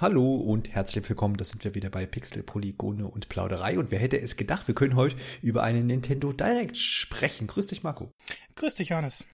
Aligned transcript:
Hallo 0.00 0.36
und 0.36 0.68
herzlich 0.68 1.08
willkommen. 1.08 1.36
Das 1.38 1.48
sind 1.48 1.64
wir 1.64 1.74
wieder 1.74 1.90
bei 1.90 2.06
Pixel, 2.06 2.44
Polygone 2.44 3.08
und 3.08 3.28
Plauderei. 3.28 3.80
Und 3.80 3.90
wer 3.90 3.98
hätte 3.98 4.20
es 4.20 4.36
gedacht, 4.36 4.68
wir 4.68 4.74
können 4.76 4.94
heute 4.94 5.16
über 5.42 5.64
einen 5.64 5.88
Nintendo 5.88 6.32
Direct 6.32 6.76
sprechen. 6.76 7.48
Grüß 7.48 7.66
dich, 7.66 7.82
Marco. 7.82 8.12
Grüß 8.54 8.76
dich, 8.76 8.90
Johannes. 8.90 9.26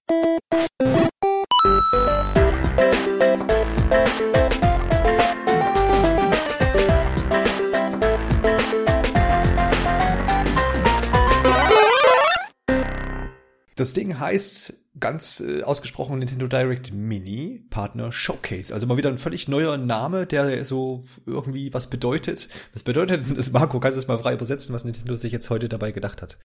Das 13.75 13.93
Ding 13.93 14.17
heißt 14.17 14.84
ganz 14.99 15.41
äh, 15.41 15.63
ausgesprochen 15.63 16.19
Nintendo 16.19 16.47
Direct 16.47 16.93
Mini 16.93 17.63
Partner 17.69 18.11
Showcase. 18.11 18.73
Also 18.73 18.87
mal 18.87 18.97
wieder 18.97 19.09
ein 19.09 19.17
völlig 19.17 19.47
neuer 19.47 19.77
Name, 19.77 20.25
der 20.25 20.63
so 20.65 21.03
irgendwie 21.25 21.73
was 21.73 21.89
bedeutet. 21.89 22.47
Was 22.73 22.83
bedeutet 22.83 23.25
denn 23.25 23.35
das, 23.35 23.51
Marco? 23.51 23.79
Kannst 23.79 23.97
du 23.97 24.01
das 24.01 24.07
mal 24.07 24.17
frei 24.17 24.33
übersetzen, 24.33 24.73
was 24.73 24.85
Nintendo 24.85 25.15
sich 25.15 25.31
jetzt 25.31 25.49
heute 25.49 25.69
dabei 25.69 25.91
gedacht 25.91 26.21
hat? 26.21 26.37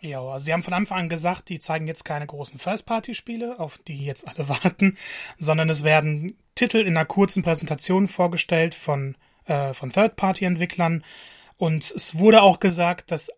Ja, 0.00 0.22
also 0.22 0.44
sie 0.44 0.52
haben 0.52 0.62
von 0.62 0.74
Anfang 0.74 0.98
an 0.98 1.08
gesagt, 1.08 1.48
die 1.48 1.58
zeigen 1.58 1.88
jetzt 1.88 2.04
keine 2.04 2.26
großen 2.26 2.60
First-Party-Spiele, 2.60 3.58
auf 3.58 3.78
die 3.78 4.04
jetzt 4.04 4.28
alle 4.28 4.48
warten, 4.62 4.96
sondern 5.38 5.68
es 5.68 5.82
werden 5.82 6.36
Titel 6.54 6.78
in 6.78 6.96
einer 6.96 7.06
kurzen 7.06 7.42
Präsentation 7.42 8.06
vorgestellt 8.06 8.74
von, 8.74 9.16
äh, 9.46 9.74
von 9.74 9.90
Third-Party-Entwicklern. 9.90 11.04
Und 11.56 11.90
es 11.90 12.16
wurde 12.16 12.42
auch 12.42 12.60
gesagt, 12.60 13.10
dass 13.10 13.30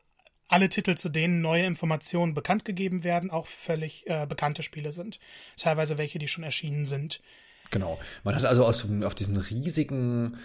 alle 0.50 0.68
Titel, 0.68 0.96
zu 0.96 1.08
denen 1.08 1.40
neue 1.40 1.64
Informationen 1.64 2.34
bekannt 2.34 2.64
gegeben 2.64 3.04
werden, 3.04 3.30
auch 3.30 3.46
völlig 3.46 4.08
äh, 4.08 4.26
bekannte 4.26 4.62
Spiele 4.62 4.92
sind. 4.92 5.20
Teilweise 5.56 5.96
welche, 5.96 6.18
die 6.18 6.28
schon 6.28 6.44
erschienen 6.44 6.86
sind. 6.86 7.20
Genau. 7.70 7.98
Man 8.24 8.34
hat 8.34 8.44
also 8.44 8.64
aus, 8.64 8.84
auf 9.04 9.14
diesen 9.14 9.36
riesigen 9.36 10.36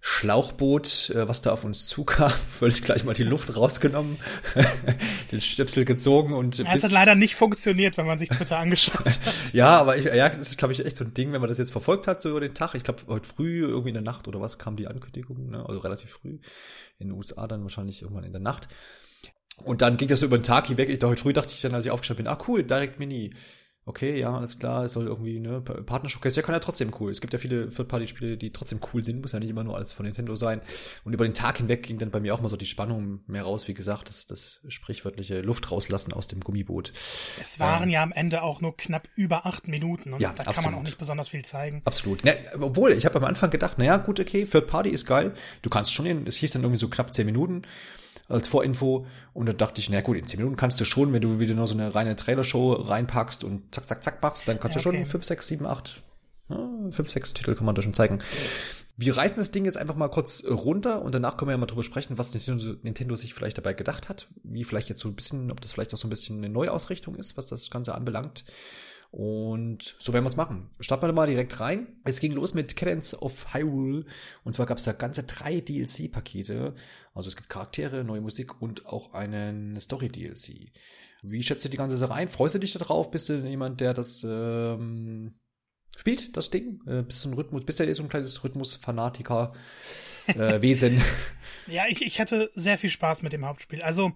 Schlauchboot, 0.00 1.10
äh, 1.10 1.28
was 1.28 1.40
da 1.40 1.52
auf 1.52 1.64
uns 1.64 1.86
zukam, 1.86 2.30
völlig 2.58 2.82
gleich 2.82 3.04
mal 3.04 3.14
die 3.14 3.22
Luft 3.22 3.56
rausgenommen, 3.56 4.18
den 5.32 5.40
Stöpsel 5.40 5.86
gezogen 5.86 6.34
und 6.34 6.58
ja, 6.58 6.74
es 6.74 6.84
hat 6.84 6.90
leider 6.90 7.14
nicht 7.14 7.34
funktioniert, 7.34 7.96
wenn 7.96 8.06
man 8.06 8.18
sich 8.18 8.28
Twitter 8.28 8.58
angeschaut 8.58 9.04
hat. 9.04 9.18
ja, 9.54 9.78
aber 9.78 9.96
ich, 9.96 10.04
ja, 10.04 10.28
das 10.28 10.50
ist 10.50 10.58
glaube 10.58 10.74
ich 10.74 10.84
echt 10.84 10.98
so 10.98 11.04
ein 11.04 11.14
Ding, 11.14 11.32
wenn 11.32 11.40
man 11.40 11.48
das 11.48 11.56
jetzt 11.56 11.72
verfolgt 11.72 12.06
hat 12.06 12.20
so 12.20 12.28
über 12.28 12.40
den 12.40 12.52
Tag. 12.52 12.74
Ich 12.74 12.84
glaube 12.84 13.02
heute 13.08 13.26
früh 13.26 13.62
irgendwie 13.62 13.88
in 13.88 13.94
der 13.94 14.02
Nacht 14.02 14.28
oder 14.28 14.42
was 14.42 14.58
kam 14.58 14.76
die 14.76 14.88
Ankündigung, 14.88 15.50
ne? 15.50 15.64
also 15.66 15.80
relativ 15.80 16.10
früh 16.10 16.38
in 16.98 17.08
den 17.08 17.12
USA 17.12 17.46
dann 17.46 17.62
wahrscheinlich 17.62 18.02
irgendwann 18.02 18.24
in 18.24 18.32
der 18.32 18.42
Nacht. 18.42 18.68
Und 19.62 19.82
dann 19.82 19.96
ging 19.96 20.08
das 20.08 20.20
so 20.20 20.26
über 20.26 20.38
den 20.38 20.42
Tag 20.42 20.66
hinweg. 20.66 20.88
Ich, 20.88 21.02
heute 21.02 21.20
früh 21.20 21.32
dachte 21.32 21.52
ich 21.54 21.60
dann, 21.60 21.74
als 21.74 21.84
ich 21.84 21.90
aufgestanden 21.90 22.24
bin, 22.24 22.32
ah 22.32 22.38
cool, 22.48 22.64
Direct 22.64 22.98
Mini. 22.98 23.32
Okay, 23.86 24.18
ja, 24.18 24.34
alles 24.34 24.58
klar, 24.58 24.84
es 24.84 24.94
soll 24.94 25.06
irgendwie, 25.06 25.38
ne, 25.38 25.60
Partner-Showcase, 25.60 26.36
ja, 26.36 26.42
kann 26.42 26.54
ja 26.54 26.58
trotzdem 26.58 26.90
cool. 27.00 27.12
Es 27.12 27.20
gibt 27.20 27.34
ja 27.34 27.38
viele 27.38 27.68
Third-Party-Spiele, 27.68 28.38
die 28.38 28.50
trotzdem 28.50 28.80
cool 28.92 29.04
sind, 29.04 29.20
muss 29.20 29.32
ja 29.32 29.40
nicht 29.40 29.50
immer 29.50 29.62
nur 29.62 29.76
alles 29.76 29.92
von 29.92 30.06
Nintendo 30.06 30.36
sein. 30.36 30.62
Und 31.04 31.12
über 31.12 31.24
den 31.24 31.34
Tag 31.34 31.58
hinweg 31.58 31.82
ging 31.82 31.98
dann 31.98 32.10
bei 32.10 32.18
mir 32.18 32.34
auch 32.34 32.40
mal 32.40 32.48
so 32.48 32.56
die 32.56 32.64
Spannung 32.64 33.20
mehr 33.26 33.42
raus, 33.42 33.68
wie 33.68 33.74
gesagt, 33.74 34.08
das, 34.08 34.26
das 34.26 34.60
sprichwörtliche 34.68 35.42
Luft 35.42 35.70
rauslassen 35.70 36.14
aus 36.14 36.28
dem 36.28 36.40
Gummiboot. 36.40 36.94
Es 37.38 37.60
waren 37.60 37.84
ähm, 37.84 37.90
ja 37.90 38.02
am 38.02 38.12
Ende 38.12 38.40
auch 38.40 38.62
nur 38.62 38.74
knapp 38.74 39.06
über 39.16 39.44
acht 39.44 39.68
Minuten 39.68 40.14
und 40.14 40.20
ja, 40.20 40.30
da 40.30 40.44
kann 40.44 40.54
absolut. 40.54 40.70
man 40.70 40.80
auch 40.80 40.84
nicht 40.84 40.96
besonders 40.96 41.28
viel 41.28 41.44
zeigen. 41.44 41.82
Absolut. 41.84 42.24
Ja, 42.24 42.32
obwohl, 42.60 42.92
ich 42.92 43.04
habe 43.04 43.18
am 43.18 43.24
Anfang 43.24 43.50
gedacht, 43.50 43.76
naja, 43.76 43.98
gut, 43.98 44.18
okay, 44.18 44.46
Third-Party 44.46 44.88
ist 44.88 45.04
geil, 45.04 45.34
du 45.60 45.68
kannst 45.68 45.92
schon, 45.92 46.26
es 46.26 46.36
hieß 46.36 46.52
dann 46.52 46.62
irgendwie 46.62 46.80
so 46.80 46.88
knapp 46.88 47.12
zehn 47.12 47.26
Minuten 47.26 47.64
als 48.28 48.48
Vorinfo. 48.48 49.06
Und 49.32 49.46
dann 49.46 49.56
dachte 49.56 49.80
ich, 49.80 49.90
na 49.90 50.00
gut, 50.00 50.16
in 50.16 50.26
10 50.26 50.38
Minuten 50.38 50.56
kannst 50.56 50.80
du 50.80 50.84
schon, 50.84 51.12
wenn 51.12 51.22
du 51.22 51.38
wieder 51.38 51.54
nur 51.54 51.66
so 51.66 51.74
eine 51.74 51.94
reine 51.94 52.16
Trailer-Show 52.16 52.72
reinpackst 52.72 53.44
und 53.44 53.74
zack, 53.74 53.86
zack, 53.86 54.04
zack 54.04 54.22
machst, 54.22 54.48
dann 54.48 54.60
kannst 54.60 54.76
ja, 54.76 54.80
okay. 54.80 54.98
du 54.98 55.04
schon 55.04 55.10
5, 55.10 55.24
6, 55.24 55.46
7, 55.46 55.66
8, 55.66 56.02
5, 56.48 57.10
6 57.10 57.34
Titel 57.34 57.54
kann 57.54 57.64
man 57.64 57.74
da 57.74 57.82
schon 57.82 57.94
zeigen. 57.94 58.18
Wir 58.96 59.16
reißen 59.16 59.38
das 59.38 59.50
Ding 59.50 59.64
jetzt 59.64 59.76
einfach 59.76 59.96
mal 59.96 60.08
kurz 60.08 60.44
runter 60.44 61.02
und 61.02 61.14
danach 61.14 61.36
können 61.36 61.48
wir 61.48 61.52
ja 61.54 61.58
mal 61.58 61.66
drüber 61.66 61.82
sprechen, 61.82 62.16
was 62.16 62.32
Nintendo, 62.32 62.76
Nintendo 62.82 63.16
sich 63.16 63.34
vielleicht 63.34 63.58
dabei 63.58 63.72
gedacht 63.72 64.08
hat, 64.08 64.28
wie 64.44 64.62
vielleicht 64.62 64.88
jetzt 64.88 65.00
so 65.00 65.08
ein 65.08 65.16
bisschen, 65.16 65.50
ob 65.50 65.60
das 65.60 65.72
vielleicht 65.72 65.92
auch 65.94 65.98
so 65.98 66.06
ein 66.06 66.10
bisschen 66.10 66.38
eine 66.38 66.48
Neuausrichtung 66.48 67.16
ist, 67.16 67.36
was 67.36 67.46
das 67.46 67.70
Ganze 67.70 67.94
anbelangt. 67.94 68.44
Und 69.16 69.94
so 70.00 70.12
werden 70.12 70.24
wir 70.24 70.28
es 70.28 70.36
machen. 70.36 70.72
Starten 70.80 71.06
wir 71.06 71.12
mal 71.12 71.28
direkt 71.28 71.60
rein. 71.60 71.86
Es 72.02 72.18
ging 72.18 72.32
los 72.32 72.52
mit 72.52 72.74
Cadence 72.74 73.14
of 73.14 73.54
Hyrule. 73.54 74.06
Und 74.42 74.54
zwar 74.54 74.66
gab 74.66 74.78
es 74.78 74.84
da 74.84 74.92
ganze 74.92 75.22
drei 75.22 75.60
DLC-Pakete. 75.60 76.74
Also 77.14 77.28
es 77.28 77.36
gibt 77.36 77.48
Charaktere, 77.48 78.02
neue 78.02 78.20
Musik 78.20 78.60
und 78.60 78.86
auch 78.86 79.14
einen 79.14 79.80
Story-DLC. 79.80 80.72
Wie 81.22 81.42
schätzt 81.44 81.64
du 81.64 81.68
die 81.68 81.76
ganze 81.76 81.96
Sache 81.96 82.12
ein? 82.12 82.26
Freust 82.26 82.56
du 82.56 82.58
dich 82.58 82.72
darauf? 82.72 83.12
Bist 83.12 83.28
du 83.28 83.34
jemand, 83.34 83.80
der 83.80 83.94
das 83.94 84.26
ähm, 84.28 85.38
spielt, 85.96 86.36
das 86.36 86.50
Ding? 86.50 86.80
Äh, 86.88 87.02
bist 87.02 87.24
du 87.24 87.28
ein 87.28 87.34
Rhythmus, 87.34 87.64
bist 87.64 87.78
du 87.78 87.84
ja 87.84 87.94
so 87.94 88.02
ein 88.02 88.08
kleines 88.08 88.42
Rhythmus-Fanatiker? 88.42 89.52
Äh, 90.26 90.60
Wesen. 90.60 91.00
ja, 91.68 91.84
ich, 91.88 92.02
ich 92.02 92.18
hatte 92.18 92.50
sehr 92.56 92.78
viel 92.78 92.90
Spaß 92.90 93.22
mit 93.22 93.32
dem 93.32 93.46
Hauptspiel. 93.46 93.80
Also 93.80 94.10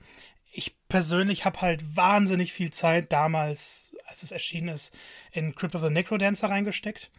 ich 0.53 0.77
persönlich 0.89 1.45
habe 1.45 1.61
halt 1.61 1.97
wahnsinnig 1.97 2.53
viel 2.53 2.71
Zeit 2.71 3.13
damals, 3.13 3.93
als 4.07 4.23
es 4.23 4.33
erschienen 4.33 4.69
ist, 4.69 4.97
in 5.33 5.55
Crypt 5.55 5.75
of 5.75 5.83
the 5.83 5.91
Necrodancer 5.91 6.51
reingesteckt. 6.51 7.11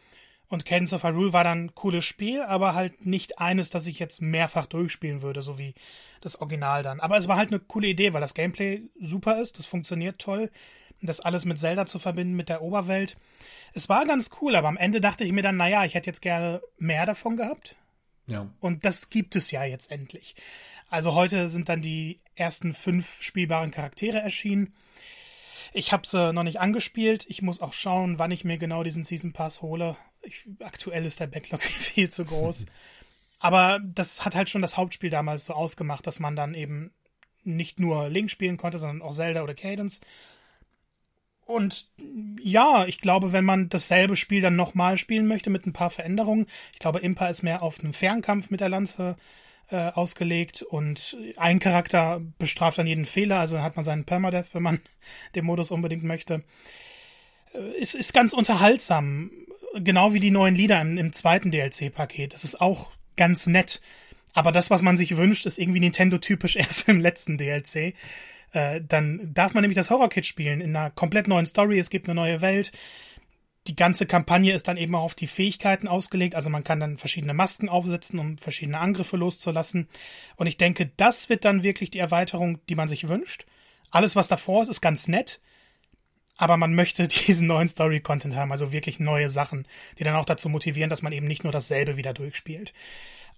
Und 0.48 0.66
Cadence 0.66 0.94
of 0.94 1.04
Hyrule 1.04 1.32
war 1.32 1.44
dann 1.44 1.66
ein 1.66 1.76
cooles 1.76 2.06
Spiel, 2.06 2.42
aber 2.42 2.74
halt 2.74 3.06
nicht 3.06 3.38
eines, 3.38 3.70
das 3.70 3.86
ich 3.86 4.00
jetzt 4.00 4.20
mehrfach 4.20 4.66
durchspielen 4.66 5.22
würde, 5.22 5.44
so 5.44 5.60
wie 5.60 5.76
das 6.22 6.42
Original 6.42 6.82
dann. 6.82 7.00
Aber 7.00 7.18
es 7.18 7.28
war 7.28 7.38
halt 7.38 7.50
eine 7.52 7.60
coole 7.60 7.88
Idee, 7.88 8.14
weil 8.14 8.22
das 8.22 8.34
Gameplay 8.34 8.82
super 9.00 9.40
ist, 9.40 9.60
das 9.60 9.68
funktioniert 9.68 10.20
toll. 10.20 10.50
Das 11.02 11.22
alles 11.22 11.46
mit 11.46 11.60
Zelda 11.60 11.86
zu 11.86 12.00
verbinden, 12.00 12.36
mit 12.36 12.50
der 12.50 12.62
Oberwelt. 12.62 13.16
Es 13.74 13.88
war 13.88 14.06
ganz 14.06 14.32
cool, 14.42 14.56
aber 14.56 14.68
am 14.68 14.76
Ende 14.76 15.00
dachte 15.00 15.24
ich 15.24 15.32
mir 15.32 15.44
dann, 15.44 15.56
naja, 15.56 15.86
ich 15.86 15.94
hätte 15.94 16.10
jetzt 16.10 16.22
gerne 16.22 16.62
mehr 16.78 17.06
davon 17.06 17.38
gehabt. 17.38 17.78
Ja. 18.28 18.50
Und 18.60 18.86
das 18.86 19.10
gibt 19.10 19.36
es 19.36 19.52
ja 19.52 19.64
jetzt 19.64 19.92
endlich. 19.92 20.36
Also 20.90 21.14
heute 21.14 21.50
sind 21.50 21.70
dann 21.70 21.82
die 21.82 22.20
ersten 22.36 22.74
fünf 22.74 23.22
spielbaren 23.22 23.72
Charaktere 23.72 24.20
erschienen. 24.20 24.74
Ich 25.72 25.92
habe 25.92 26.08
sie 26.08 26.34
noch 26.34 26.44
nicht 26.44 26.60
angespielt. 26.60 27.26
Ich 27.30 27.42
muss 27.42 27.62
auch 27.62 27.74
schauen, 27.74 28.18
wann 28.18 28.32
ich 28.32 28.44
mir 28.44 28.58
genau 28.58 28.84
diesen 28.84 29.04
Season 29.04 29.34
Pass 29.34 29.62
hole. 29.62 29.96
Ich, 30.22 30.48
aktuell 30.60 31.06
ist 31.06 31.20
der 31.20 31.28
Backlog 31.28 31.62
viel 31.80 32.10
zu 32.10 32.26
groß. 32.26 32.66
Aber 33.40 33.80
das 33.84 34.26
hat 34.26 34.36
halt 34.36 34.50
schon 34.50 34.62
das 34.62 34.78
Hauptspiel 34.78 35.10
damals 35.10 35.46
so 35.46 35.54
ausgemacht, 35.54 36.06
dass 36.06 36.20
man 36.20 36.36
dann 36.36 36.54
eben 36.56 36.92
nicht 37.44 37.80
nur 37.80 38.10
Link 38.10 38.30
spielen 38.30 38.58
konnte, 38.58 38.80
sondern 38.80 39.02
auch 39.02 39.14
Zelda 39.14 39.44
oder 39.44 39.54
Cadence. 39.54 40.02
Und 41.46 41.88
ja, 42.44 42.86
ich 42.86 43.00
glaube, 43.00 43.32
wenn 43.32 43.46
man 43.46 43.70
dasselbe 43.70 44.16
Spiel 44.16 44.42
dann 44.42 44.56
nochmal 44.56 44.98
spielen 44.98 45.26
möchte 45.26 45.50
mit 45.50 45.66
ein 45.66 45.74
paar 45.74 45.90
Veränderungen, 45.90 46.48
ich 46.74 46.80
glaube, 46.80 47.00
Impa 47.00 47.28
ist 47.28 47.42
mehr 47.42 47.64
auf 47.64 47.80
einen 47.80 47.94
Fernkampf 47.94 48.50
mit 48.52 48.60
der 48.60 48.70
Lanze 48.70 49.16
äh, 49.72 49.92
ausgelegt 49.92 50.62
und 50.62 51.18
ein 51.38 51.60
Charakter 51.60 52.22
bestraft 52.38 52.78
dann 52.78 52.88
jeden 52.88 53.06
Fehler, 53.06 53.40
also 53.40 53.62
hat 53.62 53.76
man 53.76 53.86
seinen 53.86 54.06
Permadeath, 54.06 54.54
wenn 54.54 54.64
man 54.64 54.80
den 55.36 55.46
Modus 55.46 55.72
unbedingt 55.72 56.04
möchte. 56.04 56.44
Äh, 57.54 57.80
ist, 57.80 57.96
ist 57.96 58.14
ganz 58.14 58.34
unterhaltsam, 58.34 59.32
genau 59.76 60.14
wie 60.14 60.20
die 60.20 60.32
neuen 60.32 60.56
Lieder 60.56 60.82
im, 60.82 60.98
im 60.98 61.14
zweiten 61.14 61.52
DLC-Paket. 61.52 62.34
Das 62.34 62.44
ist 62.44 62.60
auch 62.60 62.92
ganz 63.16 63.48
nett. 63.48 63.82
Aber 64.34 64.52
das, 64.52 64.70
was 64.70 64.82
man 64.82 64.98
sich 64.98 65.18
wünscht, 65.18 65.46
ist 65.46 65.60
irgendwie 65.60 65.80
Nintendo-typisch 65.80 66.56
erst 66.56 66.88
im 66.90 67.00
letzten 67.00 67.38
DLC. 67.38 67.94
Äh, 68.52 68.82
dann 68.88 69.34
darf 69.34 69.54
man 69.54 69.62
nämlich 69.62 69.78
das 69.78 69.90
Horror-Kit 69.90 70.26
spielen 70.26 70.62
in 70.62 70.76
einer 70.76 70.90
komplett 70.90 71.28
neuen 71.28 71.46
Story. 71.46 71.80
Es 71.80 71.90
gibt 71.90 72.08
eine 72.08 72.16
neue 72.16 72.42
Welt 72.42 72.72
die 73.68 73.76
ganze 73.76 74.06
Kampagne 74.06 74.54
ist 74.54 74.68
dann 74.68 74.78
eben 74.78 74.96
auch 74.96 75.04
auf 75.04 75.16
die 75.16 75.28
Fähigkeiten 75.28 75.88
ausgelegt. 75.88 76.36
Also 76.36 76.50
man 76.50 76.64
kann 76.64 76.80
dann 76.80 76.98
verschiedene 76.98 77.34
Masken 77.34 77.70
aufsetzen, 77.70 78.20
um 78.20 78.38
verschiedene 78.38 78.80
Angriffe 78.80 79.18
loszulassen. 79.18 79.88
Und 80.38 80.48
ich 80.48 80.58
denke, 80.58 80.92
das 80.98 81.30
wird 81.30 81.46
dann 81.46 81.64
wirklich 81.64 81.92
die 81.92 82.00
Erweiterung, 82.00 82.60
die 82.68 82.76
man 82.76 82.88
sich 82.88 83.08
wünscht. 83.08 83.46
Alles, 83.92 84.16
was 84.16 84.28
davor 84.28 84.62
ist, 84.62 84.70
ist 84.70 84.82
ganz 84.82 85.08
nett. 85.08 85.42
Aber 86.38 86.56
man 86.56 86.74
möchte 86.74 87.08
diesen 87.28 87.48
neuen 87.48 87.68
Story-Content 87.68 88.36
haben, 88.36 88.52
also 88.52 88.72
wirklich 88.72 89.00
neue 89.00 89.30
Sachen, 89.30 89.68
die 89.98 90.04
dann 90.04 90.16
auch 90.16 90.26
dazu 90.26 90.50
motivieren, 90.50 90.90
dass 90.90 91.02
man 91.02 91.14
eben 91.14 91.28
nicht 91.28 91.44
nur 91.44 91.54
dasselbe 91.54 91.98
wieder 91.98 92.14
durchspielt. 92.14 92.74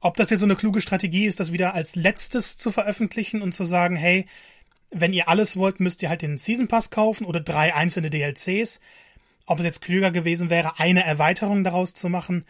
Ob 0.02 0.18
das 0.18 0.30
jetzt 0.30 0.40
so 0.40 0.46
eine 0.46 0.56
kluge 0.56 0.82
Strategie 0.82 1.26
ist, 1.26 1.40
das 1.40 1.52
wieder 1.52 1.74
als 1.74 1.96
letztes 1.96 2.58
zu 2.58 2.72
veröffentlichen 2.72 3.42
und 3.42 3.54
zu 3.54 3.64
sagen, 3.64 3.96
hey, 3.96 4.26
wenn 4.92 5.14
ihr 5.14 5.30
alles 5.30 5.58
wollt, 5.58 5.80
müsst 5.80 6.02
ihr 6.04 6.10
halt 6.10 6.22
den 6.22 6.38
Season 6.38 6.68
Pass 6.68 6.90
kaufen 6.90 7.26
oder 7.26 7.40
drei 7.40 7.74
einzelne 7.74 8.10
DLCs 8.10 8.80
ob 9.52 9.60
es 9.60 9.66
jetzt 9.66 9.82
klüger 9.82 10.12
gewesen 10.12 10.50
wäre, 10.50 10.80
eine 10.80 11.04
Erweiterung 11.04 11.64
daraus 11.64 11.94
zu 11.94 12.10
machen, 12.10 12.46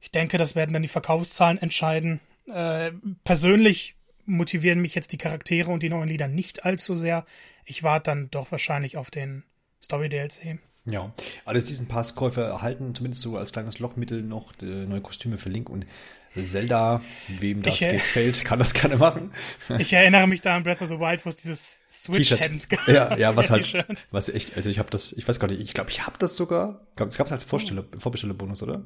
ich 0.00 0.10
denke, 0.10 0.38
das 0.38 0.54
werden 0.54 0.72
dann 0.72 0.82
die 0.82 0.88
Verkaufszahlen 0.88 1.58
entscheiden. 1.58 2.20
Äh, 2.46 2.92
persönlich 3.24 3.96
motivieren 4.26 4.80
mich 4.80 4.94
jetzt 4.94 5.12
die 5.12 5.18
Charaktere 5.18 5.70
und 5.70 5.82
die 5.82 5.88
neuen 5.88 6.08
Lieder 6.08 6.28
nicht 6.28 6.64
allzu 6.64 6.94
sehr. 6.94 7.26
Ich 7.64 7.82
warte 7.82 8.10
dann 8.10 8.30
doch 8.30 8.52
wahrscheinlich 8.52 8.96
auf 8.96 9.10
den 9.10 9.42
Story-DLC. 9.82 10.58
Ja, 10.90 11.12
alle 11.44 11.60
diesen 11.60 11.86
Passkäufer 11.86 12.44
erhalten 12.44 12.94
zumindest 12.94 13.22
so 13.22 13.36
als 13.36 13.52
kleines 13.52 13.78
Lockmittel 13.78 14.22
noch 14.22 14.52
neue 14.60 15.00
Kostüme 15.00 15.36
für 15.36 15.48
Link 15.48 15.68
und 15.68 15.86
Zelda. 16.34 17.00
Wem 17.28 17.62
das 17.62 17.80
ich, 17.80 17.88
gefällt, 17.88 18.44
kann 18.44 18.58
das 18.58 18.74
gerne 18.74 18.96
machen. 18.96 19.32
Ich 19.78 19.92
erinnere 19.92 20.26
mich 20.26 20.40
da 20.40 20.56
an 20.56 20.62
Breath 20.62 20.82
of 20.82 20.88
the 20.88 20.98
Wild, 20.98 21.24
wo 21.24 21.30
es 21.30 21.36
dieses 21.36 21.84
Switch-Hemd 21.88 22.68
gab. 22.70 22.86
Ja, 22.88 23.16
ja, 23.16 23.36
was 23.36 23.50
halt, 23.50 23.86
was 24.10 24.28
echt, 24.28 24.56
also 24.56 24.68
ich 24.68 24.78
habe 24.78 24.90
das, 24.90 25.12
ich 25.12 25.26
weiß 25.26 25.40
gar 25.40 25.48
nicht, 25.48 25.60
ich 25.60 25.74
glaube, 25.74 25.90
ich 25.90 26.06
habe 26.06 26.16
das 26.18 26.36
sogar, 26.36 26.86
glaub, 26.96 27.08
es 27.08 27.18
gab 27.18 27.26
es 27.26 27.32
als 27.32 27.44
Vorbestellerbonus, 27.44 28.62
oder? 28.62 28.82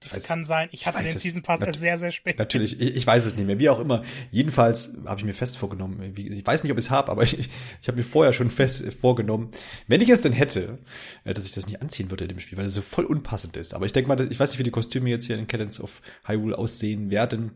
Das 0.00 0.24
kann 0.24 0.44
sein. 0.44 0.68
Ich 0.72 0.86
hatte 0.86 1.02
ich 1.02 1.08
den 1.08 1.18
Season 1.18 1.42
Pass 1.42 1.60
erst 1.60 1.80
sehr, 1.80 1.96
sehr 1.96 2.12
spät. 2.12 2.38
Natürlich, 2.38 2.80
ich, 2.80 2.94
ich, 2.96 3.06
weiß 3.06 3.24
es 3.24 3.34
nicht 3.34 3.46
mehr. 3.46 3.58
Wie 3.58 3.68
auch 3.70 3.80
immer. 3.80 4.04
Jedenfalls 4.30 4.98
habe 5.06 5.18
ich 5.20 5.24
mir 5.24 5.34
fest 5.34 5.56
vorgenommen. 5.56 6.12
Ich 6.16 6.46
weiß 6.46 6.62
nicht, 6.62 6.72
ob 6.72 6.78
ich 6.78 6.84
es 6.84 6.90
habe, 6.90 7.10
aber 7.10 7.22
ich, 7.24 7.38
ich 7.38 7.88
habe 7.88 7.96
mir 7.96 8.04
vorher 8.04 8.32
schon 8.32 8.50
fest 8.50 8.84
vorgenommen, 9.00 9.50
wenn 9.88 10.00
ich 10.00 10.10
es 10.10 10.22
denn 10.22 10.32
hätte, 10.32 10.78
äh, 11.24 11.32
dass 11.32 11.46
ich 11.46 11.52
das 11.52 11.66
nicht 11.66 11.80
anziehen 11.80 12.10
würde 12.10 12.24
in 12.24 12.28
dem 12.28 12.40
Spiel, 12.40 12.58
weil 12.58 12.66
es 12.66 12.74
so 12.74 12.82
voll 12.82 13.04
unpassend 13.04 13.56
ist. 13.56 13.74
Aber 13.74 13.86
ich 13.86 13.92
denke 13.92 14.08
mal, 14.08 14.20
ich 14.30 14.38
weiß 14.38 14.50
nicht, 14.50 14.58
wie 14.58 14.64
die 14.64 14.70
Kostüme 14.70 15.08
jetzt 15.08 15.26
hier 15.26 15.38
in 15.38 15.46
Cadence 15.46 15.80
of 15.80 16.02
Hyrule 16.24 16.56
aussehen 16.56 17.10
werden. 17.10 17.52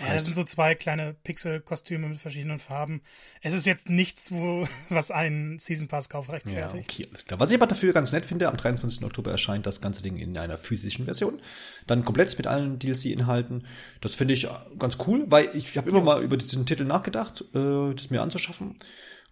Ja, 0.00 0.14
das 0.14 0.24
sind 0.24 0.34
so 0.34 0.44
zwei 0.44 0.74
kleine 0.74 1.14
Pixel-Kostüme 1.14 2.08
mit 2.08 2.18
verschiedenen 2.18 2.58
Farben. 2.58 3.02
Es 3.42 3.52
ist 3.52 3.66
jetzt 3.66 3.90
nichts, 3.90 4.32
wo, 4.32 4.66
was 4.88 5.10
einen 5.10 5.58
Season 5.58 5.88
Pass-Kauf 5.88 6.30
rechtfertigt. 6.30 6.98
Ja, 6.98 7.04
okay, 7.04 7.08
alles 7.10 7.26
klar. 7.26 7.40
Was 7.40 7.50
ich 7.50 7.56
aber 7.56 7.66
dafür 7.66 7.92
ganz 7.92 8.12
nett 8.12 8.24
finde, 8.24 8.48
am 8.48 8.56
23. 8.56 9.04
Oktober 9.04 9.30
erscheint 9.30 9.66
das 9.66 9.80
ganze 9.80 10.02
Ding 10.02 10.16
in 10.16 10.36
einer 10.38 10.58
physischen 10.58 11.04
Version. 11.04 11.40
Dann 11.86 12.04
komplett 12.04 12.36
mit 12.38 12.46
allen 12.46 12.78
DLC-Inhalten. 12.78 13.66
Das 14.00 14.14
finde 14.14 14.34
ich 14.34 14.48
ganz 14.78 14.98
cool, 15.06 15.24
weil 15.28 15.50
ich 15.54 15.76
habe 15.76 15.90
immer 15.90 16.00
mal 16.00 16.22
über 16.22 16.36
diesen 16.36 16.66
Titel 16.66 16.84
nachgedacht, 16.84 17.44
äh, 17.54 17.94
das 17.94 18.10
mir 18.10 18.22
anzuschaffen. 18.22 18.76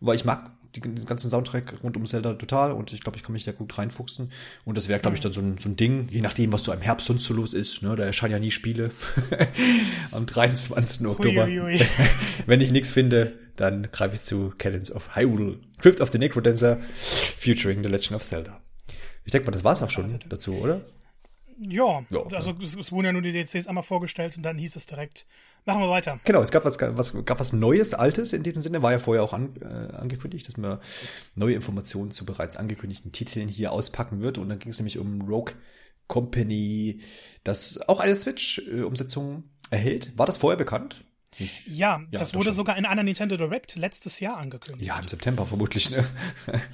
Weil 0.00 0.16
ich 0.16 0.24
mag 0.24 0.50
den 0.80 1.06
ganzen 1.06 1.30
Soundtrack 1.30 1.82
rund 1.82 1.96
um 1.96 2.06
Zelda 2.06 2.34
total 2.34 2.72
und 2.72 2.92
ich 2.92 3.00
glaube, 3.00 3.16
ich 3.16 3.22
kann 3.22 3.32
mich 3.32 3.44
da 3.44 3.52
gut 3.52 3.76
reinfuchsen. 3.76 4.32
Und 4.64 4.76
das 4.76 4.88
wäre, 4.88 5.00
glaube 5.00 5.16
ich, 5.16 5.20
dann 5.20 5.32
so 5.32 5.40
ein, 5.40 5.58
so 5.58 5.68
ein 5.68 5.76
Ding, 5.76 6.08
je 6.10 6.20
nachdem, 6.20 6.52
was 6.52 6.64
so 6.64 6.72
im 6.72 6.80
Herbst 6.80 7.06
sonst 7.06 7.24
so 7.24 7.34
los 7.34 7.54
ist. 7.54 7.82
Ne? 7.82 7.94
Da 7.96 8.04
erscheinen 8.04 8.32
ja 8.32 8.38
nie 8.38 8.50
Spiele. 8.50 8.90
Am 10.12 10.26
23. 10.26 11.06
Oktober. 11.06 11.44
Ui, 11.44 11.60
ui, 11.60 11.74
ui. 11.74 11.80
Wenn 12.46 12.60
ich 12.60 12.70
nichts 12.70 12.90
finde, 12.90 13.38
dann 13.56 13.88
greife 13.92 14.16
ich 14.16 14.22
zu 14.22 14.52
Cadence 14.58 14.90
of 14.90 15.14
Hyrule. 15.14 15.58
Crypt 15.80 16.00
of 16.00 16.10
the 16.10 16.18
Necrodancer, 16.18 16.80
featuring 16.94 17.82
The 17.82 17.88
Legend 17.88 18.12
of 18.12 18.22
Zelda. 18.22 18.60
Ich 19.24 19.32
denke 19.32 19.46
mal, 19.46 19.52
das 19.52 19.64
war's 19.64 19.82
auch 19.82 19.90
schon 19.90 20.18
dazu, 20.28 20.54
oder? 20.54 20.82
Ja, 21.58 22.04
ja 22.10 22.22
also 22.32 22.52
ja. 22.52 22.56
Es, 22.62 22.76
es, 22.76 22.92
wurden 22.92 23.06
ja 23.06 23.12
nur 23.12 23.22
die 23.22 23.32
DLCs 23.32 23.66
einmal 23.66 23.84
vorgestellt 23.84 24.36
und 24.36 24.42
dann 24.42 24.58
hieß 24.58 24.76
es 24.76 24.86
direkt, 24.86 25.26
machen 25.64 25.80
wir 25.80 25.88
weiter. 25.88 26.20
Genau, 26.24 26.40
es 26.40 26.50
gab 26.50 26.64
was, 26.64 26.78
was, 26.80 27.24
gab 27.24 27.40
was 27.40 27.52
Neues, 27.52 27.94
Altes 27.94 28.32
in 28.32 28.42
diesem 28.42 28.60
Sinne, 28.60 28.82
war 28.82 28.92
ja 28.92 28.98
vorher 28.98 29.22
auch 29.22 29.32
an, 29.32 29.54
äh, 29.60 29.94
angekündigt, 29.94 30.48
dass 30.48 30.56
man 30.56 30.80
neue 31.34 31.54
Informationen 31.54 32.10
zu 32.10 32.24
bereits 32.24 32.56
angekündigten 32.56 33.12
Titeln 33.12 33.48
hier 33.48 33.72
auspacken 33.72 34.22
wird 34.22 34.38
und 34.38 34.48
dann 34.48 34.58
ging 34.58 34.70
es 34.70 34.78
nämlich 34.78 34.98
um 34.98 35.22
Rogue 35.22 35.54
Company, 36.06 37.00
das 37.44 37.80
auch 37.88 38.00
eine 38.00 38.16
Switch-Umsetzung 38.16 39.44
erhält. 39.70 40.18
War 40.18 40.26
das 40.26 40.36
vorher 40.36 40.58
bekannt? 40.58 41.04
Ich, 41.38 41.66
ja, 41.66 42.00
ja, 42.10 42.18
das 42.18 42.34
wurde 42.34 42.46
schon. 42.46 42.54
sogar 42.54 42.76
in 42.76 42.86
einer 42.86 43.02
Nintendo 43.02 43.36
Direct 43.36 43.74
letztes 43.74 44.20
Jahr 44.20 44.36
angekündigt. 44.36 44.86
Ja, 44.86 44.98
im 44.98 45.08
September 45.08 45.46
vermutlich, 45.46 45.90
ne? 45.90 46.04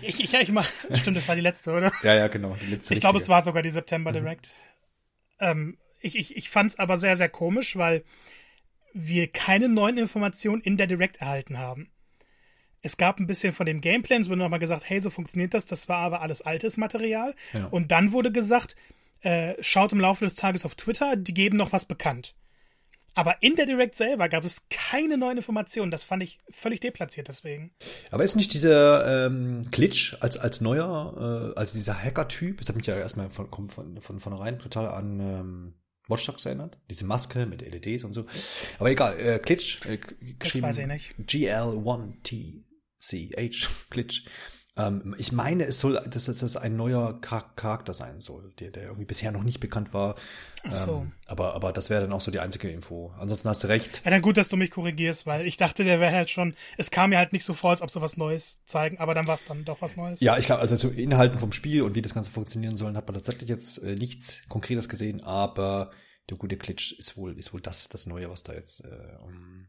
ich, 0.03 0.23
ich, 0.23 0.35
ich 0.35 0.51
mach, 0.51 0.69
stimmt, 0.95 1.17
das 1.17 1.27
war 1.29 1.35
die 1.35 1.41
letzte, 1.41 1.73
oder? 1.73 1.93
ja, 2.03 2.15
ja, 2.15 2.29
genau, 2.29 2.55
die 2.61 2.67
letzte. 2.67 2.95
Ich 2.95 3.01
glaube, 3.01 3.19
es 3.19 3.29
war 3.29 3.43
sogar 3.43 3.63
die 3.63 3.71
September. 3.71 4.13
Direct. 4.13 4.49
Mhm. 4.49 4.70
Ähm, 5.41 5.79
ich 6.01 6.17
ich, 6.17 6.37
ich 6.37 6.51
fand 6.51 6.73
es 6.73 6.79
aber 6.79 6.99
sehr, 6.99 7.17
sehr 7.17 7.29
komisch, 7.29 7.77
weil 7.77 8.05
wir 8.93 9.29
keine 9.29 9.69
neuen 9.69 9.99
Informationen 9.99 10.63
in 10.63 10.77
der 10.77 10.87
Direct 10.87 11.19
erhalten 11.19 11.59
haben. 11.59 11.91
Es 12.83 12.97
gab 12.97 13.21
ein 13.21 13.27
bisschen 13.27 13.53
von 13.53 13.67
dem 13.67 13.81
Gameplay, 13.81 14.17
es 14.17 14.29
wurde 14.29 14.39
nochmal 14.39 14.59
gesagt, 14.59 14.89
hey, 14.89 15.01
so 15.03 15.11
funktioniert 15.11 15.53
das, 15.53 15.67
das 15.67 15.89
war 15.89 15.99
aber 15.99 16.23
alles 16.23 16.41
altes 16.41 16.79
Material. 16.79 17.35
Ja. 17.53 17.67
Und 17.67 17.93
dann 17.93 18.13
wurde 18.13 18.33
gesagt, 18.33 18.75
äh, 19.21 19.55
schaut 19.61 19.93
im 19.93 20.01
Laufe 20.01 20.25
des 20.25 20.35
Tages 20.35 20.65
auf 20.65 20.75
Twitter, 20.75 21.17
die 21.17 21.35
geben 21.35 21.59
noch 21.59 21.73
was 21.73 21.85
bekannt. 21.85 22.35
Aber 23.21 23.37
in 23.43 23.55
der 23.55 23.67
Direct 23.67 23.95
selber 23.97 24.31
gab 24.31 24.47
es 24.47 24.63
keine 24.71 25.19
neuen 25.19 25.37
Informationen. 25.37 25.91
Das 25.91 26.03
fand 26.03 26.23
ich 26.23 26.39
völlig 26.49 26.81
deplatziert 26.81 27.29
deswegen. 27.29 27.71
Aber 28.11 28.25
ist 28.25 28.35
nicht 28.35 28.55
dieser 28.55 29.27
ähm, 29.27 29.61
Glitch 29.71 30.17
als, 30.21 30.39
als 30.39 30.63
neuer, 30.63 31.53
äh, 31.55 31.59
also 31.59 31.77
dieser 31.77 32.03
Hacker-Typ, 32.03 32.57
das 32.57 32.71
hat 32.71 32.77
mich 32.77 32.87
ja 32.87 32.97
erstmal 32.97 33.29
von, 33.29 33.51
von, 33.51 33.69
von, 33.69 34.01
von 34.01 34.21
vornherein 34.21 34.59
total 34.59 34.89
an 34.89 35.21
ähm, 35.21 35.75
Watch 36.09 36.25
Dogs 36.25 36.47
erinnert. 36.47 36.79
Diese 36.89 37.05
Maske 37.05 37.45
mit 37.45 37.61
LEDs 37.61 38.05
und 38.05 38.15
so. 38.15 38.25
Aber 38.79 38.91
egal, 38.91 39.21
äh, 39.21 39.39
Glitch. 39.39 39.85
Äh, 39.85 39.99
das 40.39 40.63
weiß 40.63 40.79
ich 40.79 40.87
nicht. 40.87 41.15
GL1TCH, 41.19 43.69
Glitch. 43.91 44.25
Ähm, 44.77 45.15
ich 45.19 45.33
meine, 45.33 45.65
es 45.65 45.81
soll, 45.81 46.01
dass 46.09 46.25
das 46.27 46.57
ein 46.57 46.77
neuer 46.77 47.21
Charakter 47.21 47.93
sein 47.93 48.21
soll, 48.21 48.53
der, 48.59 48.71
der 48.71 48.85
irgendwie 48.85 49.05
bisher 49.05 49.33
noch 49.33 49.43
nicht 49.43 49.61
bekannt 49.61 49.93
war. 49.93 50.15
Ach 50.65 50.77
so. 50.77 50.93
Ähm, 51.03 51.13
aber, 51.27 51.55
aber 51.55 51.73
das 51.73 51.91
wäre 51.91 52.03
dann 52.03 52.13
auch 52.13 52.21
so 52.21 52.31
die 52.31 52.41
einzige 52.41 52.71
Info. 52.71 53.13
Ansonsten 53.19 53.49
hast 53.49 53.65
du 53.65 53.69
recht. 53.69 54.03
Ja, 54.05 54.11
dann 54.11 54.23
gut, 54.23 54.37
dass 54.37 54.49
du 54.49 54.57
mich 54.57 54.71
korrigierst, 54.71 55.27
weil 55.27 55.47
ich 55.47 55.57
dachte, 55.57 55.85
der 55.85 56.01
wäre 56.01 56.15
halt 56.15 56.31
schon, 56.31 56.55
es 56.77 56.91
kam 56.91 57.11
mir 57.11 57.19
halt 57.19 57.33
nicht 57.33 57.45
so 57.45 57.55
vor, 57.55 57.71
als 57.71 57.83
ob 57.83 57.91
sie 57.91 58.01
was 58.01 58.17
Neues 58.17 58.61
zeigen, 58.65 58.99
aber 58.99 59.15
dann 59.15 59.27
war 59.27 59.35
es 59.35 59.45
dann 59.45 59.65
doch 59.65 59.81
was 59.83 59.97
Neues. 59.97 60.21
Ja, 60.21 60.39
ich 60.39 60.47
glaube, 60.47 60.63
also 60.63 60.77
zu 60.77 60.91
Inhalten 60.91 61.39
vom 61.39 61.53
Spiel 61.53 61.83
und 61.83 61.95
wie 61.95 62.03
das 62.03 62.15
Ganze 62.15 62.31
funktionieren 62.31 62.77
soll, 62.77 62.95
hat 62.95 63.07
man 63.07 63.15
tatsächlich 63.15 63.49
jetzt 63.49 63.79
äh, 63.79 63.97
nichts 63.97 64.43
Konkretes 64.49 64.89
gesehen, 64.89 65.23
aber 65.23 65.91
der 66.29 66.39
gute 66.39 66.57
Glitch 66.57 66.93
ist 66.99 67.17
wohl, 67.17 67.39
ist 67.39 67.53
wohl 67.53 67.61
das, 67.61 67.89
das 67.89 68.07
Neue, 68.07 68.31
was 68.31 68.43
da 68.43 68.53
jetzt 68.53 68.85
äh, 68.85 69.17
um 69.25 69.69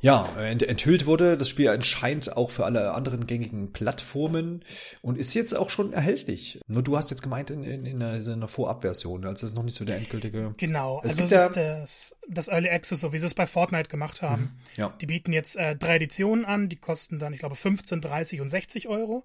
ja, 0.00 0.28
ent 0.38 0.62
enthüllt 0.62 1.06
wurde. 1.06 1.36
Das 1.36 1.48
Spiel 1.48 1.68
anscheinend 1.68 2.36
auch 2.36 2.50
für 2.50 2.64
alle 2.64 2.92
anderen 2.94 3.26
gängigen 3.26 3.72
Plattformen 3.72 4.64
und 5.02 5.18
ist 5.18 5.34
jetzt 5.34 5.54
auch 5.54 5.70
schon 5.70 5.92
erhältlich. 5.92 6.60
Nur 6.66 6.82
du 6.82 6.96
hast 6.96 7.10
jetzt 7.10 7.22
gemeint 7.22 7.50
in, 7.50 7.64
in, 7.64 7.86
in, 7.86 8.02
einer, 8.02 8.20
in 8.20 8.32
einer 8.32 8.48
Vorabversion, 8.48 9.24
also 9.26 9.46
ist 9.46 9.54
noch 9.54 9.62
nicht 9.62 9.76
so 9.76 9.84
der 9.84 9.96
endgültige. 9.96 10.54
Genau, 10.56 11.00
es 11.04 11.18
also 11.18 11.34
es 11.34 11.46
ist 11.46 11.56
das, 11.56 12.16
das 12.28 12.48
Early 12.48 12.70
Access, 12.70 13.00
so 13.00 13.12
wie 13.12 13.18
sie 13.18 13.26
es 13.26 13.34
bei 13.34 13.46
Fortnite 13.46 13.88
gemacht 13.88 14.22
haben. 14.22 14.42
Mhm, 14.42 14.80
ja. 14.80 14.94
Die 15.00 15.06
bieten 15.06 15.32
jetzt 15.32 15.56
äh, 15.56 15.76
drei 15.76 15.96
Editionen 15.96 16.44
an, 16.44 16.68
die 16.68 16.76
kosten 16.76 17.18
dann, 17.18 17.32
ich 17.32 17.40
glaube, 17.40 17.56
15, 17.56 18.00
30 18.00 18.40
und 18.40 18.48
60 18.48 18.88
Euro. 18.88 19.24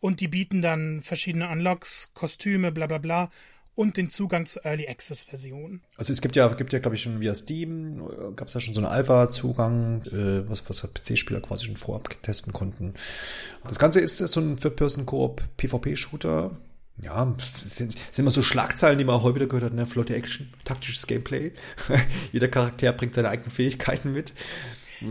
Und 0.00 0.20
die 0.20 0.26
bieten 0.28 0.62
dann 0.62 1.00
verschiedene 1.00 1.48
Unlocks, 1.48 2.10
Kostüme, 2.12 2.72
bla 2.72 2.88
bla 2.88 2.98
bla 2.98 3.30
und 3.74 3.96
den 3.96 4.10
Zugang 4.10 4.46
zur 4.46 4.64
Early 4.64 4.88
Access 4.88 5.24
Version. 5.24 5.80
Also 5.96 6.12
es 6.12 6.20
gibt 6.20 6.36
ja, 6.36 6.48
gibt 6.48 6.72
ja, 6.72 6.78
glaube 6.78 6.96
ich, 6.96 7.02
schon 7.02 7.20
via 7.20 7.34
Steam, 7.34 8.00
äh, 8.00 8.32
gab 8.34 8.48
es 8.48 8.54
ja 8.54 8.60
schon 8.60 8.74
so 8.74 8.80
einen 8.80 8.90
Alpha-Zugang, 8.90 10.02
äh, 10.06 10.48
was, 10.48 10.68
was 10.68 10.82
PC-Spieler 10.82 11.40
quasi 11.40 11.66
schon 11.66 11.76
vorab 11.76 12.22
testen 12.22 12.52
konnten. 12.52 12.94
Das 13.66 13.78
Ganze 13.78 14.00
ist 14.00 14.18
so 14.18 14.40
ein 14.40 14.56
Third-Person-Koop 14.58 15.42
PvP-Shooter. 15.56 16.56
Ja, 17.02 17.34
sind, 17.56 17.92
sind 17.92 18.18
immer 18.18 18.30
so 18.30 18.42
Schlagzeilen, 18.42 18.98
die 18.98 19.04
man 19.04 19.16
auch 19.16 19.22
häufiger 19.22 19.46
gehört 19.46 19.64
hat, 19.64 19.72
ne? 19.72 19.86
Flotte 19.86 20.14
Action, 20.14 20.52
taktisches 20.64 21.06
Gameplay. 21.06 21.52
Jeder 22.32 22.48
Charakter 22.48 22.92
bringt 22.92 23.14
seine 23.14 23.30
eigenen 23.30 23.50
Fähigkeiten 23.50 24.12
mit. 24.12 24.34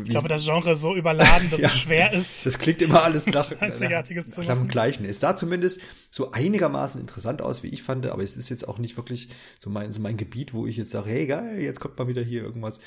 Ich 0.03 0.09
glaube, 0.09 0.27
das 0.27 0.43
Genre 0.43 0.71
ist 0.71 0.81
so 0.81 0.95
überladen, 0.95 1.49
dass 1.49 1.59
ja, 1.61 1.67
es 1.67 1.77
schwer 1.77 2.13
ist. 2.13 2.45
Das 2.45 2.59
klingt 2.59 2.81
immer 2.81 3.03
alles 3.03 3.27
nach, 3.27 3.51
Einzigartiges 3.61 4.29
nach, 4.29 4.37
nach, 4.37 4.47
nach 4.47 4.57
dem 4.57 4.67
Gleichen. 4.67 5.05
Es 5.05 5.19
sah 5.19 5.35
zumindest 5.35 5.81
so 6.09 6.31
einigermaßen 6.31 6.99
interessant 6.99 7.41
aus, 7.41 7.63
wie 7.63 7.67
ich 7.67 7.83
fand, 7.83 8.05
aber 8.05 8.23
es 8.23 8.37
ist 8.37 8.49
jetzt 8.49 8.67
auch 8.67 8.77
nicht 8.77 8.97
wirklich 8.97 9.29
so 9.59 9.69
mein, 9.69 9.91
so 9.91 10.01
mein 10.01 10.17
Gebiet, 10.17 10.53
wo 10.53 10.67
ich 10.67 10.77
jetzt 10.77 10.91
sage, 10.91 11.09
hey 11.09 11.27
geil, 11.27 11.59
jetzt 11.59 11.79
kommt 11.79 11.97
mal 11.97 12.07
wieder 12.07 12.21
hier 12.21 12.41
irgendwas. 12.41 12.79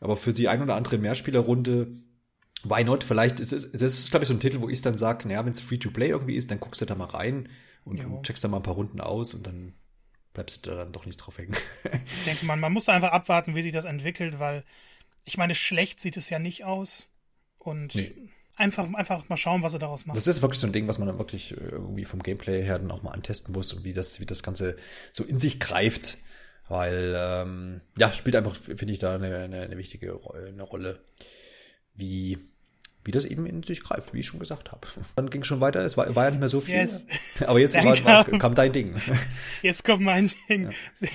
Aber 0.00 0.16
für 0.16 0.32
die 0.32 0.48
ein 0.48 0.62
oder 0.62 0.76
andere 0.76 0.98
Mehrspielerrunde 0.98 1.88
Why 2.62 2.84
not? 2.84 3.04
Vielleicht 3.04 3.40
ist 3.40 3.52
es, 3.52 3.72
das 3.72 3.94
ist, 3.98 4.10
glaube 4.10 4.24
ich, 4.24 4.28
so 4.28 4.34
ein 4.34 4.40
Titel, 4.40 4.60
wo 4.60 4.68
ich 4.68 4.82
dann 4.82 4.98
sage, 4.98 5.26
naja, 5.26 5.44
wenn 5.44 5.52
es 5.52 5.60
Free-to-Play 5.60 6.08
irgendwie 6.08 6.36
ist, 6.36 6.50
dann 6.50 6.60
guckst 6.60 6.80
du 6.80 6.84
da 6.84 6.94
mal 6.94 7.06
rein 7.06 7.48
und, 7.84 8.04
und 8.04 8.22
checkst 8.22 8.44
da 8.44 8.48
mal 8.48 8.58
ein 8.58 8.62
paar 8.62 8.74
Runden 8.74 9.00
aus 9.00 9.32
und 9.32 9.46
dann 9.46 9.74
bleibst 10.34 10.66
du 10.66 10.70
da 10.70 10.76
dann 10.76 10.92
doch 10.92 11.06
nicht 11.06 11.16
drauf 11.16 11.38
hängen. 11.38 11.56
ich 11.84 12.24
denke, 12.24 12.44
man, 12.44 12.60
man 12.60 12.72
muss 12.72 12.84
da 12.84 12.92
einfach 12.92 13.12
abwarten, 13.12 13.54
wie 13.54 13.62
sich 13.62 13.72
das 13.72 13.86
entwickelt, 13.86 14.38
weil 14.38 14.64
ich 15.24 15.36
meine, 15.36 15.54
schlecht 15.54 16.00
sieht 16.00 16.16
es 16.16 16.30
ja 16.30 16.38
nicht 16.38 16.64
aus. 16.64 17.06
Und 17.58 17.94
nee. 17.94 18.12
einfach, 18.56 18.92
einfach 18.94 19.28
mal 19.28 19.36
schauen, 19.36 19.62
was 19.62 19.74
er 19.74 19.78
daraus 19.78 20.06
macht. 20.06 20.16
Das 20.16 20.26
ist 20.26 20.42
wirklich 20.42 20.60
so 20.60 20.66
ein 20.66 20.72
Ding, 20.72 20.88
was 20.88 20.98
man 20.98 21.08
dann 21.08 21.18
wirklich 21.18 21.52
äh, 21.52 21.56
irgendwie 21.56 22.04
vom 22.04 22.22
Gameplay 22.22 22.62
her 22.62 22.78
dann 22.78 22.90
auch 22.90 23.02
mal 23.02 23.12
antesten 23.12 23.52
muss 23.52 23.72
und 23.72 23.84
wie 23.84 23.92
das, 23.92 24.18
wie 24.20 24.26
das 24.26 24.42
Ganze 24.42 24.76
so 25.12 25.24
in 25.24 25.38
sich 25.38 25.60
greift. 25.60 26.18
Weil, 26.68 27.14
ähm, 27.16 27.80
ja, 27.98 28.12
spielt 28.12 28.36
einfach, 28.36 28.54
finde 28.54 28.92
ich, 28.92 29.00
da 29.00 29.14
eine, 29.14 29.36
eine, 29.36 29.60
eine 29.60 29.76
wichtige 29.76 30.20
eine 30.32 30.62
Rolle. 30.62 31.04
Wie 31.94 32.38
wie 33.04 33.10
das 33.10 33.24
eben 33.24 33.46
in 33.46 33.62
sich 33.62 33.82
greift, 33.82 34.12
wie 34.12 34.20
ich 34.20 34.26
schon 34.26 34.40
gesagt 34.40 34.72
habe. 34.72 34.86
Dann 35.16 35.30
ging 35.30 35.40
es 35.40 35.46
schon 35.46 35.60
weiter, 35.60 35.80
es 35.80 35.96
war, 35.96 36.14
war 36.14 36.24
ja 36.24 36.30
nicht 36.30 36.40
mehr 36.40 36.48
so 36.48 36.60
viel. 36.60 36.74
Yes. 36.74 37.06
Aber 37.46 37.58
jetzt 37.58 37.74
war, 37.76 38.04
war, 38.04 38.24
kam 38.24 38.54
dein 38.54 38.72
Ding. 38.72 38.94
Jetzt 39.62 39.84
kommt 39.84 40.02
mein 40.02 40.30
Ding. 40.48 40.70
Ja. 41.00 41.08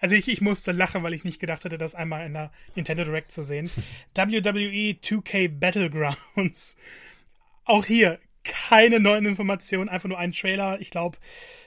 Also 0.00 0.14
ich, 0.14 0.28
ich 0.28 0.40
musste 0.40 0.72
lachen, 0.72 1.02
weil 1.02 1.14
ich 1.14 1.24
nicht 1.24 1.40
gedacht 1.40 1.64
hätte, 1.64 1.76
das 1.76 1.94
einmal 1.94 2.26
in 2.26 2.32
der 2.32 2.50
Nintendo 2.74 3.04
Direct 3.04 3.30
zu 3.32 3.42
sehen. 3.42 3.70
WWE 4.14 4.96
2K 5.02 5.48
Battlegrounds. 5.48 6.76
Auch 7.64 7.84
hier 7.84 8.18
keine 8.42 9.00
neuen 9.00 9.26
Informationen, 9.26 9.88
einfach 9.88 10.08
nur 10.08 10.18
ein 10.18 10.32
Trailer. 10.32 10.80
Ich 10.80 10.90
glaube, 10.90 11.18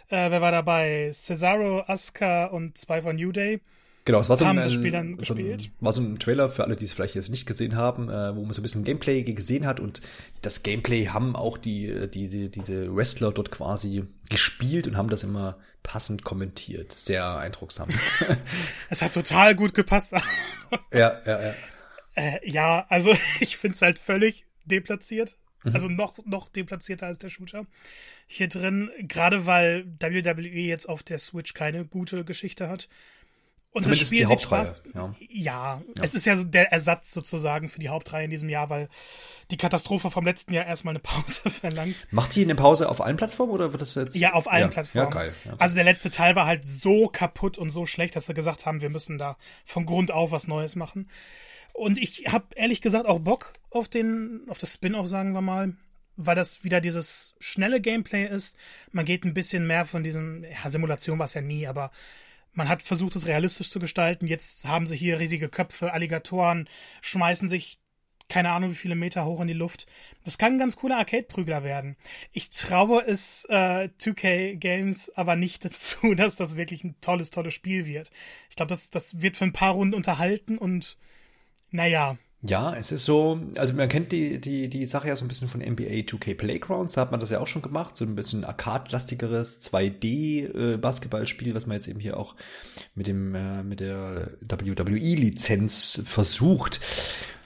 äh, 0.09 0.31
wer 0.31 0.41
war 0.41 0.51
dabei? 0.51 1.11
Cesaro, 1.13 1.83
Asuka 1.87 2.45
und 2.45 2.77
zwei 2.77 3.01
von 3.01 3.15
New 3.15 3.31
Day. 3.31 3.61
Genau, 4.05 4.19
es 4.19 4.27
war 4.27 4.35
so, 4.35 4.43
ein, 4.43 4.57
so 4.69 5.33
ein, 5.33 5.71
war 5.79 5.93
so 5.93 6.01
ein 6.01 6.19
Trailer 6.19 6.49
für 6.49 6.65
alle, 6.65 6.75
die 6.75 6.83
es 6.83 6.91
vielleicht 6.91 7.15
jetzt 7.15 7.29
nicht 7.29 7.45
gesehen 7.45 7.77
haben, 7.77 8.09
äh, 8.09 8.35
wo 8.35 8.43
man 8.43 8.51
so 8.51 8.59
ein 8.59 8.63
bisschen 8.63 8.83
Gameplay 8.83 9.23
gesehen 9.23 9.65
hat 9.65 9.79
und 9.79 10.01
das 10.41 10.61
Gameplay 10.61 11.05
haben 11.07 11.37
auch 11.37 11.57
die, 11.57 12.09
die, 12.09 12.27
die 12.27 12.49
diese 12.49 12.93
Wrestler 12.93 13.31
dort 13.31 13.49
quasi 13.49 14.03
gespielt 14.29 14.87
und 14.87 14.97
haben 14.97 15.09
das 15.09 15.23
immer 15.23 15.57
passend 15.83 16.23
kommentiert. 16.23 16.91
Sehr 16.91 17.37
eindrucksam. 17.37 17.87
es 18.89 19.01
hat 19.01 19.13
total 19.13 19.55
gut 19.55 19.73
gepasst. 19.73 20.13
ja, 20.91 21.21
ja, 21.25 21.41
ja. 21.41 21.53
Äh, 22.15 22.49
ja, 22.49 22.85
also 22.89 23.15
ich 23.39 23.57
finde 23.57 23.75
es 23.75 23.81
halt 23.81 23.99
völlig 23.99 24.45
deplatziert. 24.65 25.37
Mhm. 25.63 25.73
Also 25.73 25.87
noch, 25.87 26.19
noch 26.25 26.49
deplatzierter 26.49 27.07
als 27.07 27.19
der 27.19 27.29
Shooter 27.29 27.65
hier 28.27 28.47
drin. 28.47 28.91
Gerade 28.99 29.45
weil 29.45 29.85
WWE 29.99 30.41
jetzt 30.41 30.89
auf 30.89 31.03
der 31.03 31.19
Switch 31.19 31.53
keine 31.53 31.85
gute 31.85 32.25
Geschichte 32.25 32.69
hat. 32.69 32.89
Und 33.73 33.83
Zumindest 33.83 34.03
das 34.03 34.09
Spiel 34.09 34.27
sieht 34.27 34.41
Spaß. 34.43 34.83
Ja. 34.93 35.15
Ja, 35.29 35.81
ja. 35.97 36.03
es 36.03 36.13
ist 36.13 36.25
ja 36.25 36.35
der 36.35 36.71
Ersatz 36.71 37.11
sozusagen 37.11 37.69
für 37.69 37.79
die 37.79 37.89
Hauptreihe 37.89 38.25
in 38.25 38.29
diesem 38.29 38.47
Jahr, 38.47 38.69
weil 38.69 38.87
die 39.49 39.57
Katastrophe 39.57 40.11
vom 40.11 40.25
letzten 40.25 40.53
Jahr 40.53 40.67
erstmal 40.67 40.91
eine 40.91 40.99
Pause 40.99 41.49
verlangt. 41.49 42.07
Macht 42.11 42.35
die 42.35 42.43
eine 42.43 42.53
Pause 42.53 42.87
auf 42.87 43.01
allen 43.01 43.17
Plattformen 43.17 43.51
oder 43.51 43.71
wird 43.71 43.81
das 43.81 43.95
jetzt? 43.95 44.15
Ja, 44.15 44.33
auf 44.33 44.47
allen 44.47 44.65
ja. 44.65 44.67
Plattformen. 44.67 45.07
Ja, 45.07 45.09
geil. 45.09 45.33
Ja, 45.45 45.55
also 45.57 45.73
der 45.73 45.85
letzte 45.85 46.11
Teil 46.11 46.35
war 46.35 46.45
halt 46.45 46.63
so 46.63 47.07
kaputt 47.07 47.57
und 47.57 47.71
so 47.71 47.87
schlecht, 47.87 48.15
dass 48.15 48.27
sie 48.27 48.35
gesagt 48.35 48.67
haben, 48.67 48.81
wir 48.81 48.91
müssen 48.91 49.17
da 49.17 49.37
von 49.65 49.87
Grund 49.87 50.11
auf 50.11 50.29
was 50.29 50.47
Neues 50.47 50.75
machen. 50.75 51.09
Und 51.73 51.97
ich 51.97 52.25
habe 52.31 52.45
ehrlich 52.55 52.79
gesagt 52.79 53.07
auch 53.07 53.19
Bock 53.19 53.53
auf 53.71 53.89
den, 53.89 54.41
auf 54.49 54.59
das 54.59 54.75
Spin-off, 54.75 55.07
sagen 55.07 55.33
wir 55.33 55.41
mal, 55.41 55.73
weil 56.15 56.35
das 56.35 56.63
wieder 56.63 56.79
dieses 56.79 57.33
schnelle 57.39 57.81
Gameplay 57.81 58.27
ist. 58.27 58.55
Man 58.91 59.05
geht 59.05 59.25
ein 59.25 59.33
bisschen 59.33 59.65
mehr 59.65 59.85
von 59.85 60.03
diesem, 60.03 60.43
ja, 60.43 60.69
Simulation 60.69 61.17
war 61.17 61.25
es 61.25 61.33
ja 61.33 61.41
nie, 61.41 61.65
aber 61.65 61.89
man 62.53 62.69
hat 62.69 62.83
versucht, 62.83 63.15
es 63.15 63.27
realistisch 63.27 63.69
zu 63.69 63.79
gestalten. 63.79 64.27
Jetzt 64.27 64.65
haben 64.65 64.87
sie 64.87 64.95
hier 64.95 65.19
riesige 65.19 65.49
Köpfe, 65.49 65.93
Alligatoren, 65.93 66.69
schmeißen 67.01 67.49
sich 67.49 67.79
keine 68.29 68.51
Ahnung 68.51 68.71
wie 68.71 68.75
viele 68.75 68.95
Meter 68.95 69.25
hoch 69.25 69.41
in 69.41 69.47
die 69.47 69.53
Luft. 69.53 69.85
Das 70.23 70.37
kann 70.37 70.53
ein 70.53 70.59
ganz 70.59 70.77
cooler 70.77 70.97
Arcade-Prügler 70.97 71.63
werden. 71.63 71.97
Ich 72.31 72.49
traue 72.49 73.05
es 73.05 73.45
äh, 73.49 73.89
2K 73.99 74.55
Games 74.55 75.11
aber 75.15 75.35
nicht 75.35 75.65
dazu, 75.65 76.15
dass 76.15 76.35
das 76.35 76.55
wirklich 76.55 76.83
ein 76.83 76.95
tolles, 77.01 77.31
tolles 77.31 77.53
Spiel 77.53 77.85
wird. 77.85 78.11
Ich 78.49 78.55
glaube, 78.55 78.69
das, 78.69 78.89
das 78.89 79.21
wird 79.21 79.37
für 79.37 79.45
ein 79.45 79.53
paar 79.53 79.73
Runden 79.73 79.93
unterhalten 79.93 80.57
und 80.57 80.97
naja, 81.69 82.17
ja, 82.45 82.75
es 82.75 82.91
ist 82.91 83.05
so, 83.05 83.39
also 83.57 83.73
man 83.73 83.87
kennt 83.87 84.11
die, 84.11 84.39
die, 84.39 84.67
die 84.67 84.85
Sache 84.85 85.07
ja 85.07 85.15
so 85.15 85.23
ein 85.23 85.29
bisschen 85.29 85.47
von 85.47 85.61
NBA 85.61 86.03
2K 86.03 86.35
Playgrounds, 86.35 86.93
da 86.93 87.01
hat 87.01 87.11
man 87.11 87.21
das 87.21 87.29
ja 87.29 87.39
auch 87.39 87.47
schon 87.47 87.61
gemacht, 87.61 87.95
so 87.95 88.03
ein 88.03 88.15
bisschen 88.15 88.43
arcade-lastigeres 88.43 89.63
2D-Basketballspiel, 89.63 91.51
äh, 91.51 91.55
was 91.55 91.67
man 91.67 91.75
jetzt 91.75 91.87
eben 91.87 92.01
hier 92.01 92.17
auch 92.17 92.35
mit 92.95 93.07
dem, 93.07 93.33
äh, 93.33 93.63
mit 93.63 93.79
der 93.79 94.31
WWE-Lizenz 94.41 96.01
versucht. 96.03 96.81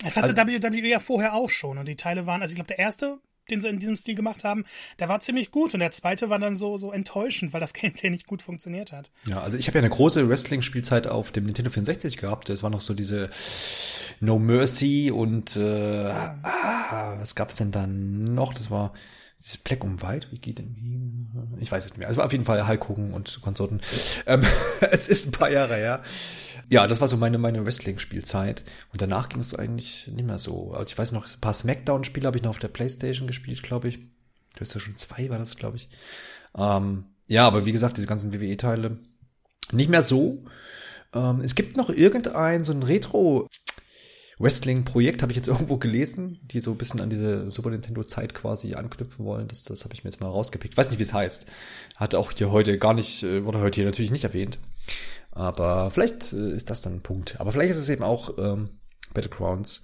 Es 0.03 0.17
hatte 0.17 0.35
also, 0.35 0.57
WWE 0.57 0.87
ja 0.87 0.99
vorher 0.99 1.35
auch 1.35 1.51
schon 1.51 1.77
und 1.77 1.87
die 1.87 1.95
Teile 1.95 2.25
waren, 2.25 2.41
also 2.41 2.53
ich 2.53 2.55
glaube, 2.55 2.69
der 2.69 2.79
erste 2.79 3.19
den 3.49 3.61
sie 3.61 3.69
in 3.69 3.79
diesem 3.79 3.95
Stil 3.95 4.15
gemacht 4.15 4.43
haben, 4.43 4.65
der 4.99 5.09
war 5.09 5.19
ziemlich 5.19 5.51
gut 5.51 5.73
und 5.73 5.79
der 5.79 5.91
zweite 5.91 6.29
war 6.29 6.39
dann 6.39 6.55
so, 6.55 6.77
so 6.77 6.91
enttäuschend, 6.91 7.53
weil 7.53 7.61
das 7.61 7.73
Gameplay 7.77 8.09
nicht 8.09 8.27
gut 8.27 8.41
funktioniert 8.41 8.91
hat. 8.91 9.11
Ja, 9.25 9.41
also 9.41 9.57
ich 9.57 9.67
habe 9.67 9.77
ja 9.77 9.83
eine 9.83 9.93
große 9.93 10.27
Wrestling-Spielzeit 10.27 11.07
auf 11.07 11.31
dem 11.31 11.45
Nintendo 11.45 11.71
64 11.71 12.17
gehabt. 12.17 12.49
Das 12.49 12.63
war 12.63 12.69
noch 12.69 12.81
so 12.81 12.93
diese 12.93 13.29
No 14.19 14.39
Mercy 14.39 15.11
und 15.11 15.55
äh, 15.55 16.09
ah, 16.09 17.15
was 17.19 17.35
gab's 17.35 17.57
denn 17.57 17.71
dann 17.71 18.33
noch? 18.33 18.53
Das 18.53 18.71
war 18.71 18.93
dieses 19.39 19.57
Black 19.57 19.83
und 19.83 20.01
White, 20.01 20.27
wie 20.31 20.39
geht 20.39 20.57
denn 20.57 20.75
wie? 20.75 21.61
Ich 21.61 21.71
weiß 21.71 21.85
es 21.85 21.91
nicht 21.91 21.99
mehr. 21.99 22.07
Also 22.07 22.21
auf 22.21 22.31
jeden 22.31 22.45
Fall 22.45 22.67
Hulk 22.67 22.89
Hogan 22.89 23.13
und 23.13 23.39
Konsorten. 23.41 23.81
Ähm, 24.25 24.43
es 24.91 25.07
ist 25.07 25.27
ein 25.27 25.31
paar 25.31 25.49
Jahre 25.49 25.75
her. 25.75 25.87
Ja, 25.87 26.01
das 26.69 27.01
war 27.01 27.07
so 27.07 27.17
meine, 27.17 27.37
meine 27.37 27.65
Wrestling-Spielzeit. 27.65 28.63
Und 28.91 29.01
danach 29.01 29.29
ging 29.29 29.39
es 29.39 29.55
eigentlich 29.55 30.07
nicht 30.07 30.25
mehr 30.25 30.39
so. 30.39 30.73
Also 30.73 30.87
ich 30.87 30.97
weiß 30.97 31.11
noch, 31.13 31.25
ein 31.27 31.41
paar 31.41 31.53
Smackdown-Spiele 31.53 32.27
habe 32.27 32.37
ich 32.37 32.43
noch 32.43 32.51
auf 32.51 32.59
der 32.59 32.67
Playstation 32.67 33.27
gespielt, 33.27 33.63
glaube 33.63 33.87
ich. 33.89 33.99
Du 34.55 34.61
hast 34.61 34.73
ja 34.73 34.79
schon 34.79 34.97
zwei, 34.97 35.29
war 35.29 35.39
das, 35.39 35.55
glaube 35.55 35.77
ich. 35.77 35.89
Ähm, 36.55 37.05
ja, 37.27 37.45
aber 37.45 37.65
wie 37.65 37.71
gesagt, 37.71 37.97
diese 37.97 38.07
ganzen 38.07 38.33
WWE-Teile 38.33 38.97
nicht 39.71 39.89
mehr 39.89 40.03
so. 40.03 40.43
Ähm, 41.13 41.41
es 41.41 41.55
gibt 41.55 41.77
noch 41.77 41.89
irgendein, 41.89 42.63
so 42.63 42.73
ein 42.73 42.83
Retro- 42.83 43.47
Wrestling-Projekt 44.39 45.21
habe 45.21 45.31
ich 45.31 45.37
jetzt 45.37 45.47
irgendwo 45.47 45.77
gelesen, 45.77 46.39
die 46.43 46.59
so 46.59 46.71
ein 46.71 46.77
bisschen 46.77 47.01
an 47.01 47.09
diese 47.09 47.51
Super 47.51 47.69
Nintendo-Zeit 47.69 48.33
quasi 48.33 48.75
anknüpfen 48.75 49.25
wollen. 49.25 49.47
Das, 49.47 49.63
das 49.63 49.83
habe 49.83 49.93
ich 49.93 50.03
mir 50.03 50.09
jetzt 50.09 50.21
mal 50.21 50.29
rausgepickt. 50.29 50.77
Weiß 50.77 50.89
nicht, 50.89 50.99
wie 50.99 51.03
es 51.03 51.13
heißt. 51.13 51.47
Hat 51.95 52.15
auch 52.15 52.31
hier 52.31 52.51
heute 52.51 52.77
gar 52.77 52.93
nicht, 52.93 53.23
äh, 53.23 53.43
wurde 53.45 53.59
heute 53.59 53.75
hier 53.75 53.85
natürlich 53.85 54.11
nicht 54.11 54.23
erwähnt. 54.23 54.59
Aber 55.31 55.91
vielleicht 55.91 56.33
äh, 56.33 56.51
ist 56.51 56.69
das 56.69 56.81
dann 56.81 56.95
ein 56.95 57.03
Punkt. 57.03 57.39
Aber 57.39 57.51
vielleicht 57.51 57.71
ist 57.71 57.77
es 57.77 57.89
eben 57.89 58.03
auch 58.03 58.37
ähm, 58.37 58.79
Battlegrounds, 59.13 59.83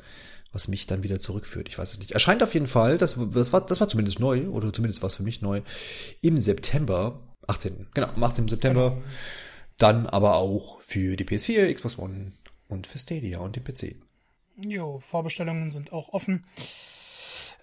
was 0.51 0.67
mich 0.67 0.87
dann 0.87 1.03
wieder 1.03 1.19
zurückführt. 1.19 1.67
Ich 1.69 1.77
weiß 1.77 1.93
es 1.93 1.99
nicht. 1.99 2.11
Erscheint 2.11 2.43
auf 2.43 2.53
jeden 2.53 2.67
Fall, 2.67 2.97
das, 2.97 3.17
das, 3.31 3.53
war, 3.53 3.61
das 3.61 3.79
war 3.79 3.89
zumindest 3.89 4.19
neu, 4.19 4.47
oder 4.47 4.73
zumindest 4.73 5.01
war 5.01 5.07
es 5.07 5.15
für 5.15 5.23
mich 5.23 5.41
neu, 5.41 5.61
im 6.21 6.37
September, 6.37 7.19
18. 7.47 7.87
Genau, 7.93 8.07
am 8.07 8.23
18. 8.23 8.47
September. 8.47 8.91
Genau. 8.91 9.03
Dann 9.77 10.07
aber 10.07 10.35
auch 10.35 10.79
für 10.81 11.15
die 11.15 11.25
PS4, 11.25 11.73
Xbox 11.73 11.97
One 11.97 12.33
und 12.67 12.87
für 12.87 12.97
Stadia 12.97 13.39
und 13.39 13.55
den 13.55 13.63
PC. 13.63 13.95
Jo, 14.57 14.99
Vorbestellungen 14.99 15.71
sind 15.71 15.91
auch 15.91 16.09
offen. 16.09 16.45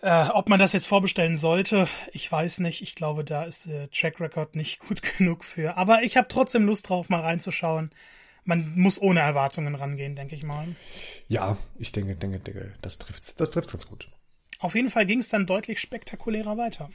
Äh, 0.03 0.29
ob 0.31 0.49
man 0.49 0.59
das 0.59 0.73
jetzt 0.73 0.87
vorbestellen 0.87 1.37
sollte, 1.37 1.87
ich 2.13 2.31
weiß 2.31 2.61
nicht. 2.61 2.81
Ich 2.83 2.95
glaube, 2.95 3.23
da 3.23 3.45
ist 3.45 3.67
der 3.67 3.91
Track 3.91 4.21
Record 4.21 4.57
nicht 4.57 4.81
gut 4.89 5.03
genug 5.03 5.45
für. 5.45 5.77
Aber 5.77 6.03
ich 6.03 6.17
habe 6.17 6.29
trotzdem 6.29 6.67
Lust 6.67 6.89
drauf, 6.89 7.09
mal 7.09 7.21
reinzuschauen. 7.21 7.91
Man 8.45 8.73
muss 8.75 9.01
ohne 9.01 9.21
Erwartungen 9.21 9.75
rangehen, 9.75 10.17
denke 10.17 10.35
ich 10.35 10.43
mal. 10.43 10.65
Ja, 11.29 11.59
ich 11.79 11.93
denke, 11.93 12.17
denke, 12.17 12.39
denke, 12.39 12.73
das 12.81 12.99
trifft, 12.99 13.39
das 13.39 13.51
trifft 13.51 13.71
ganz 13.71 13.87
gut. 13.87 14.09
Auf 14.59 14.75
jeden 14.75 14.91
Fall 14.91 15.07
ging 15.07 15.19
es 15.19 15.29
dann 15.29 15.47
deutlich 15.47 15.79
spektakulärer 15.81 16.57
weiter. 16.57 16.89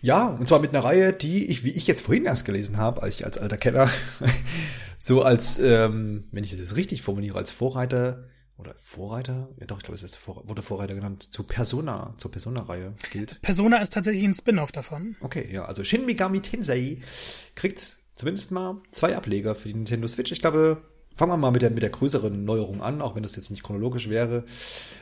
Ja, 0.00 0.26
und 0.26 0.48
zwar 0.48 0.60
mit 0.60 0.70
einer 0.70 0.84
Reihe, 0.84 1.12
die 1.12 1.46
ich, 1.46 1.64
wie 1.64 1.70
ich 1.70 1.86
jetzt 1.86 2.02
vorhin 2.02 2.24
erst 2.24 2.44
gelesen 2.44 2.78
habe, 2.78 3.02
als 3.02 3.16
ich 3.16 3.24
als 3.24 3.38
alter 3.38 3.56
Kenner, 3.58 3.90
so 4.98 5.22
als, 5.22 5.58
ähm, 5.58 6.24
wenn 6.32 6.44
ich 6.44 6.50
das 6.50 6.60
jetzt 6.60 6.76
richtig 6.76 7.02
formuliere, 7.02 7.38
als 7.38 7.50
Vorreiter 7.50 8.24
oder 8.58 8.74
Vorreiter, 8.82 9.48
ja 9.58 9.66
doch, 9.66 9.78
ich 9.78 9.84
glaube, 9.84 9.94
es 9.94 10.02
ist 10.02 10.16
Vor 10.16 10.46
wurde 10.48 10.62
Vorreiter 10.62 10.94
genannt, 10.94 11.32
zu 11.32 11.44
Persona, 11.44 12.12
zur 12.18 12.30
Persona-Reihe 12.30 12.94
gilt. 13.12 13.40
Persona 13.40 13.78
ist 13.78 13.92
tatsächlich 13.92 14.24
ein 14.24 14.34
Spin-off 14.34 14.72
davon. 14.72 15.16
Okay, 15.20 15.48
ja, 15.50 15.64
also 15.64 15.84
Shin 15.84 16.04
Megami 16.04 16.40
Tensei 16.40 16.98
kriegt 17.54 17.98
zumindest 18.16 18.50
mal 18.50 18.82
zwei 18.90 19.16
Ableger 19.16 19.54
für 19.54 19.68
die 19.68 19.74
Nintendo 19.74 20.08
Switch. 20.08 20.32
Ich 20.32 20.40
glaube, 20.40 20.82
Fangen 21.18 21.32
wir 21.32 21.36
mal 21.36 21.50
mit 21.50 21.62
der, 21.62 21.70
mit 21.70 21.82
der 21.82 21.90
größeren 21.90 22.44
Neuerung 22.44 22.80
an, 22.80 23.02
auch 23.02 23.16
wenn 23.16 23.24
das 23.24 23.34
jetzt 23.34 23.50
nicht 23.50 23.64
chronologisch 23.64 24.08
wäre. 24.08 24.44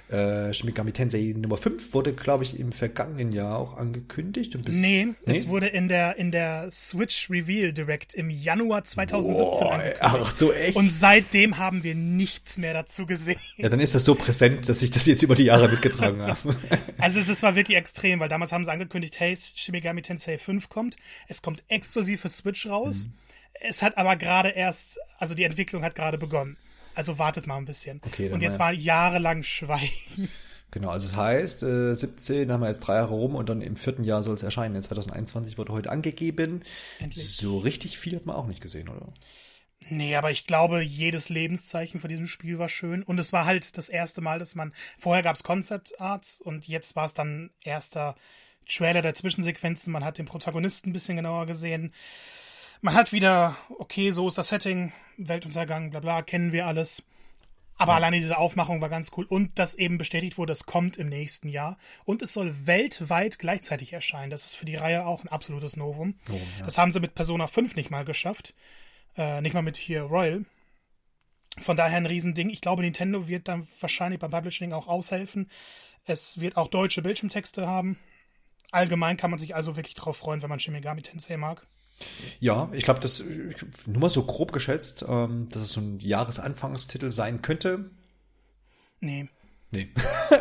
Äh, 0.09 0.51
Shin 0.55 0.65
Megami 0.65 0.93
Tensei 0.93 1.35
Nummer 1.37 1.59
5 1.59 1.93
wurde, 1.93 2.15
glaube 2.15 2.43
ich, 2.43 2.59
im 2.59 2.73
vergangenen 2.73 3.33
Jahr 3.33 3.59
auch 3.59 3.77
angekündigt. 3.77 4.55
Und 4.55 4.65
bis, 4.65 4.77
nee, 4.77 5.09
nee, 5.09 5.15
es 5.27 5.47
wurde 5.47 5.67
in 5.67 5.89
der, 5.89 6.17
in 6.17 6.33
der 6.33 6.71
Switch 6.73 7.29
Reveal 7.29 7.75
Direct 7.75 8.15
im 8.15 8.31
Januar 8.31 8.85
2017 8.85 9.45
Boah, 9.45 9.73
angekündigt. 9.73 9.99
Ach, 10.01 10.31
so 10.31 10.55
echt? 10.55 10.75
Und 10.75 10.91
seitdem 10.91 11.59
haben 11.59 11.83
wir 11.83 11.95
nichts 11.95 12.57
mehr 12.57 12.73
dazu 12.73 13.05
gesehen. 13.05 13.39
Ja, 13.59 13.69
dann 13.69 13.81
ist 13.81 13.95
das 13.95 14.07
so 14.07 14.15
präsent, 14.15 14.71
dass 14.71 14.81
ich 14.81 14.91
das 14.91 15.05
jetzt 15.05 15.23
über 15.23 15.35
die 15.35 15.45
Jahre 15.45 15.69
mitgetragen 15.69 16.23
habe. 16.23 16.39
Also 16.99 17.21
das 17.21 17.43
war 17.43 17.55
wirklich 17.55 17.77
extrem, 17.77 18.21
weil 18.21 18.31
damals 18.31 18.53
haben 18.53 18.65
sie 18.65 18.71
angekündigt, 18.71 19.21
hey, 19.21 19.37
Shin 19.37 19.73
Megami 19.73 20.01
Tensei 20.01 20.39
5 20.39 20.71
kommt. 20.71 20.97
Es 21.29 21.43
kommt 21.43 21.63
exklusiv 21.69 22.23
für 22.23 22.31
Switch 22.31 22.67
raus. 22.67 23.05
Mhm. 23.05 23.13
Es 23.61 23.83
hat 23.83 23.99
aber 23.99 24.17
gerade 24.17 24.51
erst, 24.51 24.99
also 25.19 25.35
die 25.35 25.45
Entwicklung 25.45 25.83
hat 25.83 25.95
gerade 25.95 26.19
begonnen. 26.19 26.57
Also 26.95 27.19
wartet 27.19 27.47
mal 27.47 27.59
ein 27.59 27.67
bisschen. 27.67 28.01
Okay, 28.05 28.31
und 28.31 28.41
jetzt 28.41 28.59
war 28.59 28.73
jahrelang 28.73 29.43
Schweigen. 29.43 30.29
Genau, 30.73 30.91
also 30.91 31.07
das 31.07 31.17
heißt, 31.17 31.63
äh, 31.63 31.95
17 31.95 32.51
haben 32.51 32.61
wir 32.61 32.69
jetzt 32.69 32.81
drei 32.81 32.97
Jahre 32.97 33.15
rum 33.15 33.35
und 33.35 33.49
dann 33.49 33.63
im 33.63 33.77
vierten 33.77 34.03
Jahr 34.03 34.23
soll 34.23 34.35
es 34.35 34.43
erscheinen. 34.43 34.75
In 34.75 34.83
2021 34.83 35.59
wurde 35.59 35.73
heute 35.73 35.91
angegeben. 35.91 36.63
Endlich. 36.99 37.37
So 37.37 37.59
richtig 37.59 37.99
viel 37.99 38.17
hat 38.17 38.27
man 38.27 38.37
auch 38.37 38.47
nicht 38.47 38.61
gesehen, 38.61 38.89
oder? 38.89 39.13
Nee, 39.79 40.17
aber 40.17 40.33
ich 40.33 40.47
glaube, 40.47 40.83
jedes 40.83 41.29
Lebenszeichen 41.29 42.01
von 42.01 42.09
diesem 42.09 42.27
Spiel 42.27 42.59
war 42.59 42.69
schön. 42.69 43.03
Und 43.03 43.19
es 43.19 43.33
war 43.33 43.45
halt 43.45 43.79
das 43.79 43.89
erste 43.89 44.21
Mal, 44.21 44.39
dass 44.39 44.55
man. 44.55 44.73
Vorher 44.99 45.23
gab 45.23 45.37
es 45.37 45.45
Concept 45.45 46.01
Arts 46.01 46.41
und 46.41 46.67
jetzt 46.67 46.97
war 46.97 47.07
es 47.07 47.15
dann 47.15 47.51
erster 47.63 48.15
Trailer 48.69 49.03
der 49.03 49.15
Zwischensequenzen. 49.15 49.93
Man 49.93 50.05
hat 50.05 50.19
den 50.19 50.27
Protagonisten 50.27 50.91
ein 50.91 50.93
bisschen 50.93 51.17
genauer 51.17 51.47
gesehen 51.47 51.95
man 52.81 52.95
hat 52.95 53.13
wieder, 53.13 53.57
okay, 53.79 54.11
so 54.11 54.29
ist 54.29 54.39
das 54.39 54.49
Setting, 54.49 54.93
Weltuntergang, 55.17 55.91
bla 55.91 56.01
bla, 56.01 56.23
kennen 56.23 56.53
wir 56.53 56.67
alles. 56.67 57.03
Aber 57.79 57.93
ja. 57.93 57.97
alleine 57.97 58.19
diese 58.19 58.39
Aufmachung 58.39 58.81
war 58.81 58.89
ganz 58.89 59.11
cool. 59.17 59.27
Und 59.27 59.59
dass 59.59 59.75
eben 59.75 59.99
bestätigt 59.99 60.39
wurde, 60.39 60.53
es 60.53 60.65
kommt 60.65 60.97
im 60.97 61.09
nächsten 61.09 61.49
Jahr. 61.49 61.77
Und 62.05 62.23
es 62.23 62.33
soll 62.33 62.67
weltweit 62.67 63.39
gleichzeitig 63.39 63.93
erscheinen. 63.93 64.31
Das 64.31 64.47
ist 64.47 64.55
für 64.57 64.65
die 64.65 64.77
Reihe 64.77 65.05
auch 65.05 65.23
ein 65.25 65.29
absolutes 65.29 65.77
Novum. 65.77 66.15
Novum 66.27 66.49
ja. 66.59 66.65
Das 66.65 66.79
haben 66.79 66.91
sie 66.91 67.01
mit 67.01 67.15
Persona 67.15 67.47
5 67.47 67.77
nicht 67.77 67.91
mal 67.91 68.05
geschafft. 68.05 68.55
Äh, 69.17 69.43
nicht 69.43 69.53
mal 69.53 69.63
mit 69.63 69.77
hier 69.77 70.03
Royal. 70.03 70.47
Von 71.59 71.77
daher 71.77 71.97
ein 71.97 72.07
Riesending. 72.07 72.51
Ich 72.51 72.61
glaube, 72.61 72.83
Nintendo 72.83 73.29
wird 73.29 73.49
dann 73.49 73.67
wahrscheinlich 73.81 74.21
beim 74.21 74.31
Publishing 74.31 74.73
auch 74.73 74.89
aushelfen. 74.89 75.51
Es 76.05 76.41
wird 76.41 76.57
auch 76.57 76.69
deutsche 76.69 77.03
Bildschirmtexte 77.03 77.67
haben. 77.67 77.99
Allgemein 78.73 79.17
kann 79.17 79.31
man 79.31 79.39
sich 79.39 79.55
also 79.55 79.77
wirklich 79.77 79.95
drauf 79.95 80.17
freuen, 80.17 80.43
wenn 80.43 80.49
man 80.49 80.61
Shin 80.61 80.73
Megami 80.73 81.03
Tensei 81.03 81.37
mag. 81.37 81.67
Ja, 82.41 82.69
ich 82.73 82.85
glaube, 82.85 83.01
das 83.01 83.25
nur 83.87 84.01
mal 84.01 84.11
so 84.11 84.25
grob 84.25 84.53
geschätzt, 84.53 85.05
ähm, 85.09 85.49
dass 85.51 85.63
es 85.63 85.73
so 85.73 85.81
ein 85.81 85.99
Jahresanfangstitel 86.01 87.11
sein 87.11 87.43
könnte. 87.43 87.91
Nee. 89.01 89.29
Nee. 89.73 89.89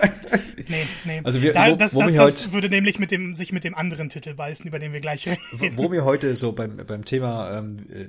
nee, 0.68 0.88
nee. 1.06 1.22
Also 1.24 1.42
wir, 1.42 1.54
da, 1.54 1.72
wo, 1.72 1.76
das, 1.76 1.96
wo 1.96 2.02
das, 2.02 2.16
das 2.44 2.52
würde 2.52 2.70
nämlich 2.70 3.00
mit 3.00 3.12
dem, 3.12 3.34
sich 3.34 3.52
mit 3.52 3.64
dem 3.64 3.76
anderen 3.76 4.10
Titel 4.10 4.34
beißen, 4.34 4.68
über 4.68 4.80
den 4.80 4.94
wir 4.94 5.02
gleich 5.02 5.28
reden. 5.28 5.78
Wo, 5.78 5.92
wir 5.92 6.06
heute 6.06 6.36
so 6.36 6.52
beim, 6.52 6.78
beim 6.78 7.06
Thema 7.06 7.58
ähm, 7.58 7.88
äh, 7.90 8.08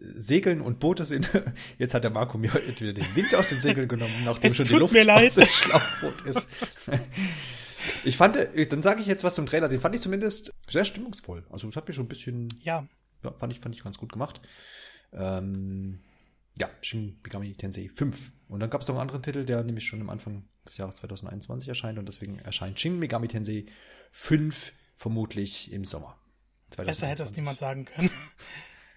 Segeln 0.00 0.60
und 0.60 0.80
Boote 0.80 1.04
sind, 1.04 1.28
jetzt 1.78 1.94
hat 1.94 2.04
der 2.04 2.10
Marco 2.10 2.38
mir 2.38 2.52
heute 2.52 2.80
wieder 2.80 2.92
den 2.92 3.16
Wind 3.16 3.34
aus 3.34 3.48
den 3.48 3.60
Segeln 3.60 3.88
genommen, 3.88 4.14
nachdem 4.24 4.50
es 4.50 4.56
schon 4.56 4.66
die 4.66 4.74
Luft 4.74 4.96
aus 5.08 5.34
dem 5.34 5.46
Schlauchboot 5.46 6.22
ist. 6.22 6.50
Ich 8.04 8.16
fand, 8.16 8.36
äh, 8.36 8.66
dann 8.66 8.82
sage 8.82 9.00
ich 9.00 9.06
jetzt 9.06 9.24
was 9.24 9.34
zum 9.34 9.46
Trailer, 9.46 9.68
den 9.68 9.80
fand 9.80 9.94
ich 9.94 10.00
zumindest 10.02 10.52
sehr 10.68 10.84
stimmungsvoll. 10.84 11.44
Also 11.50 11.66
das 11.68 11.76
hat 11.76 11.86
mir 11.88 11.94
schon 11.94 12.04
ein 12.06 12.08
bisschen, 12.08 12.48
Ja, 12.60 12.86
ja, 13.24 13.32
fand 13.32 13.52
ich, 13.52 13.60
fand 13.60 13.74
ich 13.74 13.82
ganz 13.84 13.98
gut 13.98 14.12
gemacht. 14.12 14.40
Ähm, 15.12 16.00
ja, 16.58 16.68
Shin 16.82 17.18
Megami 17.22 17.54
Tensei 17.54 17.90
5. 17.94 18.32
Und 18.48 18.60
dann 18.60 18.70
gab 18.70 18.80
es 18.80 18.88
noch 18.88 18.94
einen 18.94 19.02
anderen 19.02 19.22
Titel, 19.22 19.44
der 19.44 19.62
nämlich 19.62 19.86
schon 19.86 20.00
am 20.00 20.10
Anfang 20.10 20.44
des 20.66 20.76
Jahres 20.78 20.96
2021 20.96 21.68
erscheint 21.68 21.98
und 21.98 22.06
deswegen 22.08 22.38
erscheint 22.38 22.78
Shin 22.80 22.98
Megami 22.98 23.28
Tensei 23.28 23.66
5 24.12 24.72
vermutlich 24.94 25.72
im 25.72 25.84
Sommer. 25.84 26.16
besser 26.76 27.06
hätte 27.08 27.22
das 27.22 27.32
2021. 27.32 27.36
niemand 27.36 27.58
sagen 27.58 27.84
können. 27.84 28.10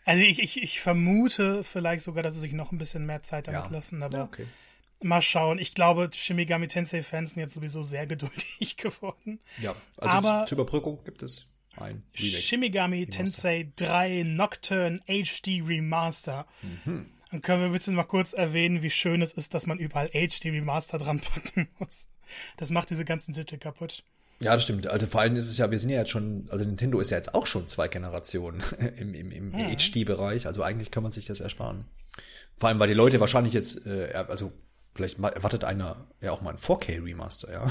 Also 0.06 0.24
ich, 0.24 0.40
ich, 0.42 0.64
ich 0.64 0.80
vermute 0.80 1.64
vielleicht 1.64 2.04
sogar, 2.04 2.24
dass 2.24 2.34
sie 2.34 2.40
sich 2.40 2.54
noch 2.54 2.72
ein 2.72 2.78
bisschen 2.80 3.06
mehr 3.06 3.22
Zeit 3.22 3.48
damit 3.48 3.66
Ja. 3.66 3.72
lassen, 3.72 4.02
aber 4.02 4.18
Ja, 4.18 4.24
okay. 4.24 4.48
Mal 5.02 5.22
schauen. 5.22 5.60
Ich 5.60 5.74
glaube, 5.76 6.10
Shimigami 6.14 6.68
Tensei-Fans 6.68 7.32
sind 7.32 7.40
jetzt 7.40 7.54
sowieso 7.54 7.82
sehr 7.82 8.06
geduldig 8.08 8.78
geworden. 8.78 9.40
Ja, 9.62 9.76
also 9.98 10.18
Aber- 10.18 10.46
zur 10.46 10.58
Überbrückung 10.58 11.04
gibt 11.06 11.24
es 11.24 11.46
ein 11.78 12.04
Remake. 12.18 12.42
Shimigami 12.42 13.08
Tensei 13.08 13.72
3 13.78 14.24
Nocturne 14.24 15.00
HD 15.08 15.62
Remaster. 15.66 16.46
Mhm. 16.62 17.06
Dann 17.32 17.42
können 17.42 17.62
wir 17.62 17.70
bitte 17.70 17.92
mal 17.92 18.04
kurz 18.04 18.34
erwähnen, 18.34 18.82
wie 18.82 18.90
schön 18.90 19.22
es 19.22 19.34
ist, 19.34 19.54
dass 19.54 19.68
man 19.68 19.78
überall 19.78 20.10
HD 20.10 20.46
Remaster 20.46 20.98
dran 20.98 21.20
packen 21.22 21.70
muss. 21.78 22.08
Das 22.58 22.70
macht 22.72 22.90
diese 22.90 23.06
ganzen 23.06 23.34
Titel 23.34 23.58
kaputt. 23.58 24.04
Ja, 24.42 24.54
das 24.54 24.64
stimmt. 24.64 24.88
Also 24.88 25.06
vor 25.06 25.22
allem 25.22 25.36
ist 25.36 25.48
es 25.50 25.58
ja, 25.58 25.70
wir 25.70 25.78
sind 25.80 25.90
ja 25.90 26.00
jetzt 26.00 26.12
schon, 26.12 26.48
also 26.50 26.64
Nintendo 26.66 27.00
ist 27.00 27.12
ja 27.12 27.18
jetzt 27.18 27.36
auch 27.36 27.46
schon 27.46 27.68
zwei 27.68 27.88
Generationen 27.88 28.64
im, 28.98 29.14
im, 29.14 29.32
im 29.32 29.52
HD-Bereich. 29.52 30.48
Also 30.48 30.64
eigentlich 30.64 30.92
kann 30.92 31.04
man 31.04 31.12
sich 31.12 31.26
das 31.26 31.40
ersparen. 31.40 31.86
Vor 32.58 32.70
allem, 32.70 32.80
weil 32.80 32.88
die 32.88 32.94
Leute 32.94 33.20
wahrscheinlich 33.20 33.54
jetzt, 33.54 33.86
äh, 33.86 34.12
also 34.28 34.52
vielleicht 34.96 35.20
erwartet 35.20 35.64
einer 35.64 36.08
ja 36.22 36.32
auch 36.32 36.42
mal 36.42 36.52
ein 36.52 36.58
4K-Remaster, 36.58 37.52
ja. 37.52 37.68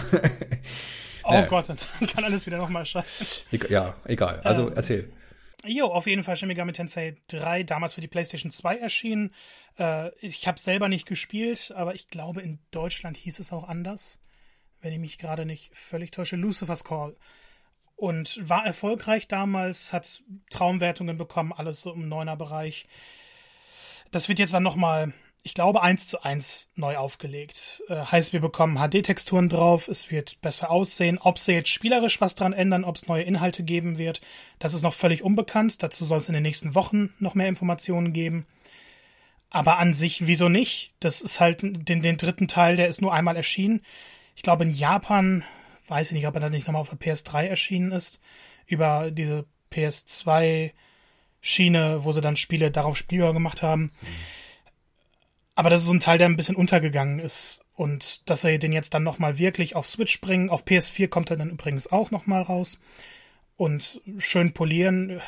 Oh 1.24 1.32
Ja. 1.32 1.42
Gott, 1.46 1.68
dann 1.68 1.76
kann 2.08 2.24
alles 2.24 2.46
wieder 2.46 2.58
nochmal 2.58 2.86
scheiße. 2.86 3.42
Egal- 3.52 3.70
ja, 3.70 3.94
egal. 4.04 4.40
Also 4.44 4.68
erzähl. 4.70 5.12
Jo, 5.64 5.86
auf 5.86 6.06
jeden 6.06 6.22
Fall 6.22 6.36
Shin 6.36 6.48
Megami 6.48 6.72
Tensei 6.72 7.16
3, 7.28 7.64
damals 7.64 7.94
für 7.94 8.00
die 8.00 8.08
PlayStation 8.08 8.52
2 8.52 8.78
erschienen. 8.78 9.34
Äh, 9.78 10.10
ich 10.24 10.46
habe 10.46 10.58
selber 10.58 10.88
nicht 10.88 11.06
gespielt, 11.06 11.72
aber 11.74 11.94
ich 11.94 12.08
glaube, 12.08 12.40
in 12.42 12.60
Deutschland 12.70 13.16
hieß 13.16 13.40
es 13.40 13.52
auch 13.52 13.64
anders. 13.68 14.20
Wenn 14.80 14.92
ich 14.92 15.00
mich 15.00 15.18
gerade 15.18 15.44
nicht 15.44 15.76
völlig 15.76 16.12
täusche. 16.12 16.36
Lucifer's 16.36 16.84
Call. 16.84 17.16
Und 17.96 18.38
war 18.48 18.64
erfolgreich 18.64 19.26
damals, 19.26 19.92
hat 19.92 20.22
Traumwertungen 20.50 21.18
bekommen, 21.18 21.52
alles 21.52 21.80
so 21.82 21.92
im 21.92 22.08
Neuner-Bereich. 22.08 22.86
Das 24.12 24.28
wird 24.28 24.38
jetzt 24.38 24.54
dann 24.54 24.62
nochmal, 24.62 25.12
ich 25.48 25.54
glaube, 25.54 25.82
eins 25.82 26.06
zu 26.08 26.22
eins 26.22 26.68
neu 26.74 26.98
aufgelegt. 26.98 27.82
Äh, 27.88 27.96
heißt, 27.96 28.34
wir 28.34 28.40
bekommen 28.40 28.76
HD-Texturen 28.76 29.48
drauf, 29.48 29.88
es 29.88 30.10
wird 30.10 30.38
besser 30.42 30.70
aussehen. 30.70 31.16
Ob 31.16 31.38
sie 31.38 31.52
jetzt 31.52 31.70
spielerisch 31.70 32.20
was 32.20 32.34
dran 32.34 32.52
ändern, 32.52 32.84
ob 32.84 32.96
es 32.96 33.08
neue 33.08 33.22
Inhalte 33.22 33.62
geben 33.62 33.96
wird, 33.96 34.20
das 34.58 34.74
ist 34.74 34.82
noch 34.82 34.92
völlig 34.92 35.24
unbekannt. 35.24 35.82
Dazu 35.82 36.04
soll 36.04 36.18
es 36.18 36.28
in 36.28 36.34
den 36.34 36.42
nächsten 36.42 36.74
Wochen 36.74 37.14
noch 37.18 37.34
mehr 37.34 37.48
Informationen 37.48 38.12
geben. 38.12 38.46
Aber 39.48 39.78
an 39.78 39.94
sich, 39.94 40.26
wieso 40.26 40.50
nicht? 40.50 40.92
Das 41.00 41.22
ist 41.22 41.40
halt 41.40 41.62
den, 41.62 42.02
den 42.02 42.18
dritten 42.18 42.46
Teil, 42.46 42.76
der 42.76 42.88
ist 42.88 43.00
nur 43.00 43.14
einmal 43.14 43.36
erschienen. 43.36 43.80
Ich 44.36 44.42
glaube, 44.42 44.64
in 44.64 44.74
Japan, 44.74 45.44
weiß 45.86 46.08
ich 46.08 46.12
nicht, 46.12 46.26
ob 46.26 46.34
er 46.34 46.40
dann 46.40 46.52
nicht 46.52 46.66
nochmal 46.66 46.82
auf 46.82 46.90
der 46.90 46.98
PS3 46.98 47.46
erschienen 47.46 47.90
ist, 47.90 48.20
über 48.66 49.10
diese 49.10 49.46
PS2 49.72 50.72
Schiene, 51.40 52.04
wo 52.04 52.12
sie 52.12 52.20
dann 52.20 52.36
Spiele 52.36 52.70
darauf 52.70 52.98
spielbar 52.98 53.32
gemacht 53.32 53.62
haben. 53.62 53.92
Aber 55.58 55.70
das 55.70 55.82
ist 55.82 55.86
so 55.88 55.92
ein 55.92 55.98
Teil, 55.98 56.18
der 56.18 56.28
ein 56.28 56.36
bisschen 56.36 56.54
untergegangen 56.54 57.18
ist. 57.18 57.62
Und 57.74 58.30
dass 58.30 58.42
sie 58.42 58.60
den 58.60 58.70
jetzt 58.70 58.94
dann 58.94 59.02
nochmal 59.02 59.38
wirklich 59.38 59.74
auf 59.74 59.88
Switch 59.88 60.20
bringen. 60.20 60.50
Auf 60.50 60.64
PS4 60.64 61.08
kommt 61.08 61.32
er 61.32 61.36
dann 61.36 61.50
übrigens 61.50 61.90
auch 61.90 62.12
nochmal 62.12 62.42
raus. 62.42 62.78
Und 63.56 64.00
schön 64.18 64.52
polieren. 64.52 65.20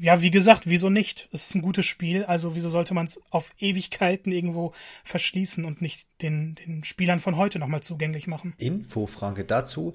Ja, 0.00 0.22
wie 0.22 0.30
gesagt, 0.30 0.62
wieso 0.70 0.88
nicht? 0.88 1.28
Es 1.32 1.48
ist 1.48 1.54
ein 1.54 1.60
gutes 1.60 1.84
Spiel, 1.84 2.24
also 2.24 2.54
wieso 2.54 2.70
sollte 2.70 2.94
man 2.94 3.04
es 3.04 3.20
auf 3.28 3.52
Ewigkeiten 3.58 4.32
irgendwo 4.32 4.72
verschließen 5.04 5.66
und 5.66 5.82
nicht 5.82 6.08
den, 6.22 6.54
den 6.54 6.82
Spielern 6.82 7.20
von 7.20 7.36
heute 7.36 7.58
nochmal 7.58 7.82
zugänglich 7.82 8.26
machen? 8.26 8.54
Infofrage 8.56 9.44
dazu. 9.44 9.94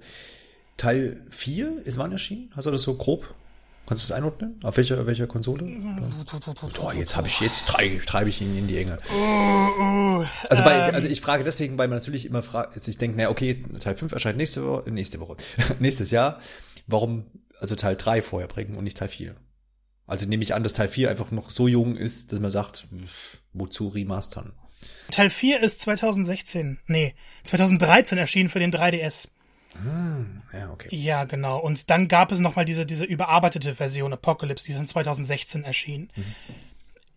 Teil 0.77 1.25
4 1.31 1.79
ist 1.83 1.97
wann 1.97 2.12
erschienen? 2.12 2.51
Hast 2.55 2.65
du 2.65 2.71
das 2.71 2.83
so 2.83 2.93
grob? 2.93 3.33
Kannst 3.85 4.05
du 4.05 4.07
das 4.07 4.17
einordnen? 4.17 4.59
Auf 4.63 4.77
welcher, 4.77 5.05
welcher 5.05 5.27
Konsole? 5.27 5.65
Oh, 6.81 6.91
jetzt 6.91 7.17
habe 7.17 7.27
ich, 7.27 7.41
jetzt 7.41 7.67
treibe, 7.67 8.03
treibe 8.05 8.29
ich 8.29 8.41
ihn 8.41 8.57
in 8.57 8.67
die 8.67 8.77
Enge. 8.77 8.97
Also, 10.49 10.63
bei, 10.63 10.93
also 10.93 11.07
ich 11.07 11.19
frage 11.19 11.43
deswegen, 11.43 11.77
weil 11.77 11.89
man 11.89 11.97
natürlich 11.97 12.25
immer 12.25 12.43
fragt, 12.43 12.87
ich 12.87 12.97
denke, 12.97 13.17
na 13.17 13.29
okay, 13.29 13.63
Teil 13.79 13.95
5 13.95 14.13
erscheint 14.13 14.37
nächste 14.37 14.65
Woche, 14.65 14.89
nächste 14.89 15.19
Woche, 15.19 15.35
nächstes 15.79 16.11
Jahr. 16.11 16.39
Warum 16.87 17.25
also 17.59 17.75
Teil 17.75 17.97
3 17.97 18.21
vorher 18.21 18.47
bringen 18.47 18.75
und 18.75 18.85
nicht 18.85 18.97
Teil 18.97 19.09
4? 19.09 19.35
Also 20.05 20.27
nehme 20.27 20.43
ich 20.43 20.53
an, 20.53 20.63
dass 20.63 20.73
Teil 20.73 20.87
4 20.87 21.09
einfach 21.09 21.31
noch 21.31 21.49
so 21.49 21.67
jung 21.67 21.95
ist, 21.95 22.31
dass 22.31 22.39
man 22.39 22.51
sagt, 22.51 22.87
wozu 23.51 23.89
remastern? 23.89 24.53
Teil 25.11 25.29
4 25.29 25.61
ist 25.61 25.81
2016, 25.81 26.79
nee, 26.87 27.15
2013 27.43 28.17
erschienen 28.17 28.49
für 28.49 28.59
den 28.59 28.73
3DS. 28.73 29.29
Ja, 30.53 30.71
okay. 30.71 30.89
Ja, 30.91 31.23
genau. 31.25 31.59
Und 31.59 31.89
dann 31.89 32.07
gab 32.07 32.31
es 32.31 32.39
nochmal 32.39 32.65
diese, 32.65 32.86
diese 32.86 33.05
überarbeitete 33.05 33.75
Version 33.75 34.13
Apocalypse, 34.13 34.65
die 34.65 34.71
ist 34.73 34.79
in 34.79 34.88
2016 34.88 35.63
erschienen. 35.63 36.09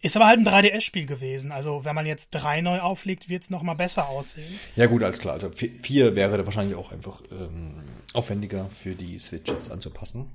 Ist 0.01 0.16
aber 0.16 0.27
halt 0.27 0.38
ein 0.38 0.47
3DS-Spiel 0.47 1.07
gewesen. 1.07 1.53
Also 1.53 1.85
wenn 1.85 1.95
man 1.95 2.07
jetzt 2.07 2.31
drei 2.31 2.61
neu 2.61 2.81
auflegt, 2.81 3.29
wird 3.29 3.42
es 3.42 3.51
nochmal 3.51 3.77
besser 3.77 4.09
aussehen. 4.09 4.59
Ja 4.77 4.87
gut, 4.87 5.03
alles 5.03 5.19
klar. 5.19 5.35
Also 5.35 5.51
4 5.51 6.14
wäre 6.14 6.38
da 6.38 6.47
wahrscheinlich 6.47 6.77
auch 6.77 6.92
einfach 6.92 7.23
ähm, 7.31 7.85
aufwendiger 8.12 8.71
für 8.71 8.95
die 8.95 9.19
Switch 9.19 9.51
jetzt 9.51 9.71
anzupassen. 9.71 10.31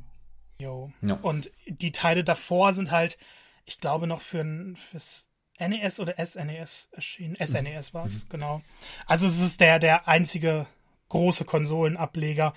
Jo. 0.60 0.92
Ja. 1.02 1.18
Und 1.22 1.52
die 1.68 1.92
Teile 1.92 2.24
davor 2.24 2.74
sind 2.74 2.92
halt, 2.92 3.18
ich 3.66 3.80
glaube, 3.80 4.08
noch 4.08 4.22
für 4.22 4.42
ein, 4.42 4.76
fürs 4.76 5.28
NES 5.60 6.00
oder 6.00 6.16
SNES 6.24 6.90
erschienen. 6.92 7.36
SNES 7.36 7.94
war 7.94 8.06
es, 8.06 8.28
genau. 8.30 8.62
Also 9.06 9.28
es 9.28 9.40
ist 9.40 9.62
der, 9.62 9.80
der 9.80 10.08
einzige 10.08 10.68
große 11.12 11.46
Konsolenableger, 11.46 12.54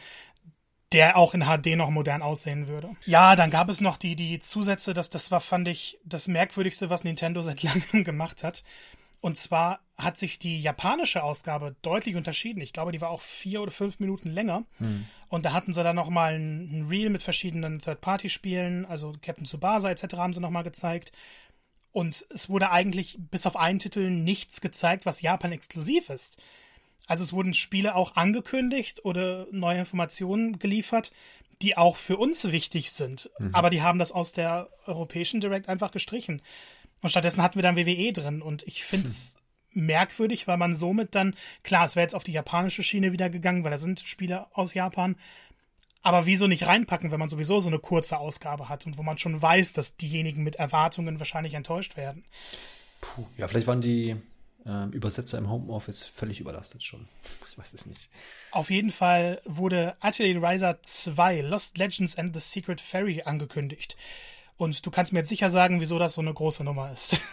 der 0.93 1.17
auch 1.17 1.35
in 1.35 1.43
HD 1.43 1.77
noch 1.77 1.90
modern 1.90 2.23
aussehen 2.23 2.69
würde. 2.69 2.90
Ja, 3.05 3.35
dann 3.35 3.51
gab 3.51 3.69
es 3.69 3.81
noch 3.81 3.97
die, 3.97 4.14
die 4.14 4.38
Zusätze, 4.38 4.95
das, 4.95 5.11
das 5.11 5.31
war, 5.31 5.40
fand 5.40 5.67
ich, 5.69 5.99
das 6.05 6.29
Merkwürdigste, 6.29 6.88
was 6.88 7.05
Nintendo 7.05 7.43
seit 7.43 7.62
langem 7.62 8.05
gemacht 8.05 8.43
hat. 8.43 8.62
Und 9.21 9.37
zwar 9.37 9.81
hat 9.97 10.19
sich 10.19 10.38
die 10.38 10.61
japanische 10.61 11.23
Ausgabe 11.23 11.77
deutlich 11.83 12.14
unterschieden. 12.14 12.61
Ich 12.61 12.73
glaube, 12.73 12.93
die 12.93 13.01
war 13.01 13.11
auch 13.11 13.23
vier 13.23 13.62
oder 13.62 13.71
fünf 13.71 13.99
Minuten 13.99 14.31
länger. 14.31 14.64
Und 15.29 15.47
da 15.47 15.53
hatten 15.53 15.73
sie 15.73 15.83
dann 15.83 15.97
nochmal 15.97 16.35
ein, 16.35 16.71
ein 16.71 16.88
Reel 16.88 17.11
mit 17.11 17.23
verschiedenen 17.23 17.81
Third-Party-Spielen, 17.81 18.85
also 18.85 19.14
Captain 19.23 19.47
Tsubasa 19.47 19.90
etc. 19.90 20.17
haben 20.17 20.35
sie 20.35 20.40
nochmal 20.40 20.62
gezeigt. 20.62 21.12
Und 21.90 22.27
es 22.31 22.51
wurde 22.51 22.71
eigentlich 22.71 23.17
bis 23.19 23.47
auf 23.47 23.57
einen 23.57 23.79
Titel 23.79 24.11
nichts 24.11 24.61
gezeigt, 24.61 25.07
was 25.07 25.23
Japan 25.23 25.53
exklusiv 25.53 26.11
ist. 26.11 26.38
Also 27.07 27.25
es 27.25 27.33
wurden 27.33 27.55
Spiele 27.55 27.95
auch 27.95 28.17
angekündigt 28.17 29.05
oder 29.05 29.47
neue 29.51 29.81
Informationen 29.81 30.59
geliefert, 30.59 31.12
die 31.62 31.77
auch 31.77 31.97
für 31.97 32.17
uns 32.17 32.51
wichtig 32.51 32.93
sind. 32.93 33.31
Aber 33.53 33.71
die 33.71 33.83
haben 33.83 33.99
das 33.99 34.12
aus 34.12 34.33
der 34.33 34.69
europäischen 34.87 35.40
Direct 35.40 35.69
einfach 35.69 35.90
gestrichen. 35.90 36.43
Und 37.03 37.11
stattdessen 37.11 37.43
hatten 37.43 37.57
wir 37.57 37.62
dann 37.62 37.77
WWE 37.77 38.12
drin. 38.12 38.43
Und 38.43 38.62
ich 38.64 38.85
finde 38.85 39.09
es 39.09 39.37
merkwürdig, 39.73 40.47
weil 40.47 40.57
man 40.57 40.75
somit 40.75 41.14
dann, 41.14 41.35
klar, 41.62 41.87
es 41.87 41.97
wäre 41.97 42.05
jetzt 42.05 42.14
auf 42.14 42.25
die 42.25 42.33
japanische 42.33 42.83
Schiene 42.83 43.12
wieder 43.12 43.29
gegangen, 43.29 43.64
weil 43.64 43.71
da 43.71 43.79
sind 43.79 44.01
Spiele 44.01 44.47
aus 44.55 44.75
Japan. 44.75 45.17
Aber 46.03 46.27
wieso 46.27 46.47
nicht 46.47 46.67
reinpacken, 46.67 47.11
wenn 47.11 47.19
man 47.19 47.29
sowieso 47.29 47.61
so 47.61 47.69
eine 47.69 47.79
kurze 47.79 48.19
Ausgabe 48.19 48.69
hat 48.69 48.87
und 48.87 48.99
wo 48.99 49.03
man 49.03 49.19
schon 49.19 49.40
weiß, 49.40 49.73
dass 49.73 49.97
diejenigen 49.97 50.43
mit 50.43 50.57
Erwartungen 50.57 51.19
wahrscheinlich 51.19 51.55
enttäuscht 51.55 51.97
werden? 51.97 52.25
Puh, 53.01 53.27
ja, 53.37 53.49
vielleicht 53.49 53.67
waren 53.67 53.81
die 53.81 54.17
ähm, 54.66 54.92
Übersetzer 54.92 55.38
im 55.38 55.50
Homeoffice 55.50 56.03
völlig 56.03 56.40
überlastet 56.40 56.83
schon. 56.83 57.09
Ich 57.55 57.59
weiß 57.59 57.72
es 57.72 57.87
nicht. 57.87 58.11
Auf 58.50 58.68
jeden 58.68 58.90
Fall 58.90 59.40
wurde 59.44 59.96
Atelier 60.00 60.42
Riser 60.42 60.83
2 60.83 61.42
Lost 61.42 61.79
Legends 61.79 62.18
and 62.18 62.35
the 62.35 62.40
Secret 62.40 62.81
Fairy 62.81 63.22
angekündigt. 63.22 63.96
Und 64.57 64.85
du 64.85 64.90
kannst 64.90 65.12
mir 65.12 65.20
jetzt 65.20 65.29
sicher 65.29 65.53
sagen, 65.53 65.81
wieso 65.81 66.00
das 66.00 66.14
so 66.14 66.20
eine 66.20 66.35
große 66.35 66.64
Nummer 66.64 66.92
ist. 66.92 67.20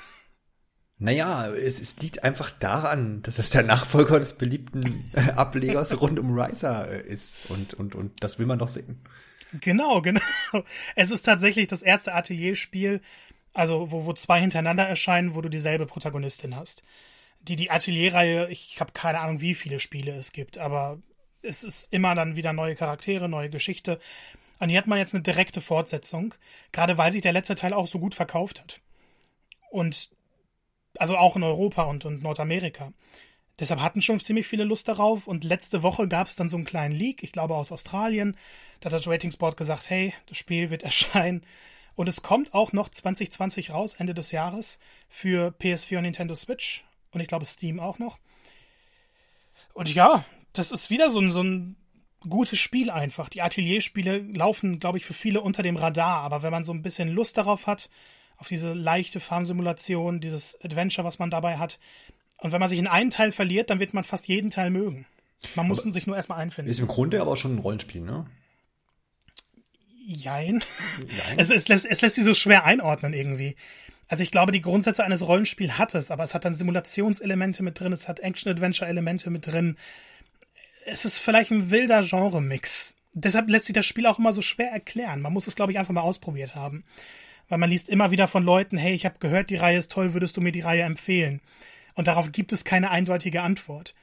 Naja, 1.04 1.48
es, 1.48 1.82
es 1.82 1.98
liegt 1.98 2.24
einfach 2.24 2.52
daran, 2.52 3.24
dass 3.24 3.40
es 3.40 3.50
der 3.50 3.64
Nachfolger 3.64 4.20
des 4.20 4.38
beliebten 4.38 5.10
äh, 5.14 5.32
Ablegers 5.32 6.00
rund 6.00 6.20
um 6.20 6.40
Riser 6.40 6.92
äh, 6.92 7.02
ist. 7.02 7.50
Und, 7.50 7.74
und, 7.74 7.96
und 7.96 8.24
das 8.24 8.38
will 8.38 8.46
man 8.46 8.60
doch 8.60 8.70
sehen. 8.70 9.02
genau, 9.62 10.04
genau. 10.04 10.22
Es 10.96 11.10
ist 11.10 11.24
tatsächlich 11.24 11.66
das 11.66 11.82
erste 11.82 12.14
Atelierspiel, 12.14 13.02
also 13.56 13.90
wo, 13.90 14.06
wo 14.06 14.14
zwei 14.14 14.42
hintereinander 14.42 14.88
erscheinen, 14.88 15.34
wo 15.34 15.42
du 15.42 15.50
dieselbe 15.50 15.88
Protagonistin 15.88 16.56
hast. 16.56 16.84
Die, 17.44 17.56
die 17.56 17.72
Atelierreihe, 17.72 18.50
ich 18.50 18.80
habe 18.80 18.92
keine 18.92 19.20
Ahnung, 19.20 19.42
wie 19.42 19.56
viele 19.56 19.80
Spiele 19.80 20.14
es 20.14 20.32
gibt, 20.32 20.58
aber 20.58 21.00
es 21.42 21.64
ist 21.64 21.92
immer 21.92 22.14
dann 22.16 22.36
wieder 22.36 22.54
neue 22.54 22.76
Charaktere, 22.76 23.28
neue 23.28 23.50
Geschichte. 23.50 24.00
Und 24.60 24.70
hier 24.70 24.78
hat 24.78 24.88
man 24.88 25.00
jetzt 25.00 25.16
eine 25.16 25.24
direkte 25.24 25.60
Fortsetzung, 25.60 26.36
gerade 26.72 26.98
weil 26.98 27.12
sich 27.12 27.24
der 27.24 27.34
letzte 27.34 27.56
Teil 27.56 27.74
auch 27.74 27.88
so 27.88 28.00
gut 28.00 28.14
verkauft 28.14 28.62
hat. 28.62 28.82
Und 29.72 30.12
also 30.98 31.18
auch 31.18 31.36
in 31.36 31.44
Europa 31.44 31.84
und, 31.84 32.06
und 32.06 32.22
Nordamerika. 32.22 32.92
Deshalb 33.60 33.82
hatten 33.82 34.02
schon 34.02 34.20
ziemlich 34.20 34.48
viele 34.48 34.64
Lust 34.64 34.88
darauf 34.88 35.28
und 35.28 35.44
letzte 35.44 35.84
Woche 35.84 36.08
gab 36.08 36.28
es 36.28 36.36
dann 36.36 36.50
so 36.50 36.58
einen 36.58 36.66
kleinen 36.66 36.96
Leak, 36.96 37.24
ich 37.24 37.32
glaube 37.32 37.56
aus 37.56 37.72
Australien. 37.72 38.38
Da 38.80 38.88
hat 38.88 38.94
das 38.94 39.08
Ratingsboard 39.08 39.58
gesagt, 39.58 39.90
hey, 39.90 40.14
das 40.28 40.38
Spiel 40.38 40.70
wird 40.70 40.84
erscheinen. 40.84 41.44
Und 41.96 42.08
es 42.08 42.24
kommt 42.24 42.54
auch 42.54 42.72
noch 42.74 42.90
2020 42.90 43.72
raus, 43.72 43.96
Ende 43.96 44.14
des 44.14 44.32
Jahres, 44.32 44.80
für 45.10 45.54
PS4 45.60 45.98
und 45.98 46.04
Nintendo 46.04 46.36
Switch. 46.36 46.84
Und 47.12 47.22
ich 47.22 47.28
glaube 47.28 47.46
Steam 47.46 47.80
auch 47.80 48.00
noch. 48.00 48.20
Und 49.74 49.94
ja, 49.94 50.26
das 50.54 50.72
ist 50.72 50.90
wieder 50.90 51.10
so 51.10 51.20
ein, 51.20 51.32
so 51.32 51.44
ein 51.44 51.76
gutes 52.28 52.60
Spiel 52.60 52.90
einfach. 52.90 53.30
Die 53.30 53.42
Atelierspiele 53.42 54.20
laufen, 54.20 54.80
glaube 54.80 54.98
ich, 54.98 55.06
für 55.06 55.14
viele 55.14 55.42
unter 55.42 55.64
dem 55.64 55.76
Radar. 55.76 56.22
Aber 56.24 56.44
wenn 56.44 56.52
man 56.52 56.64
so 56.64 56.74
ein 56.74 56.82
bisschen 56.82 57.10
Lust 57.10 57.38
darauf 57.38 57.68
hat, 57.68 57.90
auf 58.38 58.48
diese 58.48 58.74
leichte 58.74 59.20
Farmsimulation, 59.20 60.20
dieses 60.20 60.60
Adventure, 60.62 61.06
was 61.06 61.20
man 61.20 61.32
dabei 61.32 61.58
hat, 61.58 61.80
und 62.38 62.52
wenn 62.52 62.60
man 62.60 62.70
sich 62.70 62.80
in 62.80 62.88
einen 62.88 63.12
Teil 63.12 63.32
verliert, 63.32 63.70
dann 63.70 63.80
wird 63.80 63.94
man 63.94 64.04
fast 64.04 64.28
jeden 64.28 64.50
Teil 64.50 64.72
mögen. 64.72 65.06
Man 65.56 65.68
muss 65.68 65.82
sich 65.82 66.08
nur 66.08 66.16
erstmal 66.16 66.40
einfinden. 66.40 66.72
Ist 66.72 66.80
im 66.80 66.88
Grunde 66.88 67.22
aber 67.22 67.38
schon 67.38 67.56
ein 67.56 67.60
Rollenspiel, 67.60 68.02
ne? 68.02 68.26
Jein. 70.04 70.64
Jein. 71.08 71.38
Es, 71.38 71.52
es, 71.52 71.68
lässt, 71.68 71.86
es 71.86 72.02
lässt 72.02 72.16
sich 72.16 72.24
so 72.24 72.34
schwer 72.34 72.66
einordnen 72.66 73.14
irgendwie. 73.14 73.56
Also 74.12 74.24
ich 74.24 74.32
glaube, 74.32 74.52
die 74.52 74.60
Grundsätze 74.60 75.06
eines 75.06 75.26
Rollenspiels 75.26 75.78
hat 75.78 75.96
es, 75.96 76.12
aber 76.12 76.26
es 76.26 76.34
hat 76.34 76.44
dann 76.44 76.54
Simulationselemente 76.54 77.64
mit 77.64 77.80
drin, 77.80 77.94
es 77.94 78.10
hat 78.10 78.20
Action-Adventure-Elemente 78.20 79.30
mit 79.30 79.48
drin. 79.48 79.78
Es 80.86 81.06
ist 81.06 81.18
vielleicht 81.20 81.52
ein 81.52 81.72
wilder 81.72 82.04
Genre-Mix. 82.04 82.98
Deshalb 83.14 83.50
lässt 83.50 83.68
sich 83.68 83.74
das 83.74 83.86
Spiel 83.86 84.06
auch 84.06 84.20
immer 84.20 84.34
so 84.34 84.42
schwer 84.42 84.70
erklären. 84.70 85.22
Man 85.22 85.32
muss 85.32 85.48
es, 85.48 85.56
glaube 85.56 85.72
ich, 85.72 85.80
einfach 85.80 85.94
mal 85.94 86.02
ausprobiert 86.02 86.56
haben. 86.56 86.84
Weil 87.48 87.60
man 87.60 87.70
liest 87.70 87.88
immer 87.88 88.12
wieder 88.12 88.28
von 88.28 88.44
Leuten, 88.44 88.78
hey, 88.78 88.94
ich 88.94 89.06
habe 89.06 89.16
gehört, 89.20 89.50
die 89.50 89.56
Reihe 89.56 89.78
ist 89.78 89.94
toll, 89.94 90.14
würdest 90.14 90.36
du 90.36 90.42
mir 90.42 90.52
die 90.52 90.60
Reihe 90.60 90.84
empfehlen? 90.84 91.40
Und 91.96 92.10
darauf 92.10 92.34
gibt 92.34 92.52
es 92.52 92.66
keine 92.66 92.92
eindeutige 92.92 93.44
Antwort. 93.44 93.96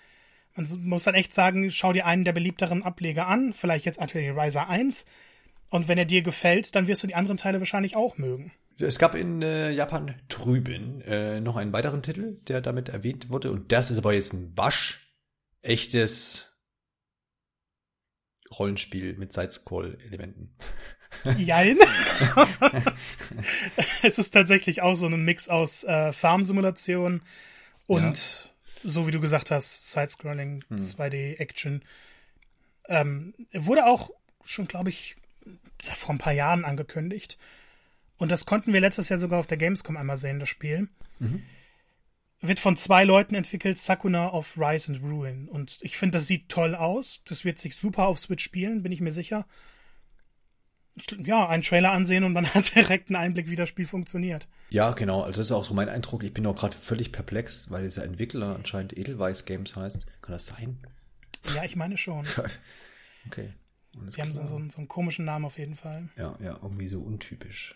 Man 0.55 0.67
muss 0.85 1.05
dann 1.05 1.17
echt 1.17 1.35
sagen, 1.35 1.71
schau 1.71 1.93
dir 1.93 2.07
einen 2.07 2.25
der 2.25 2.33
beliebteren 2.33 2.83
Ableger 2.83 3.27
an, 3.27 3.53
vielleicht 3.53 3.85
jetzt 3.85 4.01
Atelier 4.01 4.35
Riser 4.35 4.71
1. 4.71 5.05
Und 5.69 5.87
wenn 5.87 5.99
er 5.99 6.07
dir 6.07 6.23
gefällt, 6.23 6.75
dann 6.75 6.87
wirst 6.87 7.03
du 7.03 7.07
die 7.09 7.15
anderen 7.15 7.37
Teile 7.37 7.59
wahrscheinlich 7.59 7.95
auch 7.95 8.17
mögen. 8.17 8.53
Es 8.81 8.99
gab 8.99 9.15
in 9.15 9.43
äh, 9.43 9.71
Japan 9.71 10.15
drüben 10.29 11.01
äh, 11.03 11.41
noch 11.41 11.57
einen 11.57 11.73
weiteren 11.73 12.03
Titel, 12.03 12.39
der 12.43 12.61
damit 12.61 12.89
erwähnt 12.89 13.29
wurde. 13.29 13.51
Und 13.51 13.73
das 13.73 13.91
ist 13.91 13.99
aber 13.99 14.15
jetzt 14.15 14.33
ein 14.33 14.57
Wasch. 14.57 15.13
Echtes 15.63 16.49
Rollenspiel 18.57 19.17
mit 19.17 19.33
Side-Scroll-Elementen. 19.33 20.55
Jein. 21.37 21.79
es 24.03 24.19
ist 24.19 24.31
tatsächlich 24.31 24.83
auch 24.83 24.95
so 24.95 25.07
ein 25.07 25.25
Mix 25.25 25.49
aus 25.49 25.85
äh, 25.85 26.13
Farm-Simulation 26.13 27.23
und 27.87 28.19
ja. 28.85 28.91
so 28.91 29.07
wie 29.07 29.11
du 29.11 29.21
gesagt 29.21 29.51
hast, 29.51 29.91
Side-Scrolling, 29.91 30.65
hm. 30.69 30.77
2D-Action. 30.77 31.83
Ähm, 32.87 33.35
wurde 33.53 33.87
auch 33.87 34.11
schon, 34.45 34.69
glaube 34.69 34.91
ich, 34.91 35.17
vor 35.83 36.15
ein 36.15 36.19
paar 36.19 36.33
Jahren 36.33 36.65
angekündigt. 36.65 37.39
Und 38.19 38.31
das 38.31 38.47
konnten 38.47 38.73
wir 38.73 38.81
letztes 38.81 39.09
Jahr 39.09 39.19
sogar 39.19 39.41
auf 39.41 39.47
der 39.47 39.59
Gamescom 39.59 39.97
einmal 39.97 40.17
sehen, 40.17 40.41
das 40.41 40.49
Spiel. 40.49 40.89
Mhm. 41.19 41.43
Wird 42.41 42.61
von 42.61 42.77
zwei 42.77 43.05
Leuten 43.05 43.35
entwickelt, 43.35 43.79
Sakuna 43.79 44.33
of 44.33 44.57
Rise 44.59 44.93
and 44.93 45.03
Ruin. 45.03 45.49
Und 45.49 45.79
ich 45.81 45.97
finde, 45.97 46.19
das 46.19 46.27
sieht 46.27 46.49
toll 46.49 46.75
aus. 46.75 47.21
Das 47.25 47.45
wird 47.45 47.59
sich 47.59 47.77
super 47.77 48.07
auf 48.07 48.19
Switch 48.19 48.45
spielen, 48.45 48.83
bin 48.83 48.93
ich 48.93 49.01
mir 49.01 49.13
sicher 49.13 49.47
ja, 51.19 51.49
einen 51.49 51.63
Trailer 51.63 51.93
ansehen 51.93 52.25
und 52.25 52.33
man 52.33 52.47
hat 52.55 52.75
direkt 52.75 53.09
einen 53.09 53.17
Einblick, 53.17 53.51
wie 53.51 53.57
das 53.57 53.69
Spiel 53.69 53.87
funktioniert. 53.87 54.49
Ja, 54.71 54.93
genau. 54.93 55.23
Also 55.23 55.41
das 55.41 55.47
ist 55.47 55.53
auch 55.53 55.65
so 55.65 55.75
mein 55.75 55.89
Eindruck. 55.89 56.23
Ich 56.25 56.35
bin 56.35 56.47
auch 56.47 56.57
gerade 56.57 56.77
völlig 56.77 57.13
perplex, 57.13 57.71
weil 57.71 57.85
dieser 57.85 58.05
Entwickler 58.05 58.55
anscheinend 58.57 58.97
Edelweiss 58.97 59.45
Games 59.45 59.77
heißt. 59.77 60.07
Kann 60.23 60.33
das 60.33 60.47
sein? 60.47 60.79
Ja, 61.55 61.65
ich 61.65 61.77
meine 61.77 61.97
schon. 61.97 62.27
okay. 63.27 63.53
Sie 64.07 64.21
haben 64.21 64.33
so, 64.33 64.45
so, 64.45 64.57
einen, 64.57 64.71
so, 64.71 64.79
einen 64.79 64.89
komischen 64.89 65.25
Namen 65.25 65.45
auf 65.45 65.59
jeden 65.59 65.75
Fall. 65.75 66.09
Ja, 66.17 66.37
ja, 66.41 66.59
irgendwie 66.63 66.89
so 66.89 67.01
untypisch. 67.01 67.75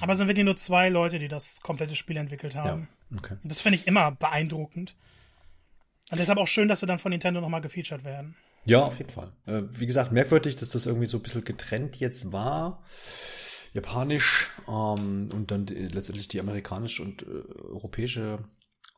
Aber 0.00 0.12
es 0.12 0.18
sind 0.18 0.28
wirklich 0.28 0.44
nur 0.44 0.56
zwei 0.56 0.88
Leute, 0.88 1.18
die 1.18 1.28
das 1.28 1.60
komplette 1.60 1.96
Spiel 1.96 2.16
entwickelt 2.16 2.54
haben. 2.54 2.88
Ja, 3.10 3.18
okay. 3.18 3.36
Das 3.44 3.60
finde 3.60 3.78
ich 3.78 3.86
immer 3.86 4.10
beeindruckend. 4.12 4.94
Und 6.10 6.20
deshalb 6.20 6.38
auch 6.38 6.48
schön, 6.48 6.68
dass 6.68 6.80
sie 6.80 6.86
dann 6.86 6.98
von 6.98 7.10
Nintendo 7.10 7.40
nochmal 7.40 7.62
gefeatured 7.62 8.04
werden. 8.04 8.36
Ja, 8.64 8.80
auf 8.80 8.98
jeden 8.98 9.10
Fall. 9.10 9.32
Äh, 9.46 9.62
wie 9.70 9.86
gesagt, 9.86 10.12
merkwürdig, 10.12 10.56
dass 10.56 10.70
das 10.70 10.86
irgendwie 10.86 11.06
so 11.06 11.18
ein 11.18 11.22
bisschen 11.22 11.44
getrennt 11.44 11.96
jetzt 11.96 12.32
war. 12.32 12.82
Japanisch 13.72 14.50
ähm, 14.68 15.30
und 15.32 15.50
dann 15.50 15.66
die, 15.66 15.74
letztendlich 15.74 16.28
die 16.28 16.40
amerikanische 16.40 17.02
und 17.02 17.22
äh, 17.22 17.62
europäische 17.62 18.38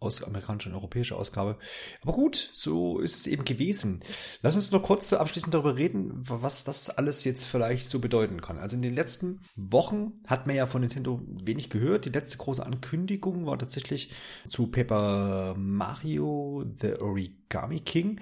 aus 0.00 0.22
amerikanische 0.22 0.68
und 0.68 0.74
europäische 0.74 1.16
Ausgabe. 1.16 1.57
Aber 2.02 2.12
gut, 2.12 2.50
so 2.52 2.98
ist 2.98 3.16
es 3.16 3.26
eben 3.26 3.44
gewesen. 3.44 4.00
Lass 4.42 4.57
uns 4.57 4.70
noch 4.70 4.83
kurz 4.83 5.12
abschließend 5.12 5.54
darüber 5.54 5.76
reden, 5.76 6.12
was 6.14 6.64
das 6.64 6.90
alles 6.90 7.24
jetzt 7.24 7.44
vielleicht 7.44 7.88
so 7.88 7.98
bedeuten 7.98 8.40
kann. 8.40 8.59
Also 8.59 8.76
in 8.76 8.83
den 8.83 8.94
letzten 8.94 9.40
Wochen 9.57 10.12
hat 10.26 10.46
man 10.46 10.57
ja 10.57 10.66
von 10.66 10.83
Nintendo 10.83 11.20
wenig 11.26 11.70
gehört. 11.70 12.04
Die 12.04 12.11
letzte 12.11 12.38
große 12.38 12.64
Ankündigung 12.64 13.46
war 13.46 13.59
tatsächlich 13.59 14.11
zu 14.48 14.66
Paper 14.66 15.54
Mario 15.57 16.64
The 16.80 17.00
Origami 17.00 17.80
King. 17.80 18.20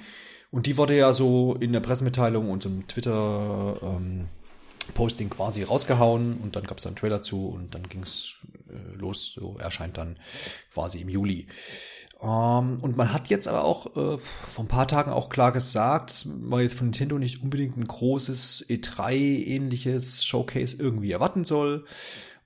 Und 0.51 0.67
die 0.67 0.77
wurde 0.77 0.97
ja 0.97 1.15
so 1.15 1.57
in 1.59 1.73
der 1.73 1.81
Pressemitteilung 1.81 2.51
und 2.51 2.67
im 2.67 2.87
Twitter 2.87 3.79
ähm, 3.83 4.29
Posting 4.95 5.31
quasi 5.31 5.63
rausgehauen 5.63 6.39
und 6.43 6.57
dann 6.57 6.65
gab 6.65 6.79
es 6.79 6.87
einen 6.87 6.97
Trailer 6.97 7.23
zu 7.23 7.47
und 7.47 7.75
dann 7.75 7.89
ging 7.89 8.03
es 8.03 8.35
los. 8.95 9.33
So 9.33 9.59
erscheint 9.59 9.99
dann 9.99 10.19
quasi 10.73 11.01
im 11.01 11.09
Juli. 11.09 11.49
Ähm, 12.21 12.79
und 12.81 12.97
man 12.97 13.13
hat 13.13 13.29
jetzt 13.29 13.49
aber 13.49 13.65
auch 13.65 13.97
äh, 13.97 14.19
vor 14.19 14.65
ein 14.65 14.69
paar 14.69 14.87
Tagen 14.87 15.11
auch 15.11 15.29
klar 15.29 15.53
gesagt, 15.53 16.11
dass 16.11 16.25
man 16.25 16.63
jetzt 16.63 16.77
von 16.77 16.87
Nintendo 16.87 17.19
nicht 17.19 17.43
unbedingt 17.43 17.77
ein 17.77 17.87
großes 17.87 18.67
E3-ähnliches 18.69 20.25
Showcase 20.25 20.77
irgendwie 20.79 21.13
erwarten 21.13 21.45
soll. 21.45 21.85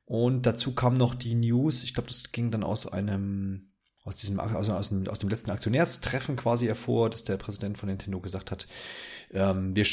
Und 0.07 0.47
dazu 0.47 0.75
kam 0.75 0.95
noch 0.95 1.15
die 1.15 1.35
News, 1.35 1.83
ich 1.83 1.93
glaube, 1.93 2.09
das 2.09 2.31
ging 2.33 2.51
dann 2.51 2.63
aus 2.63 2.87
einem 2.87 3.71
aus 4.07 4.15
diesem, 4.15 4.39
also 4.39 4.73
aus 4.73 4.89
dem, 4.91 5.09
aus 5.09 5.19
dem 5.19 5.29
letzten 5.29 5.51
Aktionärstreffen 5.51 6.37
quasi 6.37 6.67
hervor, 6.67 7.11
dass 7.11 7.25
der 7.25 7.37
Präsident 7.39 7.77
von 7.77 7.89
Nintendo 7.89 8.21
gesagt 8.21 8.53
hat, 8.53 8.69
ähm, 9.33 9.75
wir, 9.75 9.85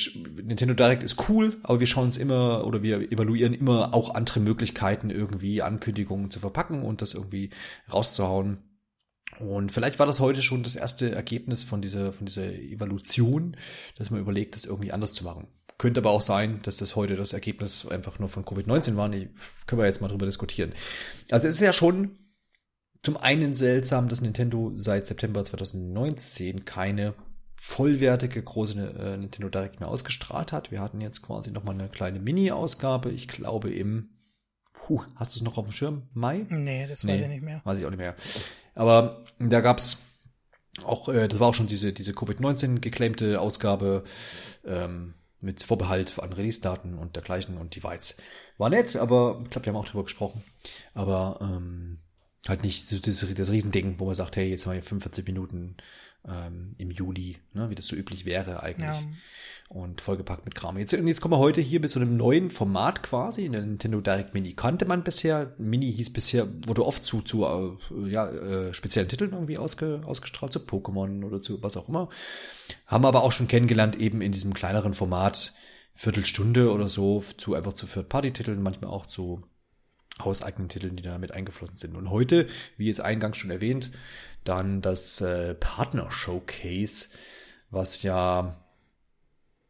Nintendo 0.43 0.73
Direct 0.73 1.03
ist 1.03 1.29
cool, 1.29 1.57
aber 1.63 1.79
wir 1.79 1.87
schauen 1.87 2.05
uns 2.05 2.17
immer 2.17 2.65
oder 2.65 2.81
wir 2.83 3.11
evaluieren 3.11 3.53
immer 3.53 3.93
auch 3.93 4.13
andere 4.13 4.39
Möglichkeiten, 4.39 5.09
irgendwie 5.09 5.61
Ankündigungen 5.61 6.31
zu 6.31 6.39
verpacken 6.39 6.83
und 6.83 7.01
das 7.01 7.13
irgendwie 7.13 7.49
rauszuhauen. 7.91 8.59
Und 9.39 9.71
vielleicht 9.71 9.99
war 9.99 10.05
das 10.05 10.19
heute 10.19 10.41
schon 10.41 10.63
das 10.63 10.75
erste 10.75 11.11
Ergebnis 11.11 11.63
von 11.63 11.81
dieser, 11.81 12.11
von 12.11 12.25
dieser 12.25 12.53
Evaluation, 12.53 13.57
dass 13.97 14.11
man 14.11 14.19
überlegt, 14.19 14.55
das 14.55 14.65
irgendwie 14.65 14.91
anders 14.91 15.13
zu 15.13 15.23
machen. 15.23 15.47
Könnte 15.79 16.01
aber 16.01 16.11
auch 16.11 16.21
sein, 16.21 16.61
dass 16.61 16.77
das 16.77 16.95
heute 16.95 17.15
das 17.15 17.33
Ergebnis 17.33 17.87
einfach 17.87 18.19
nur 18.19 18.29
von 18.29 18.45
Covid-19 18.45 18.95
war. 18.95 19.07
Nee, 19.07 19.29
können 19.65 19.81
wir 19.81 19.87
jetzt 19.87 20.01
mal 20.01 20.07
drüber 20.07 20.27
diskutieren. 20.27 20.73
Also 21.31 21.47
es 21.47 21.55
ist 21.55 21.61
ja 21.61 21.73
schon 21.73 22.11
zum 23.01 23.17
einen 23.17 23.53
seltsam, 23.53 24.07
dass 24.07 24.21
Nintendo 24.21 24.71
seit 24.75 25.07
September 25.07 25.43
2019 25.43 26.63
keine 26.63 27.15
vollwertige 27.65 28.43
große 28.43 28.73
äh, 28.77 29.17
Nintendo 29.17 29.47
Direct 29.47 29.79
mehr 29.79 29.87
ausgestrahlt 29.87 30.51
hat. 30.51 30.69
Wir 30.69 30.81
hatten 30.81 30.99
jetzt 30.99 31.21
quasi 31.21 31.49
nochmal 31.49 31.75
eine 31.75 31.87
kleine 31.87 32.19
Mini-Ausgabe. 32.19 33.09
Ich 33.09 33.29
glaube 33.29 33.71
im, 33.71 34.09
puh, 34.73 35.01
hast 35.15 35.33
du 35.33 35.39
es 35.39 35.43
noch 35.43 35.57
auf 35.57 35.65
dem 35.65 35.71
Schirm? 35.71 36.03
Mai? 36.13 36.45
Nee, 36.49 36.87
das 36.87 37.05
nee, 37.05 37.13
weiß 37.13 37.21
ich 37.21 37.27
nicht 37.29 37.41
mehr. 37.41 37.61
Weiß 37.63 37.79
ich 37.79 37.85
auch 37.85 37.89
nicht 37.89 37.99
mehr. 37.99 38.17
Aber 38.75 39.23
da 39.39 39.61
gab's 39.61 39.99
auch, 40.83 41.07
äh, 41.07 41.29
das 41.29 41.39
war 41.39 41.47
auch 41.47 41.53
schon 41.53 41.67
diese, 41.67 41.93
diese 41.93 42.11
Covid-19 42.11 42.79
geclaimte 42.79 43.39
Ausgabe 43.39 44.03
ähm, 44.65 45.13
mit 45.39 45.63
Vorbehalt 45.63 46.19
an 46.19 46.33
Release-Daten 46.33 46.97
und 46.97 47.15
dergleichen 47.15 47.57
und 47.57 47.75
die 47.75 47.83
war 47.85 47.93
jetzt, 47.93 48.21
war 48.57 48.69
nett, 48.69 48.97
aber 48.97 49.39
ich 49.45 49.51
glaube, 49.51 49.65
wir 49.65 49.73
haben 49.73 49.79
auch 49.79 49.87
drüber 49.87 50.03
gesprochen. 50.03 50.43
Aber 50.93 51.39
ähm, 51.41 51.99
Halt 52.47 52.63
nicht 52.63 52.89
so 52.89 52.99
das, 52.99 53.25
das 53.35 53.51
Riesending, 53.51 53.99
wo 53.99 54.05
man 54.05 54.15
sagt, 54.15 54.35
hey, 54.35 54.49
jetzt 54.49 54.65
haben 54.65 54.73
wir 54.73 54.81
45 54.81 55.25
Minuten 55.25 55.77
ähm, 56.27 56.75
im 56.77 56.91
Juli, 56.91 57.37
ne, 57.53 57.69
wie 57.69 57.75
das 57.75 57.87
so 57.87 57.95
üblich 57.95 58.25
wäre 58.25 58.63
eigentlich. 58.63 58.85
Ja. 58.85 59.07
Und 59.69 60.01
vollgepackt 60.01 60.45
mit 60.45 60.53
Kram. 60.53 60.77
Jetzt, 60.77 60.91
jetzt 60.91 61.21
kommen 61.21 61.33
wir 61.33 61.39
heute 61.39 61.59
hier 61.59 61.79
mit 61.79 61.89
so 61.89 61.99
einem 61.99 62.15
neuen 62.15 62.51
Format 62.51 63.01
quasi. 63.01 63.45
In 63.45 63.53
der 63.53 63.61
Nintendo 63.61 64.01
Direct 64.01 64.33
Mini 64.33 64.53
kannte 64.53 64.85
man 64.85 65.03
bisher. 65.03 65.53
Mini 65.57 65.91
hieß 65.91 66.13
bisher, 66.13 66.47
wurde 66.67 66.85
oft 66.85 67.05
zu, 67.05 67.21
zu 67.21 67.43
äh, 67.45 68.09
ja, 68.09 68.29
äh, 68.29 68.73
speziellen 68.73 69.09
Titeln 69.09 69.31
irgendwie 69.31 69.57
ausge, 69.57 70.01
ausgestrahlt, 70.05 70.53
zu 70.53 70.59
Pokémon 70.59 71.25
oder 71.25 71.41
zu 71.41 71.61
was 71.63 71.75
auch 71.75 71.89
immer. 71.89 72.09
Haben 72.85 73.05
aber 73.05 73.23
auch 73.23 73.31
schon 73.31 73.47
kennengelernt, 73.47 73.95
eben 73.95 74.21
in 74.21 74.31
diesem 74.31 74.53
kleineren 74.53 74.93
Format, 74.93 75.53
Viertelstunde 75.95 76.71
oder 76.71 76.87
so, 76.87 77.23
zu 77.37 77.55
einfach 77.55 77.73
zu 77.73 77.85
Third-Party-Titeln, 77.85 78.61
manchmal 78.61 78.91
auch 78.91 79.05
zu 79.05 79.43
hauseigenen 80.21 80.69
Titeln, 80.69 80.95
die 80.95 81.03
damit 81.03 81.31
eingeflossen 81.31 81.77
sind. 81.77 81.95
Und 81.95 82.09
heute, 82.09 82.47
wie 82.77 82.87
jetzt 82.87 83.01
eingangs 83.01 83.37
schon 83.37 83.51
erwähnt, 83.51 83.91
dann 84.43 84.81
das 84.81 85.21
äh, 85.21 85.55
Partner 85.55 86.11
Showcase, 86.11 87.07
was 87.71 88.03
ja 88.03 88.59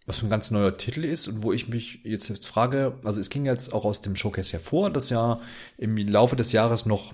was 0.05 0.21
ein 0.21 0.29
ganz 0.29 0.51
neuer 0.51 0.77
Titel 0.77 1.05
ist 1.05 1.27
und 1.27 1.43
wo 1.43 1.53
ich 1.53 1.69
mich 1.69 2.01
jetzt, 2.03 2.27
jetzt 2.27 2.47
frage, 2.47 2.99
also 3.05 3.21
es 3.21 3.29
ging 3.29 3.45
jetzt 3.45 3.73
auch 3.73 3.85
aus 3.85 4.01
dem 4.01 4.15
Showcase 4.15 4.51
hervor, 4.51 4.89
dass 4.89 5.09
ja 5.09 5.39
im 5.77 5.95
Laufe 5.95 6.35
des 6.35 6.51
Jahres 6.51 6.85
noch 6.85 7.13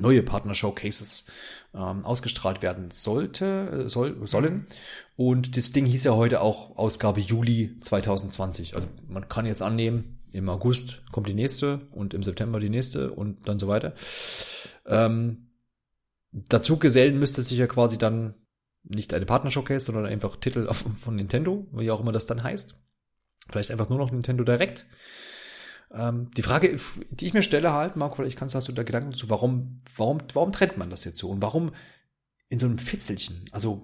neue 0.00 0.22
Partner-Showcases 0.22 1.26
ähm, 1.74 2.04
ausgestrahlt 2.04 2.62
werden 2.62 2.90
sollte, 2.90 3.84
äh, 3.84 3.88
soll, 3.88 4.26
sollen. 4.26 4.66
Und 5.16 5.56
das 5.56 5.72
Ding 5.72 5.86
hieß 5.86 6.04
ja 6.04 6.12
heute 6.12 6.40
auch 6.40 6.76
Ausgabe 6.76 7.20
Juli 7.20 7.78
2020. 7.80 8.74
Also 8.74 8.88
man 9.06 9.28
kann 9.28 9.46
jetzt 9.46 9.62
annehmen, 9.62 10.18
im 10.32 10.48
August 10.48 11.02
kommt 11.12 11.28
die 11.28 11.34
nächste 11.34 11.86
und 11.90 12.14
im 12.14 12.22
September 12.22 12.58
die 12.60 12.70
nächste 12.70 13.12
und 13.12 13.48
dann 13.48 13.58
so 13.58 13.68
weiter. 13.68 13.94
Ähm, 14.86 15.50
dazu 16.32 16.78
gesellen 16.78 17.18
müsste 17.18 17.42
sich 17.42 17.58
ja 17.58 17.66
quasi 17.66 17.98
dann 17.98 18.34
nicht 18.82 19.14
eine 19.14 19.26
Partner-Showcase, 19.26 19.86
sondern 19.86 20.06
einfach 20.06 20.36
Titel 20.36 20.72
von 20.72 21.14
Nintendo, 21.14 21.66
wie 21.72 21.90
auch 21.90 22.00
immer 22.00 22.12
das 22.12 22.26
dann 22.26 22.42
heißt. 22.42 22.74
Vielleicht 23.50 23.70
einfach 23.70 23.88
nur 23.88 23.98
noch 23.98 24.10
Nintendo 24.10 24.44
Direct. 24.44 24.86
Ähm, 25.92 26.30
die 26.36 26.42
Frage, 26.42 26.78
die 27.10 27.26
ich 27.26 27.34
mir 27.34 27.42
stelle 27.42 27.72
halt, 27.72 27.96
Marco, 27.96 28.16
vielleicht 28.16 28.38
kannst, 28.38 28.54
hast 28.54 28.68
du 28.68 28.72
da 28.72 28.82
Gedanken 28.82 29.10
dazu, 29.10 29.30
warum, 29.30 29.78
warum, 29.96 30.18
warum 30.32 30.52
trennt 30.52 30.78
man 30.78 30.90
das 30.90 31.04
jetzt 31.04 31.18
so? 31.18 31.28
Und 31.28 31.42
warum 31.42 31.72
in 32.48 32.58
so 32.58 32.66
einem 32.66 32.78
Fitzelchen? 32.78 33.44
Also 33.52 33.82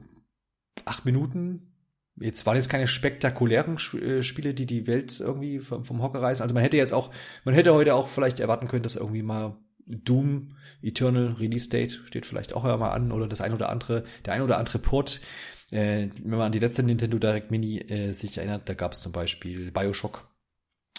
acht 0.84 1.04
Minuten, 1.04 1.74
jetzt 2.20 2.46
waren 2.46 2.56
jetzt 2.56 2.68
keine 2.68 2.86
spektakulären 2.86 3.76
äh, 3.94 4.22
Spiele, 4.22 4.54
die 4.54 4.66
die 4.66 4.86
Welt 4.86 5.18
irgendwie 5.20 5.58
vom, 5.60 5.84
vom 5.84 6.02
Hocker 6.02 6.22
reißen. 6.22 6.42
Also 6.42 6.54
man 6.54 6.62
hätte 6.62 6.76
jetzt 6.76 6.92
auch, 6.92 7.10
man 7.44 7.54
hätte 7.54 7.74
heute 7.74 7.94
auch 7.94 8.08
vielleicht 8.08 8.40
erwarten 8.40 8.68
können, 8.68 8.82
dass 8.82 8.96
irgendwie 8.96 9.22
mal 9.22 9.56
Doom 9.86 10.56
Eternal 10.82 11.32
Release 11.32 11.68
Date 11.68 12.02
steht 12.06 12.26
vielleicht 12.26 12.52
auch 12.52 12.64
mal 12.64 12.90
an 12.90 13.10
oder 13.10 13.26
das 13.26 13.40
ein 13.40 13.52
oder 13.52 13.68
andere, 13.68 14.04
der 14.24 14.34
ein 14.34 14.42
oder 14.42 14.58
andere 14.58 14.78
Port. 14.78 15.20
Äh, 15.70 16.08
wenn 16.22 16.30
man 16.30 16.42
an 16.42 16.52
die 16.52 16.58
letzte 16.58 16.82
Nintendo 16.82 17.18
Direct 17.18 17.50
Mini 17.50 17.78
äh, 17.78 18.12
sich 18.12 18.38
erinnert, 18.38 18.68
da 18.68 18.74
gab 18.74 18.92
es 18.92 19.00
zum 19.00 19.12
Beispiel 19.12 19.70
Bioshock 19.70 20.28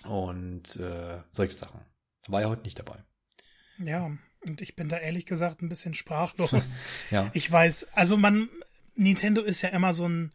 und 0.06 0.76
äh, 0.78 1.22
solche 1.32 1.54
Sachen. 1.54 1.82
War 2.28 2.42
ja 2.42 2.50
heute 2.50 2.64
nicht 2.64 2.78
dabei. 2.78 3.04
Ja, 3.80 4.12
und 4.48 4.62
ich 4.62 4.76
bin 4.76 4.90
da 4.90 4.98
ehrlich 4.98 5.26
gesagt 5.26 5.62
ein 5.62 5.70
bisschen 5.70 5.94
sprachlos. 5.94 6.52
ja. 7.12 7.32
Ich 7.34 7.52
weiß, 7.52 7.88
also 7.94 8.18
man, 8.18 8.50
Nintendo 8.96 9.42
ist 9.42 9.62
ja 9.62 9.70
immer 9.70 9.94
so 9.94 10.08
ein 10.08 10.32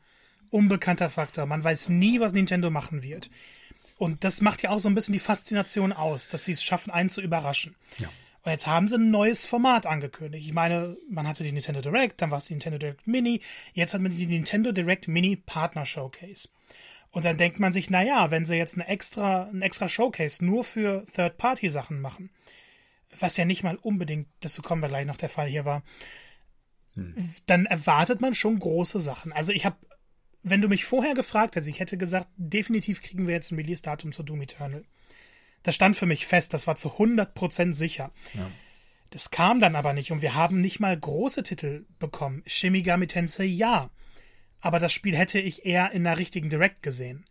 unbekannter 0.55 1.11
Faktor. 1.11 1.47
Man 1.47 1.65
weiß 1.65 1.89
nie, 1.89 2.21
was 2.21 2.33
Nintendo 2.33 2.71
machen 2.71 3.03
wird. 3.03 3.29
Und 3.99 4.23
das 4.23 4.41
macht 4.41 4.63
ja 4.63 4.71
auch 4.71 4.79
so 4.79 4.89
ein 4.89 4.95
bisschen 4.95 5.13
die 5.13 5.19
Faszination 5.21 5.93
aus, 5.93 6.29
dass 6.29 6.45
sie 6.45 6.53
es 6.53 6.63
schaffen, 6.63 6.93
einen 6.93 7.11
zu 7.11 7.21
überraschen. 7.21 7.75
Ja. 7.99 8.09
Und 8.43 8.53
jetzt 8.53 8.67
haben 8.67 8.87
sie 8.87 8.97
ein 8.97 9.11
neues 9.11 9.47
Format 9.47 9.85
angekündigt. 9.87 10.47
Ich 10.47 10.53
meine, 10.53 10.97
man 11.11 11.27
hatte 11.27 11.43
die 11.43 11.51
Nintendo 11.51 11.81
Direct, 11.81 12.23
dann 12.23 12.31
war 12.31 12.39
es 12.39 12.47
die 12.47 12.53
Nintendo 12.53 12.79
Direct 12.79 13.07
Mini, 13.07 13.41
jetzt 13.73 13.95
hat 13.95 14.01
man 14.01 14.15
die 14.15 14.27
Nintendo 14.27 14.71
Direct 14.71 15.09
Mini 15.09 15.35
Partner 15.37 15.87
Showcase. 15.87 16.49
Und 17.11 17.25
dann 17.25 17.37
denkt 17.37 17.59
man 17.59 17.73
sich, 17.73 17.91
na 17.91 18.03
ja, 18.03 18.31
wenn 18.31 18.45
sie 18.45 18.57
jetzt 18.57 18.75
eine 18.75 18.87
extra, 18.87 19.45
ein 19.45 19.63
extra 19.63 19.89
Showcase 19.89 20.45
nur 20.45 20.63
für 20.63 21.05
Third-Party-Sachen 21.15 22.01
machen, 22.01 22.31
was 23.19 23.37
ja 23.37 23.45
nicht 23.45 23.65
mal 23.65 23.77
unbedingt, 23.77 24.29
dazu 24.41 24.63
kommen 24.63 24.83
wir 24.83 24.89
gleich 24.89 25.07
noch 25.07 25.17
der 25.17 25.29
Fall 25.29 25.49
hier 25.49 25.65
war, 25.65 25.83
hm. 26.95 27.15
dann 27.47 27.67
erwartet 27.67 28.21
man 28.21 28.35
schon 28.35 28.59
große 28.59 29.01
Sachen. 29.01 29.33
Also 29.33 29.53
ich 29.53 29.65
habe, 29.65 29.77
wenn 30.45 30.61
du 30.61 30.69
mich 30.69 30.85
vorher 30.85 31.15
gefragt 31.15 31.57
hättest, 31.57 31.71
ich 31.71 31.81
hätte 31.81 31.97
gesagt, 31.97 32.29
definitiv 32.37 33.03
kriegen 33.03 33.27
wir 33.27 33.35
jetzt 33.35 33.51
ein 33.51 33.57
Release-Datum 33.57 34.13
zu 34.13 34.23
Doom 34.23 34.43
Eternal. 34.43 34.85
Das 35.65 35.75
stand 35.75 35.97
für 35.97 36.07
mich 36.07 36.27
fest, 36.27 36.55
das 36.55 36.67
war 36.67 36.77
zu 36.77 36.91
100% 36.91 37.73
sicher. 37.73 38.13
Ja. 38.35 38.51
Das 39.11 39.31
kam 39.31 39.59
dann 39.59 39.75
aber 39.75 39.93
nicht 39.93 40.13
und 40.13 40.23
wir 40.23 40.35
haben 40.35 40.61
nicht 40.61 40.79
mal 40.79 40.97
große 40.99 41.43
Titel 41.43 41.87
bekommen. 41.99 42.43
Shimigami 42.47 43.07
Tensei 43.07 43.45
ja 43.45 43.91
aber 44.65 44.79
das 44.79 44.95
Spiel 44.95 45.15
hätte 45.15 45.39
ich 45.39 45.67
eher 45.67 45.93
in 45.93 46.05
der 46.05 46.19
richtigen 46.19 46.49
Direct 46.49 46.83
gesehen. 46.83 47.27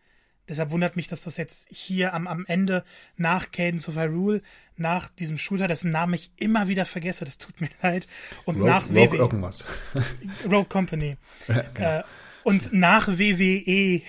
Deshalb 0.48 0.70
wundert 0.70 0.96
mich, 0.96 1.08
dass 1.08 1.24
das 1.24 1.38
jetzt 1.38 1.68
hier 1.72 2.14
am, 2.14 2.28
am 2.28 2.46
Ende 2.46 2.84
nach 3.18 3.50
Cadence 3.52 3.90
of 3.90 3.96
Hyrule, 3.96 4.44
nach 4.78 5.10
diesem 5.10 5.40
Shooter, 5.40 5.68
dessen 5.68 5.90
Namen 5.90 6.14
ich 6.14 6.32
immer 6.38 6.68
wieder 6.68 6.86
vergesse, 6.86 7.26
das 7.26 7.40
tut 7.40 7.60
mir 7.60 7.70
leid, 7.82 8.08
und 8.46 8.58
Rogue, 8.58 8.70
nach 8.70 8.88
WWE. 8.88 9.18
irgendwas. 9.18 9.66
Rogue 10.46 10.66
Company. 10.66 11.18
Ja, 11.48 11.62
genau. 11.74 12.00
äh, 12.00 12.04
und 12.44 12.74
nach 12.74 13.08
WWE 13.08 14.02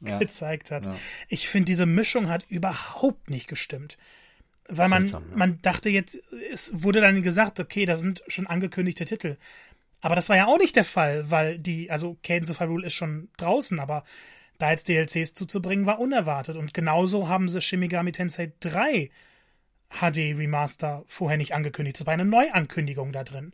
ja. 0.00 0.18
gezeigt 0.18 0.70
hat. 0.70 0.86
Ja. 0.86 0.96
Ich 1.28 1.48
finde, 1.48 1.66
diese 1.66 1.86
Mischung 1.86 2.28
hat 2.28 2.44
überhaupt 2.48 3.30
nicht 3.30 3.48
gestimmt. 3.48 3.96
Weil 4.68 4.88
man, 4.88 5.06
Seltsam, 5.06 5.36
man 5.36 5.58
dachte 5.60 5.90
jetzt, 5.90 6.18
es 6.50 6.82
wurde 6.82 7.00
dann 7.00 7.22
gesagt, 7.22 7.60
okay, 7.60 7.84
da 7.84 7.96
sind 7.96 8.22
schon 8.28 8.46
angekündigte 8.46 9.04
Titel. 9.04 9.36
Aber 10.00 10.14
das 10.14 10.28
war 10.28 10.36
ja 10.36 10.46
auch 10.46 10.58
nicht 10.58 10.76
der 10.76 10.84
Fall, 10.84 11.30
weil 11.30 11.58
die, 11.58 11.90
also 11.90 12.16
Cadence 12.22 12.50
of 12.50 12.60
Hyrule 12.60 12.86
ist 12.86 12.94
schon 12.94 13.28
draußen, 13.36 13.78
aber 13.78 14.04
da 14.58 14.70
jetzt 14.70 14.88
DLCs 14.88 15.34
zuzubringen, 15.34 15.86
war 15.86 15.98
unerwartet. 15.98 16.56
Und 16.56 16.74
genauso 16.74 17.28
haben 17.28 17.48
sie 17.48 17.60
Shimigami 17.60 18.12
Tensei 18.12 18.52
3 18.60 19.10
HD 19.90 20.18
Remaster 20.36 21.04
vorher 21.06 21.38
nicht 21.38 21.54
angekündigt. 21.54 22.00
Das 22.00 22.06
war 22.06 22.14
eine 22.14 22.24
Neuankündigung 22.24 23.12
da 23.12 23.24
drin. 23.24 23.52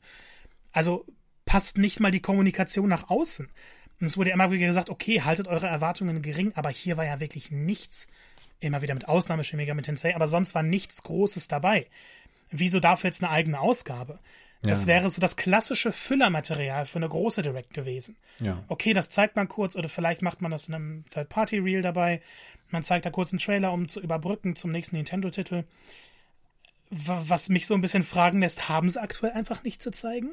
Also 0.72 1.06
passt 1.44 1.78
nicht 1.78 2.00
mal 2.00 2.10
die 2.10 2.20
Kommunikation 2.20 2.88
nach 2.88 3.10
außen. 3.10 3.48
Und 4.00 4.06
es 4.06 4.16
wurde 4.16 4.30
immer 4.30 4.50
wieder 4.50 4.66
gesagt, 4.66 4.90
okay, 4.90 5.22
haltet 5.22 5.46
eure 5.46 5.66
Erwartungen 5.66 6.22
gering, 6.22 6.52
aber 6.54 6.70
hier 6.70 6.96
war 6.96 7.04
ja 7.04 7.20
wirklich 7.20 7.50
nichts, 7.50 8.08
immer 8.60 8.82
wieder 8.82 8.94
mit 8.94 9.08
Ausnahme 9.08 9.44
Shimigami 9.44 9.82
Tensei, 9.82 10.14
aber 10.14 10.26
sonst 10.26 10.54
war 10.54 10.62
nichts 10.62 11.02
Großes 11.02 11.48
dabei. 11.48 11.86
Wieso 12.50 12.80
dafür 12.80 13.08
jetzt 13.08 13.22
eine 13.22 13.30
eigene 13.30 13.60
Ausgabe? 13.60 14.18
Das 14.62 14.82
ja. 14.82 14.88
wäre 14.88 15.08
so 15.08 15.20
das 15.20 15.36
klassische 15.36 15.92
Füllermaterial 15.92 16.84
für 16.84 16.98
eine 16.98 17.08
große 17.08 17.40
Direct 17.42 17.72
gewesen. 17.72 18.16
Ja. 18.40 18.62
Okay, 18.68 18.92
das 18.92 19.08
zeigt 19.08 19.36
man 19.36 19.48
kurz 19.48 19.74
oder 19.74 19.88
vielleicht 19.88 20.20
macht 20.20 20.42
man 20.42 20.50
das 20.50 20.68
in 20.68 20.74
einem 20.74 21.04
Third-Party-Reel 21.10 21.80
dabei. 21.80 22.20
Man 22.68 22.82
zeigt 22.82 23.06
da 23.06 23.10
kurz 23.10 23.32
einen 23.32 23.38
Trailer, 23.38 23.72
um 23.72 23.88
zu 23.88 24.00
überbrücken 24.00 24.56
zum 24.56 24.70
nächsten 24.70 24.96
Nintendo-Titel. 24.96 25.64
Was 26.90 27.48
mich 27.48 27.66
so 27.66 27.74
ein 27.74 27.80
bisschen 27.80 28.02
fragen 28.02 28.40
lässt, 28.40 28.68
haben 28.68 28.90
sie 28.90 29.00
aktuell 29.00 29.32
einfach 29.32 29.62
nicht 29.62 29.82
zu 29.82 29.90
zeigen? 29.92 30.32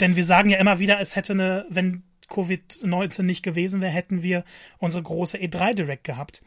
Denn 0.00 0.16
wir 0.16 0.24
sagen 0.24 0.50
ja 0.50 0.58
immer 0.58 0.78
wieder, 0.78 1.00
es 1.00 1.16
hätte 1.16 1.32
eine, 1.32 1.66
wenn 1.70 2.02
Covid-19 2.32 3.22
nicht 3.22 3.42
gewesen 3.42 3.80
wäre, 3.80 3.92
hätten 3.92 4.22
wir 4.22 4.44
unsere 4.78 5.02
große 5.02 5.38
E3 5.38 5.74
Direct 5.74 6.04
gehabt. 6.04 6.42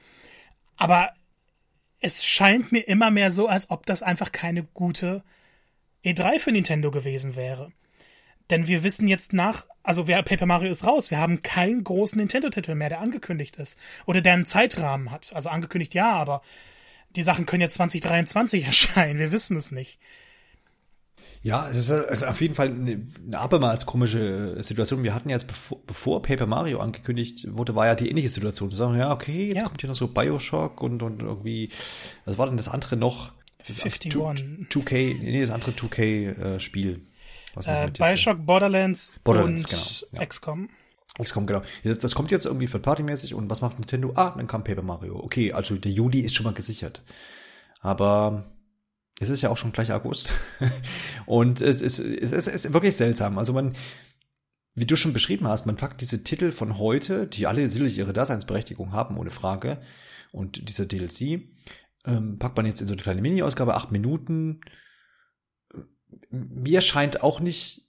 Aber 0.76 1.14
es 2.00 2.26
scheint 2.26 2.72
mir 2.72 2.82
immer 2.88 3.12
mehr 3.12 3.32
so, 3.32 3.48
als 3.48 3.70
ob 3.70 3.86
das 3.86 4.04
einfach 4.04 4.32
keine 4.32 4.64
gute 4.64 5.24
E3 6.04 6.40
für 6.40 6.52
Nintendo 6.52 6.92
gewesen 6.92 7.36
wäre. 7.36 7.72
Denn 8.50 8.68
wir 8.68 8.84
wissen 8.84 9.08
jetzt 9.08 9.34
nach, 9.34 9.66
also 9.82 10.08
wer 10.08 10.22
Paper 10.22 10.46
Mario 10.46 10.72
ist 10.72 10.86
raus, 10.86 11.10
wir 11.10 11.18
haben 11.18 11.42
keinen 11.42 11.84
großen 11.84 12.20
Nintendo-Titel 12.20 12.76
mehr, 12.76 12.90
der 12.90 13.02
angekündigt 13.02 13.56
ist. 13.56 13.80
Oder 14.06 14.22
der 14.22 14.34
einen 14.34 14.46
Zeitrahmen 14.46 15.10
hat. 15.10 15.32
Also 15.34 15.50
angekündigt 15.50 15.96
ja, 15.96 16.12
aber 16.12 16.42
die 17.16 17.24
Sachen 17.24 17.46
können 17.46 17.62
jetzt 17.62 17.76
2023 17.76 18.64
erscheinen, 18.66 19.20
wir 19.20 19.32
wissen 19.32 19.58
es 19.58 19.72
nicht. 19.72 20.00
Ja, 21.42 21.70
es 21.70 21.78
ist, 21.78 21.90
es 21.92 22.22
ist 22.22 22.24
auf 22.24 22.42
jeden 22.42 22.56
Fall 22.56 22.70
eine, 22.70 23.06
eine 23.26 23.40
abermals 23.40 23.86
komische 23.86 24.64
Situation. 24.64 25.04
Wir 25.04 25.14
hatten 25.14 25.30
jetzt, 25.30 25.48
bevor, 25.48 25.80
bevor 25.86 26.22
Paper 26.22 26.48
Mario 26.48 26.80
angekündigt 26.80 27.48
wurde, 27.52 27.76
war 27.76 27.86
ja 27.86 27.96
die 27.96 28.10
ähnliche 28.10 28.30
Situation. 28.30 28.72
Wir 28.72 28.78
sagen, 28.78 28.98
ja, 28.98 29.12
okay, 29.12 29.50
jetzt 29.50 29.62
ja. 29.62 29.68
kommt 29.68 29.80
hier 29.80 29.90
noch 29.90 29.96
so 29.96 30.08
Bioshock 30.08 30.82
und, 30.82 31.04
und 31.04 31.22
irgendwie, 31.22 31.70
was 32.26 32.38
war 32.38 32.48
denn 32.48 32.58
das 32.58 32.68
andere 32.68 32.98
noch? 32.98 33.32
51. 33.68 34.12
2K, 34.12 35.20
nee, 35.20 35.42
das 35.42 35.52
andere 35.52 35.72
2K-Spiel. 35.72 37.02
Äh, 37.66 37.86
äh 37.86 37.92
Bioshock, 37.92 38.46
Borderlands, 38.46 39.12
Borderlands 39.24 39.66
und 39.66 40.10
genau, 40.10 40.22
ja. 40.22 40.26
XCOM. 40.26 40.70
XCOM, 41.22 41.48
genau. 41.48 41.62
Das 41.84 42.16
kommt 42.16 42.32
jetzt 42.32 42.46
irgendwie 42.46 42.68
für 42.68 42.80
Partymäßig 42.80 43.34
und 43.34 43.50
was 43.50 43.62
macht 43.62 43.80
Nintendo? 43.80 44.14
Ah, 44.16 44.34
dann 44.36 44.48
kam 44.48 44.64
Paper 44.64 44.82
Mario. 44.82 45.18
Okay, 45.24 45.54
also 45.54 45.76
der 45.76 45.92
Juli 45.92 46.20
ist 46.20 46.36
schon 46.36 46.44
mal 46.44 46.54
gesichert. 46.54 47.04
Aber 47.82 48.46
es 49.20 49.30
ist 49.30 49.42
ja 49.42 49.50
auch 49.50 49.58
schon 49.58 49.72
gleich 49.72 49.92
August. 49.92 50.34
und 51.26 51.62
es 51.62 51.82
ist, 51.82 52.00
es 52.00 52.32
ist, 52.32 52.48
es 52.48 52.66
ist 52.66 52.74
wirklich 52.74 52.98
seltsam. 52.98 53.38
Also 53.38 53.54
man, 53.54 53.74
wie 54.74 54.86
du 54.86 54.96
schon 54.96 55.14
beschrieben 55.14 55.48
hast, 55.48 55.66
man 55.66 55.78
packt 55.78 56.02
diese 56.02 56.24
Titel 56.24 56.52
von 56.52 56.78
heute, 56.78 57.28
die 57.28 57.48
alle 57.48 57.68
sicherlich 57.70 57.98
ihre 57.98 58.14
Daseinsberechtigung 58.14 58.92
haben, 58.92 59.18
ohne 59.18 59.32
Frage, 59.32 59.80
und 60.32 60.68
dieser 60.68 60.86
DLC, 60.86 61.48
ähm, 62.06 62.38
packt 62.40 62.58
man 62.58 62.66
jetzt 62.66 62.82
in 62.82 62.88
so 62.88 62.94
eine 62.94 63.02
kleine 63.02 63.22
Mini-Ausgabe, 63.22 63.76
acht 63.76 63.92
Minuten. 63.92 64.60
Mir 66.30 66.82
scheint 66.82 67.24
auch 67.24 67.40
nicht, 67.40 67.88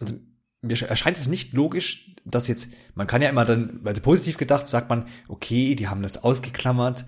also 0.00 0.16
mir 0.60 0.80
erscheint 0.82 1.18
es 1.18 1.28
nicht 1.28 1.52
logisch, 1.52 2.16
dass 2.24 2.48
jetzt, 2.48 2.72
man 2.94 3.06
kann 3.06 3.22
ja 3.22 3.28
immer 3.28 3.44
dann, 3.44 3.78
weil 3.84 3.94
positiv 3.94 4.38
gedacht, 4.38 4.66
sagt 4.66 4.88
man, 4.88 5.06
okay, 5.28 5.76
die 5.76 5.86
haben 5.86 6.02
das 6.02 6.24
ausgeklammert, 6.24 7.04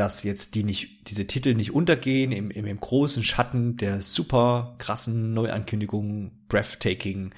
dass 0.00 0.22
jetzt 0.22 0.54
die 0.54 0.64
nicht, 0.64 1.10
diese 1.10 1.26
Titel 1.26 1.54
nicht 1.54 1.74
untergehen 1.74 2.32
im, 2.32 2.50
im, 2.50 2.64
im 2.64 2.80
großen 2.80 3.22
Schatten 3.22 3.76
der 3.76 4.00
super 4.00 4.74
krassen 4.78 5.34
Neuankündigungen, 5.34 6.46
breathtaking, 6.48 7.34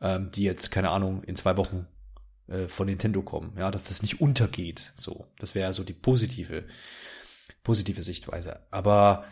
ähm, 0.00 0.30
die 0.30 0.44
jetzt, 0.44 0.70
keine 0.70 0.88
Ahnung, 0.88 1.22
in 1.24 1.36
zwei 1.36 1.58
Wochen 1.58 1.86
äh, 2.46 2.68
von 2.68 2.86
Nintendo 2.86 3.20
kommen, 3.20 3.52
ja, 3.58 3.70
dass 3.70 3.84
das 3.84 4.00
nicht 4.00 4.22
untergeht, 4.22 4.94
so. 4.96 5.26
Das 5.38 5.54
wäre 5.54 5.74
so 5.74 5.84
die 5.84 5.92
positive 5.92 6.64
positive 7.62 8.00
Sichtweise. 8.00 8.60
Aber 8.70 9.24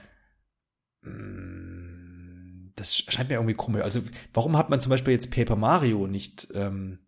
mh, 1.03 1.13
mm, 1.13 2.73
das 2.77 2.97
scheint 2.97 3.31
mir 3.31 3.37
irgendwie 3.37 3.55
komisch. 3.55 3.83
Also 3.83 4.03
warum 4.35 4.59
hat 4.59 4.69
man 4.69 4.83
zum 4.83 4.91
Beispiel 4.91 5.15
jetzt 5.15 5.31
Paper 5.31 5.57
Mario 5.57 6.07
nicht 6.07 6.49
ähm, 6.53 6.99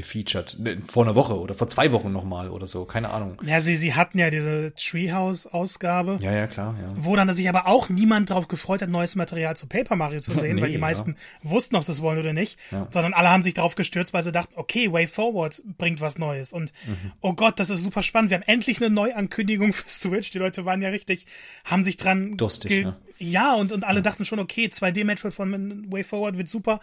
gefeatured. 0.00 0.56
Ne, 0.58 0.78
Vor 0.86 1.04
einer 1.04 1.14
Woche 1.14 1.38
oder 1.38 1.54
vor 1.54 1.68
zwei 1.68 1.92
Wochen 1.92 2.12
nochmal 2.12 2.48
oder 2.50 2.66
so, 2.66 2.84
keine 2.84 3.10
Ahnung. 3.10 3.40
Ja, 3.44 3.60
sie, 3.60 3.76
sie 3.76 3.94
hatten 3.94 4.18
ja 4.18 4.30
diese 4.30 4.72
Treehouse-Ausgabe. 4.74 6.18
Ja, 6.20 6.32
ja, 6.32 6.46
klar, 6.46 6.74
ja. 6.80 6.88
Wo 6.96 7.16
dann 7.16 7.34
sich 7.34 7.48
aber 7.48 7.66
auch 7.66 7.88
niemand 7.88 8.30
darauf 8.30 8.48
gefreut 8.48 8.82
hat, 8.82 8.88
neues 8.90 9.16
Material 9.16 9.56
zu 9.56 9.66
Paper 9.66 9.96
Mario 9.96 10.20
zu 10.20 10.32
sehen, 10.34 10.56
Nee, 10.56 10.62
weil 10.62 10.68
die 10.68 10.74
ja. 10.74 10.80
meisten 10.80 11.16
wussten, 11.42 11.76
ob 11.76 11.84
sie 11.84 11.92
es 11.92 12.02
wollen 12.02 12.18
oder 12.18 12.32
nicht. 12.32 12.58
Ja. 12.70 12.88
Sondern 12.90 13.14
alle 13.14 13.30
haben 13.30 13.42
sich 13.42 13.54
darauf 13.54 13.74
gestürzt, 13.74 14.12
weil 14.12 14.22
sie 14.22 14.32
dachten, 14.32 14.52
okay, 14.56 14.92
Way 14.92 15.06
Forward 15.06 15.62
bringt 15.78 16.00
was 16.00 16.18
Neues. 16.18 16.52
Und 16.52 16.72
Mhm. 16.86 17.12
oh 17.20 17.32
Gott, 17.34 17.58
das 17.60 17.70
ist 17.70 17.82
super 17.82 18.02
spannend. 18.02 18.30
Wir 18.30 18.36
haben 18.38 18.44
endlich 18.46 18.80
eine 18.80 18.90
Neuankündigung 18.90 19.72
für 19.72 19.88
Switch. 19.88 20.30
Die 20.30 20.38
Leute 20.38 20.64
waren 20.64 20.82
ja 20.82 20.88
richtig, 20.90 21.26
haben 21.64 21.84
sich 21.84 21.96
dran 21.96 22.36
Durstig, 22.36 22.68
ge- 22.70 22.82
ja. 22.84 22.96
Ja, 23.20 23.54
und, 23.54 23.70
und 23.70 23.84
alle 23.84 24.00
dachten 24.00 24.24
schon, 24.24 24.38
okay, 24.38 24.66
2D-Metroid 24.66 25.30
von 25.32 25.92
Way 25.92 26.04
Forward 26.04 26.38
wird 26.38 26.48
super. 26.48 26.80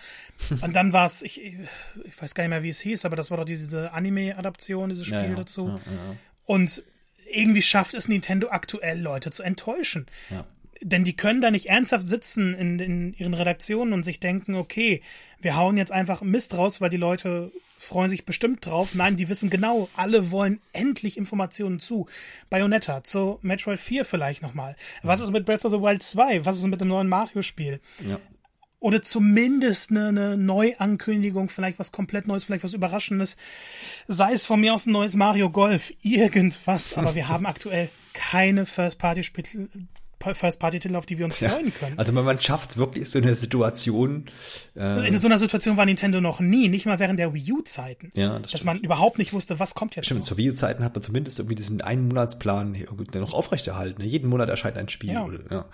Und 0.62 0.76
dann 0.76 0.94
war 0.94 1.08
es, 1.08 1.24
ich, 1.24 1.42
ich 1.44 2.22
weiß 2.22 2.36
gar 2.36 2.44
nicht 2.44 2.52
mehr, 2.52 2.62
wie 2.64 2.70
es 2.70 2.80
hieß, 2.80 3.06
aber 3.06 3.16
das 3.16 3.32
war 3.32 3.38
doch 3.38 3.46
diese 3.46 3.92
Anime-Adaption, 3.92 4.90
dieses 4.90 5.06
Spiel 5.08 5.18
Ja, 5.18 5.26
ja, 5.30 5.36
dazu. 5.36 5.80
ja. 5.84 6.16
Und 6.46 6.84
irgendwie 7.30 7.62
schafft 7.64 7.94
es 7.96 8.08
Nintendo 8.08 8.50
aktuell, 8.50 9.02
Leute 9.02 9.32
zu 9.32 9.44
enttäuschen. 9.44 10.06
Ja. 10.30 10.46
Denn 10.82 11.04
die 11.04 11.16
können 11.16 11.42
da 11.42 11.52
nicht 11.52 11.68
ernsthaft 11.68 12.08
sitzen 12.08 12.54
in, 12.54 12.80
in 12.80 13.14
ihren 13.14 13.34
Redaktionen 13.34 13.94
und 13.94 14.04
sich 14.04 14.20
denken, 14.20 14.56
okay, 14.56 15.02
wir 15.40 15.56
hauen 15.56 15.78
jetzt 15.78 15.92
einfach 15.92 16.22
Mist 16.22 16.58
raus, 16.58 16.82
weil 16.82 16.90
die 16.90 16.98
Leute 16.98 17.52
freuen 17.78 18.10
sich 18.10 18.26
bestimmt 18.26 18.66
drauf. 18.66 18.96
Nein, 18.96 19.16
die 19.16 19.30
wissen 19.30 19.50
genau, 19.50 19.90
alle 19.96 20.32
wollen 20.32 20.60
endlich 20.74 21.18
Informationen 21.18 21.80
zu 21.80 22.08
Bayonetta, 22.50 23.04
zu 23.04 23.40
Metroid 23.42 23.80
4 23.80 24.04
vielleicht 24.04 24.42
nochmal. 24.42 24.76
Was 25.04 25.22
ist 25.22 25.32
mit 25.32 25.46
Breath 25.46 25.66
of 25.66 25.72
the 25.72 25.80
Wild 25.80 26.04
2? 26.04 26.46
Was 26.46 26.58
ist 26.58 26.68
mit 26.68 26.82
dem 26.82 26.88
neuen 26.88 27.08
Mario-Spiel? 27.08 27.80
Ja. 28.08 28.20
oder 28.80 29.02
zumindest 29.02 29.92
eine, 29.92 30.08
eine 30.10 30.38
Neuankündigung, 30.38 31.50
vielleicht 31.50 31.80
was 31.80 31.92
komplett 31.92 32.28
Neues, 32.28 32.44
vielleicht 32.44 32.64
was 32.64 32.74
Überraschendes. 32.74 33.38
Sei 34.08 34.34
es 34.34 34.46
von 34.46 34.60
mir 34.60 34.74
aus 34.74 34.86
ein 34.86 34.92
neues 34.92 35.16
Mario 35.16 35.50
Golf, 35.50 35.94
irgendwas. 36.02 36.98
Aber 36.98 37.16
wir 37.16 37.28
haben 37.28 37.46
aktuell 37.46 37.90
keine 38.14 38.66
First-Party-Spiele. 38.66 39.70
First-Party-Titel, 40.20 40.96
auf 40.96 41.06
die 41.06 41.18
wir 41.18 41.26
uns 41.26 41.38
freuen 41.38 41.74
können. 41.74 41.98
Also 41.98 42.12
man, 42.12 42.40
schafft 42.40 42.78
wirklich 42.78 43.10
so 43.10 43.20
eine 43.20 43.36
Situation, 43.36 44.26
äh, 44.76 45.08
In 45.08 45.18
so 45.18 45.28
einer 45.28 45.40
Situation 45.40 45.78
war 45.78 45.86
Nintendo 45.86 46.22
noch 46.22 46.40
nie, 46.40 46.70
nicht 46.70 46.86
mal 46.86 47.00
während 47.00 47.20
der 47.20 47.34
Wii 47.34 47.54
U-Zeiten. 47.54 48.12
Ja, 48.16 48.34
das 48.40 48.52
dass 48.52 48.62
stimmt. 48.62 48.66
man 48.66 48.80
überhaupt 48.80 49.18
nicht 49.20 49.34
wusste, 49.34 49.60
was 49.60 49.76
kommt 49.76 49.96
jetzt. 49.96 50.06
Stimmt, 50.06 50.22
noch. 50.22 50.28
zu 50.28 50.38
Wii-Zeiten 50.38 50.84
hat 50.84 50.96
man 50.96 51.02
zumindest 51.02 51.40
irgendwie 51.40 51.56
diesen 51.56 51.82
einen 51.82 52.08
Monatsplan 52.08 52.76
noch 53.14 53.34
aufrechterhalten. 53.34 54.02
ne? 54.02 54.08
Jeden 54.08 54.30
Monat 54.30 54.50
erscheint 54.50 54.78
ein 54.78 54.90
Spiel. 54.90 55.12
Ja. 55.12 55.26
Oder, 55.26 55.40
ja. 55.50 55.66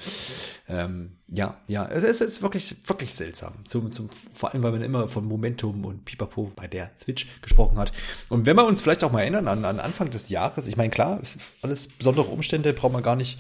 Ähm, 0.68 1.18
ja, 1.36 1.58
ja, 1.68 1.86
es 1.88 2.04
ist, 2.04 2.22
es 2.22 2.34
ist 2.34 2.42
wirklich, 2.42 2.76
wirklich 2.86 3.14
seltsam. 3.14 3.54
Zum, 3.66 3.92
zum, 3.92 4.10
vor 4.34 4.54
allem, 4.54 4.62
weil 4.62 4.72
man 4.72 4.82
immer 4.82 5.08
von 5.08 5.26
Momentum 5.26 5.84
und 5.84 6.06
Pipapo 6.06 6.52
bei 6.56 6.68
der 6.68 6.92
Switch 6.98 7.28
gesprochen 7.42 7.78
hat. 7.80 7.92
Und 8.30 8.46
wenn 8.46 8.56
wir 8.56 8.66
uns 8.66 8.82
vielleicht 8.82 9.04
auch 9.04 9.12
mal 9.12 9.22
erinnern 9.22 9.48
an, 9.48 9.66
an 9.66 9.80
Anfang 9.80 10.12
des 10.12 10.30
Jahres, 10.30 10.68
ich 10.68 10.78
meine, 10.78 10.90
klar, 10.90 11.22
alles 11.62 11.88
besondere 11.88 12.28
Umstände 12.28 12.74
braucht 12.74 12.94
man 12.94 13.04
gar 13.04 13.16
nicht 13.16 13.40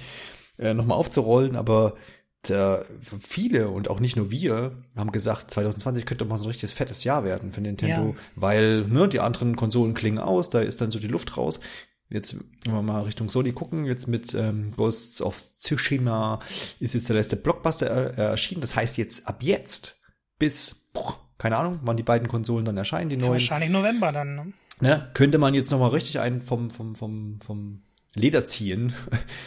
äh, 0.57 0.73
nochmal 0.73 0.97
aufzurollen, 0.97 1.55
aber 1.55 1.95
da, 2.43 2.83
viele 3.19 3.69
und 3.69 3.89
auch 3.89 4.01
nicht 4.01 4.17
nur 4.17 4.29
wir 4.29 4.77
haben 4.97 5.11
gesagt, 5.13 5.49
2020 5.51 6.05
könnte 6.05 6.25
mal 6.25 6.37
so 6.37 6.43
ein 6.45 6.49
richtiges 6.49 6.73
fettes 6.73 7.03
Jahr 7.05 7.23
werden 7.23 7.53
für 7.53 7.61
Nintendo, 7.61 8.09
Ja. 8.09 8.15
weil 8.35 8.83
ne, 8.85 9.07
die 9.07 9.21
anderen 9.21 9.55
Konsolen 9.55 9.93
klingen 9.93 10.19
aus, 10.19 10.49
da 10.49 10.59
ist 10.59 10.81
dann 10.81 10.91
so 10.91 10.99
die 10.99 11.07
Luft 11.07 11.37
raus. 11.37 11.61
Jetzt, 12.09 12.35
wenn 12.65 12.73
wir 12.73 12.81
mal 12.81 13.03
Richtung 13.03 13.29
Sony 13.29 13.53
gucken, 13.53 13.85
jetzt 13.85 14.07
mit 14.07 14.33
ähm, 14.35 14.73
Ghosts 14.75 15.21
of 15.21 15.41
Tsushima 15.57 16.39
ist 16.79 16.93
jetzt 16.93 17.07
der 17.09 17.15
letzte 17.15 17.37
Blockbuster 17.37 18.17
äh, 18.17 18.21
erschienen. 18.21 18.61
Das 18.61 18.75
heißt 18.75 18.97
jetzt 18.97 19.25
ab 19.27 19.41
jetzt 19.41 20.01
bis, 20.37 20.89
boah, 20.93 21.17
keine 21.37 21.57
Ahnung, 21.57 21.79
wann 21.83 21.97
die 21.97 22.03
beiden 22.03 22.27
Konsolen 22.27 22.65
dann 22.65 22.77
erscheinen, 22.77 23.09
die 23.09 23.17
neuen 23.17 23.33
Wahrscheinlich 23.33 23.71
November 23.71 24.11
dann. 24.11 24.35
Ne? 24.35 24.53
ne, 24.81 25.09
könnte 25.13 25.37
man 25.37 25.53
jetzt 25.53 25.71
noch 25.71 25.79
mal 25.79 25.87
richtig 25.87 26.19
einen 26.19 26.41
vom, 26.41 26.69
vom, 26.69 26.93
vom, 26.95 27.39
vom 27.41 27.83
Leder 28.15 28.45
ziehen. 28.45 28.93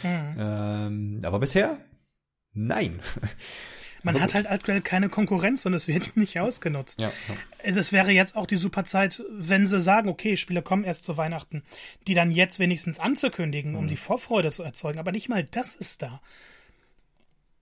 ähm, 0.03 1.21
aber 1.23 1.39
bisher, 1.39 1.77
nein. 2.53 3.01
Man 4.03 4.21
hat 4.21 4.33
halt 4.33 4.49
aktuell 4.49 4.81
keine 4.81 5.09
Konkurrenz 5.09 5.65
und 5.65 5.73
es 5.73 5.87
wird 5.87 6.15
nicht 6.17 6.39
ausgenutzt. 6.39 7.01
Ja, 7.01 7.11
ja. 7.27 7.35
Es 7.63 7.91
wäre 7.91 8.11
jetzt 8.11 8.35
auch 8.35 8.45
die 8.45 8.57
super 8.57 8.85
Zeit, 8.85 9.23
wenn 9.31 9.65
sie 9.65 9.81
sagen, 9.81 10.09
okay, 10.09 10.37
Spiele 10.37 10.61
kommen 10.61 10.83
erst 10.83 11.03
zu 11.03 11.17
Weihnachten, 11.17 11.63
die 12.07 12.13
dann 12.13 12.31
jetzt 12.31 12.59
wenigstens 12.59 12.99
anzukündigen, 12.99 13.75
um 13.75 13.87
die 13.87 13.97
Vorfreude 13.97 14.51
zu 14.51 14.63
erzeugen. 14.63 14.99
Aber 14.99 15.11
nicht 15.11 15.29
mal 15.29 15.43
das 15.43 15.75
ist 15.75 16.01
da. 16.01 16.21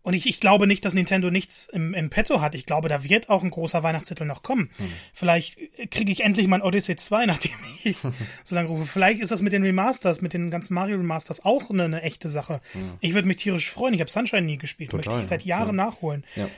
Und 0.06 0.14
ich, 0.14 0.28
ich 0.28 0.40
glaube 0.40 0.68
nicht, 0.68 0.86
dass 0.86 0.94
Nintendo 0.94 1.32
nichts 1.32 1.68
im, 1.74 1.96
im 1.96 2.12
Petto 2.12 2.40
hat. 2.40 2.54
Ich 2.54 2.68
glaube, 2.68 2.90
da 2.90 3.04
wird 3.04 3.30
auch 3.30 3.44
ein 3.44 3.50
großer 3.50 3.82
Weihnachtstitel 3.82 4.26
noch 4.26 4.44
kommen. 4.44 4.70
Vielleicht 5.14 5.58
kriege 5.90 6.12
ich 6.12 6.22
endlich 6.22 6.46
mein 6.46 6.62
Odyssey 6.62 6.96
2, 6.96 7.26
nachdem 7.26 7.52
ich 7.84 7.98
so 8.44 8.54
lange 8.54 8.70
rufe. 8.70 8.86
Vielleicht 8.86 9.20
ist 9.20 9.32
das 9.32 9.42
mit 9.42 9.52
den 9.52 9.64
Remasters, 9.64 10.22
mit 10.22 10.34
den 10.34 10.52
ganzen 10.52 10.76
Mario 10.76 10.98
Remasters 10.98 11.44
auch 11.44 11.72
eine, 11.72 11.86
eine 11.86 12.04
echte 12.04 12.30
Sache. 12.30 12.62
Ich 13.00 13.16
würde 13.16 13.28
mich 13.28 13.38
tierisch 13.38 13.72
freuen. 13.72 13.96
Ich 13.96 14.00
habe 14.00 14.12
Sunshine 14.12 14.44
nie 14.44 14.60
gespielt. 14.60 14.92
Total, 14.92 15.12
Möchte 15.12 15.24
ich 15.24 15.28
seit 15.28 15.42
ja. 15.42 15.58
Jahren 15.58 15.76
nachholen. 15.76 16.24
Ja. 16.36 16.50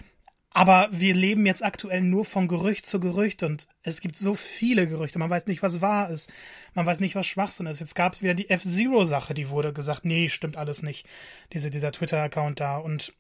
Aber 0.50 0.90
wir 0.92 1.16
leben 1.16 1.46
jetzt 1.46 1.64
aktuell 1.64 2.02
nur 2.02 2.26
von 2.26 2.50
Gerücht 2.50 2.86
zu 2.86 3.00
Gerücht 3.00 3.44
und 3.44 3.70
es 3.82 4.02
gibt 4.02 4.18
so 4.18 4.36
viele 4.36 4.88
Gerüchte. 4.88 5.20
Man 5.20 5.30
weiß 5.30 5.46
nicht, 5.46 5.64
was 5.64 5.80
wahr 5.80 6.10
ist. 6.10 6.34
Man 6.74 6.86
weiß 6.86 7.00
nicht, 7.00 7.16
was 7.16 7.28
Schwachsinn 7.28 7.68
ist. 7.68 7.80
Jetzt 7.80 7.96
gab 7.96 8.14
es 8.14 8.24
wieder 8.24 8.34
die 8.34 8.50
F-Zero-Sache, 8.50 9.34
die 9.34 9.50
wurde 9.50 9.72
gesagt, 9.72 10.04
nee, 10.04 10.28
stimmt 10.28 10.58
alles 10.58 10.84
nicht. 10.84 11.08
Diese, 11.54 11.70
dieser 11.70 11.94
Twitter-Account 11.94 12.60
da. 12.60 12.78
Und 12.78 13.14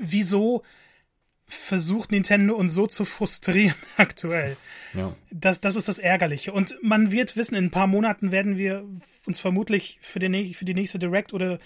wieso 0.00 0.62
versucht 1.48 2.10
Nintendo 2.10 2.56
uns 2.56 2.74
so 2.74 2.86
zu 2.86 3.04
frustrieren 3.04 3.76
aktuell? 3.96 4.56
ja. 4.94 5.14
Das, 5.30 5.60
das 5.60 5.76
ist 5.76 5.88
das 5.88 5.98
Ärgerliche. 5.98 6.52
Und 6.52 6.76
man 6.82 7.12
wird 7.12 7.36
wissen, 7.36 7.54
in 7.54 7.66
ein 7.66 7.70
paar 7.70 7.86
Monaten 7.86 8.32
werden 8.32 8.58
wir 8.58 8.84
uns 9.26 9.38
vermutlich 9.38 9.98
für, 10.02 10.18
den, 10.18 10.54
für 10.54 10.64
die 10.64 10.74
nächste 10.74 10.98
Direct 10.98 11.32
oder 11.32 11.58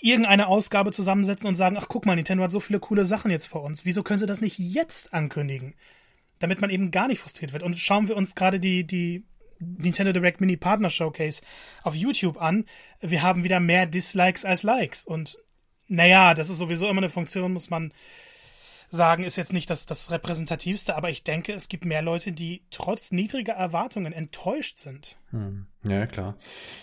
irgendeine 0.00 0.46
Ausgabe 0.46 0.92
zusammensetzen 0.92 1.48
und 1.48 1.54
sagen, 1.54 1.76
ach 1.76 1.86
guck 1.88 2.06
mal, 2.06 2.14
Nintendo 2.14 2.44
hat 2.44 2.52
so 2.52 2.60
viele 2.60 2.80
coole 2.80 3.04
Sachen 3.04 3.30
jetzt 3.30 3.46
vor 3.46 3.62
uns. 3.62 3.84
Wieso 3.84 4.02
können 4.02 4.18
sie 4.18 4.26
das 4.26 4.40
nicht 4.40 4.58
jetzt 4.58 5.12
ankündigen? 5.12 5.74
Damit 6.38 6.60
man 6.60 6.70
eben 6.70 6.90
gar 6.90 7.08
nicht 7.08 7.20
frustriert 7.20 7.52
wird. 7.52 7.62
Und 7.62 7.76
schauen 7.76 8.08
wir 8.08 8.16
uns 8.16 8.34
gerade 8.34 8.60
die, 8.60 8.84
die 8.84 9.24
Nintendo 9.58 10.12
Direct 10.12 10.40
Mini 10.40 10.56
Partner 10.56 10.90
Showcase 10.90 11.42
auf 11.82 11.94
YouTube 11.94 12.40
an. 12.40 12.64
Wir 13.00 13.22
haben 13.22 13.42
wieder 13.42 13.58
mehr 13.58 13.86
Dislikes 13.86 14.44
als 14.44 14.62
Likes. 14.62 15.04
Und 15.04 15.38
naja, 15.88 16.34
das 16.34 16.50
ist 16.50 16.58
sowieso 16.58 16.88
immer 16.88 17.00
eine 17.00 17.10
Funktion, 17.10 17.52
muss 17.52 17.70
man 17.70 17.92
sagen, 18.90 19.24
ist 19.24 19.36
jetzt 19.36 19.52
nicht 19.52 19.68
das, 19.68 19.86
das 19.86 20.10
repräsentativste, 20.10 20.96
aber 20.96 21.10
ich 21.10 21.22
denke, 21.22 21.52
es 21.52 21.68
gibt 21.68 21.84
mehr 21.84 22.02
Leute, 22.02 22.32
die 22.32 22.62
trotz 22.70 23.12
niedriger 23.12 23.52
Erwartungen 23.52 24.12
enttäuscht 24.12 24.78
sind. 24.78 25.16
Ja, 25.84 26.06
klar. 26.06 26.36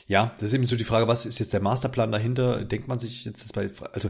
Ja, 0.08 0.34
das 0.36 0.44
ist 0.44 0.54
eben 0.54 0.68
so 0.68 0.76
die 0.76 0.84
Frage, 0.84 1.08
was 1.08 1.26
ist 1.26 1.40
jetzt 1.40 1.54
der 1.54 1.62
Masterplan 1.62 2.12
dahinter? 2.12 2.64
Denkt 2.64 2.88
man 2.88 3.00
sich 3.00 3.26
jetzt 3.26 3.52
bei, 3.54 3.72
also 3.94 4.10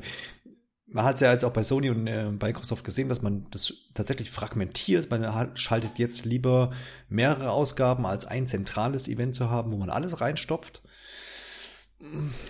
man 0.88 1.06
hat 1.06 1.16
es 1.16 1.22
ja 1.22 1.32
jetzt 1.32 1.44
auch 1.44 1.54
bei 1.54 1.64
Sony 1.64 1.90
und 1.90 2.08
äh, 2.08 2.30
bei 2.38 2.48
Microsoft 2.48 2.84
gesehen, 2.84 3.10
dass 3.10 3.22
man 3.22 3.48
das 3.52 3.74
tatsächlich 3.94 4.30
fragmentiert. 4.30 5.10
Man 5.10 5.58
schaltet 5.58 5.98
jetzt 5.98 6.26
lieber 6.26 6.72
mehrere 7.10 7.52
Ausgaben 7.52 8.06
als 8.06 8.26
ein 8.26 8.48
zentrales 8.48 9.08
Event 9.08 9.36
zu 9.36 9.50
haben, 9.50 9.72
wo 9.72 9.78
man 9.78 9.90
alles 9.90 10.22
reinstopft. 10.22 10.82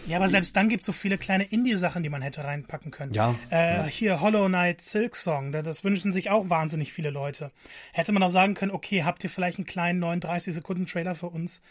Ja, 0.08 0.18
aber 0.18 0.30
selbst 0.30 0.56
dann 0.56 0.70
gibt 0.70 0.82
es 0.82 0.86
so 0.86 0.94
viele 0.94 1.18
kleine 1.18 1.46
Indie-Sachen, 1.46 2.04
die 2.04 2.10
man 2.10 2.22
hätte 2.22 2.44
reinpacken 2.44 2.92
können. 2.92 3.14
Ja, 3.14 3.36
Äh, 3.52 3.78
ja. 3.78 3.84
Hier 3.86 4.22
Hollow 4.22 4.48
Knight 4.48 4.82
Silk 4.82 5.16
Song, 5.16 5.52
da- 5.52 5.62
das 5.62 5.84
wünschen 5.84 6.14
sich 6.14 6.30
auch 6.30 6.50
wahnsinnig 6.50 6.94
viele 6.94 7.10
Leute. 7.10 7.52
Hätte 7.94 8.12
man 8.12 8.22
auch 8.24 8.30
sagen 8.30 8.54
können, 8.54 8.72
okay, 8.72 9.04
habt 9.04 9.24
ihr 9.24 9.30
vielleicht 9.30 9.58
einen 9.58 9.66
kleinen 9.66 10.00
39 10.00 10.54
Sekunden 10.54 10.86
Trailer 10.86 11.16
für 11.16 11.28
uns? 11.28 11.62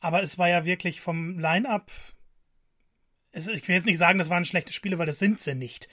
Aber 0.00 0.22
es 0.22 0.38
war 0.38 0.48
ja 0.48 0.64
wirklich 0.64 1.00
vom 1.00 1.38
Line-Up. 1.38 1.90
Ich 3.32 3.46
will 3.46 3.74
jetzt 3.76 3.86
nicht 3.86 3.98
sagen, 3.98 4.18
das 4.18 4.30
waren 4.30 4.44
schlechte 4.44 4.72
Spiele, 4.72 4.98
weil 4.98 5.06
das 5.06 5.18
sind 5.18 5.40
sie 5.40 5.54
nicht. 5.54 5.88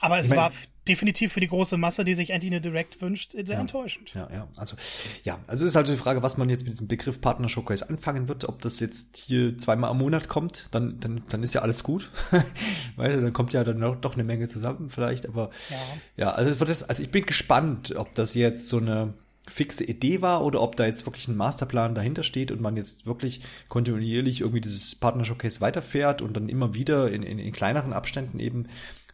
Aber 0.00 0.18
es 0.18 0.28
mein- 0.28 0.38
war 0.38 0.52
definitiv 0.86 1.34
für 1.34 1.40
die 1.40 1.48
große 1.48 1.76
Masse, 1.76 2.02
die 2.02 2.14
sich 2.14 2.30
endlich 2.30 2.50
eine 2.50 2.62
Direct 2.62 3.02
wünscht, 3.02 3.32
sehr 3.32 3.58
enttäuschend. 3.58 4.14
Ja, 4.14 4.26
ja, 4.32 4.48
also, 4.56 4.74
ja, 5.22 5.38
also 5.46 5.66
es 5.66 5.72
ist 5.72 5.76
halt 5.76 5.86
die 5.88 5.98
Frage, 5.98 6.22
was 6.22 6.38
man 6.38 6.48
jetzt 6.48 6.62
mit 6.64 6.72
diesem 6.72 6.88
Begriff 6.88 7.20
Partner 7.20 7.50
Showcase 7.50 7.88
anfangen 7.90 8.26
wird, 8.28 8.48
ob 8.48 8.62
das 8.62 8.80
jetzt 8.80 9.18
hier 9.18 9.58
zweimal 9.58 9.90
am 9.90 9.98
Monat 9.98 10.28
kommt, 10.28 10.68
dann, 10.70 10.98
dann, 11.00 11.22
dann 11.28 11.42
ist 11.42 11.52
ja 11.54 11.60
alles 11.60 11.82
gut. 11.82 12.10
weißt 12.96 13.16
du, 13.16 13.20
dann 13.20 13.32
kommt 13.34 13.52
ja 13.52 13.64
dann 13.64 13.80
doch, 14.00 14.14
eine 14.14 14.24
Menge 14.24 14.48
zusammen 14.48 14.88
vielleicht, 14.88 15.28
aber 15.28 15.50
Ja. 15.68 15.76
ja, 16.16 16.30
also, 16.30 16.50
es 16.50 16.58
wird 16.58 16.70
das, 16.70 16.84
also 16.84 17.02
ich 17.02 17.10
bin 17.10 17.26
gespannt, 17.26 17.94
ob 17.94 18.14
das 18.14 18.32
jetzt 18.32 18.68
so 18.70 18.78
eine 18.78 19.12
fixe 19.46 19.84
Idee 19.84 20.22
war 20.22 20.42
oder 20.44 20.60
ob 20.62 20.76
da 20.76 20.86
jetzt 20.86 21.06
wirklich 21.06 21.28
ein 21.28 21.36
Masterplan 21.36 21.94
dahinter 21.94 22.22
steht 22.22 22.50
und 22.50 22.60
man 22.60 22.76
jetzt 22.76 23.06
wirklich 23.06 23.40
kontinuierlich 23.68 24.40
irgendwie 24.40 24.60
dieses 24.60 24.94
Partner 24.94 25.24
Showcase 25.24 25.60
weiterfährt 25.60 26.22
und 26.22 26.34
dann 26.36 26.48
immer 26.48 26.74
wieder 26.74 27.10
in, 27.10 27.22
in, 27.22 27.38
in 27.38 27.52
kleineren 27.52 27.92
Abständen 27.94 28.40
eben 28.40 28.66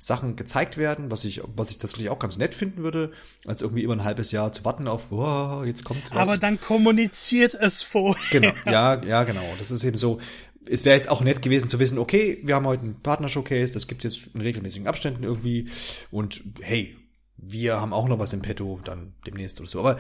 Sachen 0.07 0.37
gezeigt 0.37 0.77
werden, 0.77 1.11
was 1.11 1.25
ich, 1.25 1.43
was 1.57 1.71
ich 1.71 1.79
tatsächlich 1.79 2.11
auch 2.11 2.19
ganz 2.19 2.37
nett 2.37 2.55
finden 2.55 2.83
würde, 2.83 3.13
als 3.47 3.63
irgendwie 3.63 3.83
immer 3.83 3.95
ein 3.95 4.05
halbes 4.05 4.33
Jahr 4.33 4.53
zu 4.53 4.65
warten 4.65 4.87
auf, 4.87 5.11
wow, 5.11 5.65
jetzt 5.65 5.85
kommt 5.85 6.03
was. 6.11 6.29
Aber 6.29 6.39
dann 6.39 6.61
kommuniziert 6.61 7.55
es 7.55 7.83
vorher. 7.83 8.23
Genau, 8.31 8.53
ja, 8.67 9.03
ja, 9.03 9.25
genau. 9.25 9.45
Das 9.59 9.71
ist 9.71 9.85
eben 9.85 9.97
so. 9.97 10.21
Es 10.67 10.85
wäre 10.85 10.97
jetzt 10.97 11.11
auch 11.11 11.21
nett 11.21 11.43
gewesen 11.43 11.69
zu 11.69 11.79
wissen, 11.79 11.99
okay, 11.99 12.39
wir 12.43 12.55
haben 12.55 12.67
heute 12.67 12.83
einen 12.85 13.01
Partner-Showcase, 13.01 13.75
das 13.75 13.87
gibt 13.87 14.03
jetzt 14.03 14.29
in 14.33 14.41
regelmäßigen 14.41 14.87
Abständen 14.87 15.23
irgendwie 15.23 15.69
und 16.11 16.41
hey, 16.61 16.97
wir 17.37 17.81
haben 17.81 17.93
auch 17.93 18.09
noch 18.09 18.19
was 18.19 18.33
im 18.33 18.41
Petto, 18.41 18.81
dann 18.83 19.15
demnächst 19.27 19.61
oder 19.61 19.69
so. 19.69 19.81
Aber 19.81 19.99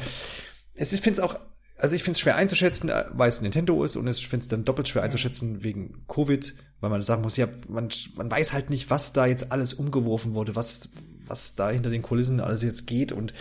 es 0.74 0.94
ist, 0.94 1.04
finde 1.04 1.20
es 1.20 1.26
auch, 1.26 1.38
also 1.76 1.94
ich 1.94 2.02
finde 2.02 2.16
es 2.16 2.20
schwer 2.20 2.36
einzuschätzen, 2.36 2.88
äh, 2.88 3.04
weil 3.12 3.28
es 3.28 3.42
Nintendo 3.42 3.84
ist 3.84 3.96
und 3.96 4.08
ich 4.08 4.26
finde 4.26 4.44
es 4.44 4.48
dann 4.48 4.64
doppelt 4.64 4.88
schwer 4.88 5.02
einzuschätzen 5.02 5.62
wegen 5.64 6.06
Covid, 6.08 6.54
weil 6.84 6.90
man 6.90 7.02
sagen 7.02 7.22
muss, 7.22 7.36
ja, 7.36 7.48
man, 7.68 7.88
man 8.16 8.30
weiß 8.30 8.52
halt 8.52 8.70
nicht, 8.70 8.90
was 8.90 9.12
da 9.12 9.26
jetzt 9.26 9.50
alles 9.50 9.74
umgeworfen 9.74 10.34
wurde, 10.34 10.54
was, 10.54 10.90
was 11.26 11.54
da 11.54 11.70
hinter 11.70 11.90
den 11.90 12.02
Kulissen 12.02 12.40
alles 12.40 12.62
jetzt 12.62 12.86
geht 12.86 13.10
und 13.10 13.32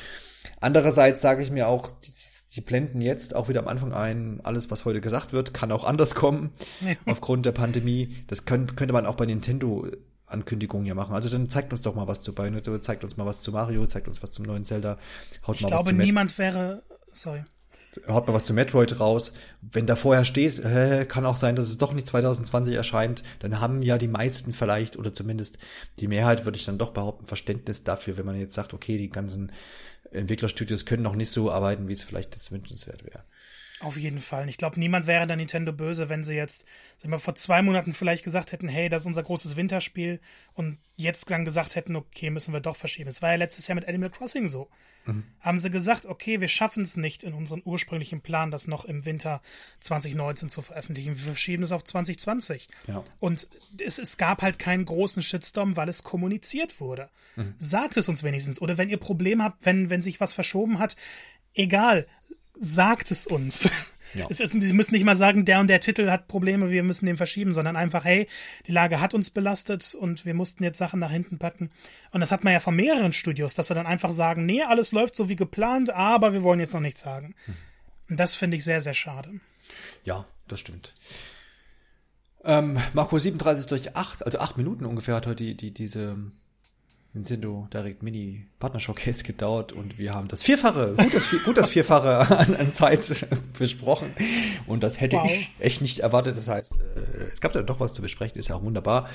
andererseits 0.62 1.22
sage 1.22 1.44
ich 1.44 1.52
mir 1.52 1.68
auch, 1.68 1.92
die, 1.92 2.12
die 2.56 2.62
blenden 2.62 3.02
jetzt 3.02 3.36
auch 3.36 3.50
wieder 3.50 3.60
am 3.60 3.68
Anfang 3.68 3.94
ein, 3.94 4.40
alles, 4.44 4.72
was 4.72 4.86
heute 4.86 5.02
gesagt 5.02 5.34
wird, 5.34 5.54
kann 5.54 5.72
auch 5.74 5.84
anders 5.84 6.16
kommen, 6.16 6.52
ja. 6.82 6.94
aufgrund 7.06 7.46
der 7.46 7.52
Pandemie. 7.52 8.16
Das 8.28 8.46
können, 8.46 8.76
könnte 8.76 8.94
man 8.94 9.06
auch 9.06 9.16
bei 9.16 9.26
Nintendo 9.26 9.88
Ankündigungen 10.26 10.88
ja 10.88 10.96
machen. 10.96 11.14
Also 11.14 11.30
dann 11.30 11.50
zeigt 11.50 11.72
uns 11.74 11.82
doch 11.82 11.96
mal 11.96 12.08
was 12.08 12.22
zu 12.22 12.34
Bayonetta, 12.34 12.82
zeigt 12.82 13.04
uns 13.04 13.18
mal 13.18 13.26
was 13.26 13.42
zu 13.42 13.52
Mario, 13.52 13.86
zeigt 13.88 14.08
uns 14.08 14.24
was 14.24 14.32
zum 14.32 14.46
neuen 14.46 14.66
Zelda. 14.66 14.98
Haut 15.46 15.58
ich 15.58 15.64
mal 15.64 15.68
glaube, 15.68 15.90
was 15.90 15.90
zu 15.90 15.96
niemand 15.96 16.38
wäre, 16.38 16.84
sorry. 17.12 17.44
Haut 18.08 18.28
mal 18.28 18.34
was 18.34 18.46
zu 18.46 18.54
Metroid 18.54 19.00
raus. 19.00 19.34
Wenn 19.62 19.86
da 19.86 19.96
vorher 19.96 20.26
steht, 20.26 20.60
äh, 20.60 21.06
kann 21.06 21.26
auch 21.26 21.36
sein, 21.36 21.56
dass 21.56 21.70
es 21.70 21.78
doch 21.78 21.94
nicht 21.94 22.08
2020 22.08 22.76
erscheint, 22.76 23.24
dann 23.40 23.60
haben 23.60 23.82
ja 23.82 23.98
die 23.98 24.08
meisten 24.08 24.54
vielleicht, 24.54 24.98
oder 24.98 25.14
zumindest 25.14 25.58
die 26.00 26.08
Mehrheit, 26.08 26.46
würde 26.46 26.58
ich 26.58 26.66
dann 26.66 26.78
doch 26.78 26.92
behaupten, 26.92 27.26
Verständnis 27.26 27.84
dafür, 27.84 28.18
wenn 28.18 28.26
man 28.26 28.40
jetzt 28.40 28.54
sagt, 28.56 28.74
okay, 28.74 28.98
die 28.98 29.10
ganzen 29.10 29.52
Entwicklerstudios 30.12 30.86
können 30.86 31.04
noch 31.04 31.16
nicht 31.16 31.30
so 31.30 31.52
arbeiten, 31.52 31.88
wie 31.88 31.94
es 31.94 32.04
vielleicht 32.04 32.34
jetzt 32.34 32.52
wünschenswert 32.52 33.04
wäre. 33.04 33.24
Auf 33.84 33.98
jeden 33.98 34.20
Fall. 34.20 34.48
Ich 34.48 34.58
glaube, 34.58 34.80
niemand 34.80 35.08
wäre 35.08 35.28
der 35.28 35.36
Nintendo 35.36 35.74
böse, 35.74 36.08
wenn 36.08 36.24
sie 36.24 36.36
jetzt, 36.36 36.66
sagen 36.98 37.12
wir, 37.12 37.20
vor 37.20 37.36
zwei 37.36 37.62
Monaten 37.62 37.94
vielleicht 37.94 38.24
gesagt 38.24 38.54
hätten, 38.54 38.70
hey, 38.70 38.88
das 38.88 39.04
ist 39.04 39.08
unser 39.08 39.24
großes 39.24 39.58
Winterspiel 39.58 40.22
und 40.54 40.78
jetzt 40.96 41.30
dann 41.30 41.44
gesagt 41.44 41.76
hätten, 41.76 41.98
okay, 41.98 42.30
müssen 42.30 42.54
wir 42.54 42.62
doch 42.62 42.78
verschieben. 42.78 43.10
Es 43.10 43.22
war 43.22 43.32
ja 43.32 43.36
letztes 43.36 43.68
Jahr 43.68 43.76
mit 43.76 43.86
Animal 43.86 44.10
Crossing 44.10 44.48
so. 44.48 44.70
Mhm. 45.06 45.26
Haben 45.42 45.58
sie 45.58 45.70
gesagt, 45.70 46.06
okay, 46.06 46.40
wir 46.40 46.48
schaffen 46.48 46.84
es 46.84 46.96
nicht 46.96 47.24
in 47.24 47.34
unserem 47.34 47.62
ursprünglichen 47.66 48.22
Plan, 48.22 48.52
das 48.52 48.68
noch 48.68 48.86
im 48.86 49.04
Winter 49.06 49.42
2019 49.82 50.48
zu 50.48 50.62
veröffentlichen. 50.62 51.18
Wir 51.18 51.24
verschieben 51.24 51.64
es 51.64 51.74
auf 51.74 51.84
2020. 51.84 52.70
Ja. 52.88 53.04
Und 53.20 53.50
es, 53.84 54.00
es 54.00 54.16
gab 54.16 54.44
halt 54.44 54.60
keinen 54.60 54.86
großen 54.86 55.22
Shitstorm, 55.22 55.76
weil 55.76 55.90
es 55.90 56.04
kommuniziert 56.04 56.80
wurde. 56.80 57.10
Mhm. 57.36 57.56
Sagt 57.58 57.98
es 57.98 58.08
uns 58.08 58.24
wenigstens. 58.24 58.62
Oder 58.62 58.78
wenn 58.78 58.90
ihr 58.90 58.98
Probleme 58.98 59.44
habt, 59.44 59.66
wenn, 59.66 59.90
wenn 59.90 60.02
sich 60.02 60.22
was 60.22 60.34
verschoben 60.34 60.80
hat, 60.80 60.96
egal, 61.54 62.08
sagt 62.60 63.12
es 63.12 63.28
uns. 63.28 63.70
Ja. 64.14 64.28
Es 64.30 64.40
ist, 64.40 64.52
Sie 64.52 64.74
müssen 64.74 64.94
nicht 64.94 65.06
mal 65.06 65.16
sagen, 65.16 65.44
der 65.44 65.60
und 65.60 65.68
der 65.68 65.80
Titel 65.80 66.10
hat 66.12 66.28
Probleme, 66.28 66.70
wir 66.70 66.84
müssen 66.84 67.06
den 67.08 67.18
verschieben, 67.18 67.54
sondern 67.54 67.76
einfach, 67.76 68.06
hey, 68.06 68.28
die 68.68 68.72
Lage 68.72 69.02
hat 69.02 69.14
uns 69.14 69.32
belastet 69.32 69.96
und 69.96 70.24
wir 70.26 70.34
mussten 70.34 70.64
jetzt 70.64 70.78
Sachen 70.78 71.00
nach 71.00 71.12
hinten 71.12 71.40
packen. 71.40 71.72
Und 72.12 72.22
das 72.22 72.32
hat 72.32 72.44
man 72.44 72.54
ja 72.54 72.60
von 72.60 72.76
mehreren 72.76 73.12
Studios, 73.12 73.56
dass 73.56 73.68
sie 73.68 73.74
dann 73.74 73.88
einfach 73.88 74.12
sagen, 74.12 74.46
nee, 74.46 74.62
alles 74.62 74.92
läuft 74.92 75.16
so 75.16 75.30
wie 75.30 75.36
geplant, 75.36 75.90
aber 75.90 76.34
wir 76.34 76.44
wollen 76.44 76.60
jetzt 76.60 76.74
noch 76.74 76.80
nichts 76.80 77.02
sagen. 77.02 77.34
Hm. 77.46 77.56
Und 78.12 78.20
das 78.20 78.36
finde 78.36 78.58
ich 78.58 78.64
sehr, 78.64 78.82
sehr 78.82 78.94
schade. 78.94 79.40
Ja, 80.04 80.26
das 80.48 80.60
stimmt. 80.60 80.94
Ähm, 82.44 82.78
Marco 82.94 83.18
37 83.18 83.68
durch 83.68 83.96
8, 83.96 84.26
also 84.26 84.40
8 84.40 84.58
Minuten 84.58 84.86
ungefähr 84.86 85.16
hat 85.16 85.26
heute 85.26 85.44
die, 85.44 85.56
die, 85.56 85.72
diese 85.72 86.18
Nintendo 87.14 87.68
Direct 87.72 88.02
Mini 88.02 88.48
Partner 88.60 88.80
Showcase 88.80 89.24
gedauert 89.26 89.72
und 89.72 90.00
wir 90.00 90.14
haben 90.14 90.28
das 90.28 90.42
Vierfache, 90.42 90.96
gut 90.98 91.14
das, 91.14 91.30
gut 91.46 91.58
das 91.58 91.70
Vierfache 91.70 92.38
an, 92.38 92.56
an 92.56 92.74
Zeit 92.74 93.28
besprochen. 93.60 94.14
Und 94.66 94.84
das 94.84 95.00
hätte 95.00 95.18
wow. 95.18 95.30
ich 95.30 95.52
echt 95.60 95.82
nicht 95.82 96.00
erwartet. 96.00 96.38
Das 96.38 96.48
heißt, 96.48 96.74
äh, 96.74 97.24
es 97.32 97.40
gab 97.40 97.54
da 97.54 97.62
doch 97.62 97.80
was 97.80 97.94
zu 97.94 98.02
besprechen, 98.02 98.40
ist 98.40 98.50
ja 98.50 98.56
auch 98.56 98.64
wunderbar. 98.64 99.08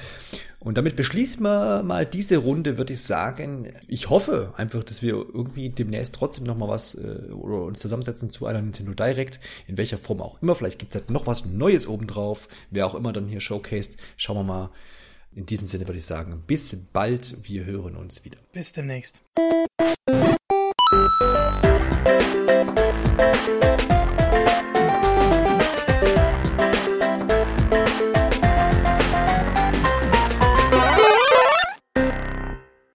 Und 0.61 0.79
damit 0.79 0.95
beschließen 0.97 1.43
wir 1.43 1.83
mal 1.83 2.07
diese 2.07 2.37
Runde, 2.39 2.79
würde 2.79 2.93
ich 2.93 3.03
sagen. 3.03 3.73
Ich 3.89 4.11
hoffe 4.11 4.53
einfach, 4.57 4.85
dass 4.85 5.03
wir 5.03 5.15
irgendwie 5.15 5.69
demnächst 5.71 6.15
trotzdem 6.15 6.45
noch 6.45 6.57
mal 6.57 6.69
was 6.69 6.95
äh, 6.95 7.33
oder 7.33 7.63
uns 7.63 7.81
zusammensetzen 7.81 8.31
zu 8.31 8.47
einer 8.47 8.63
Nintendo 8.63 8.93
Direct, 8.93 9.41
in 9.67 9.77
welcher 9.77 9.99
Form 9.99 10.21
auch 10.21 10.41
immer. 10.41 10.55
Vielleicht 10.55 10.79
gibt 10.79 10.95
es 10.95 11.01
halt 11.01 11.11
noch 11.11 11.27
was 11.27 11.47
Neues 11.47 11.89
obendrauf. 11.89 12.49
Wer 12.71 12.87
auch 12.87 12.95
immer 12.95 13.13
dann 13.13 13.27
hier 13.27 13.41
showcased, 13.41 13.97
schauen 14.17 14.37
wir 14.37 14.45
mal 14.45 14.71
in 15.35 15.47
diesem 15.47 15.67
Sinne 15.67 15.87
würde 15.87 15.99
ich 15.99 16.07
sagen, 16.07 16.43
bis 16.47 16.75
bald, 16.93 17.49
wir 17.49 17.65
hören 17.65 17.97
uns 17.97 18.25
wieder. 18.25 18.39
Bis 18.53 18.73
demnächst. 18.73 19.23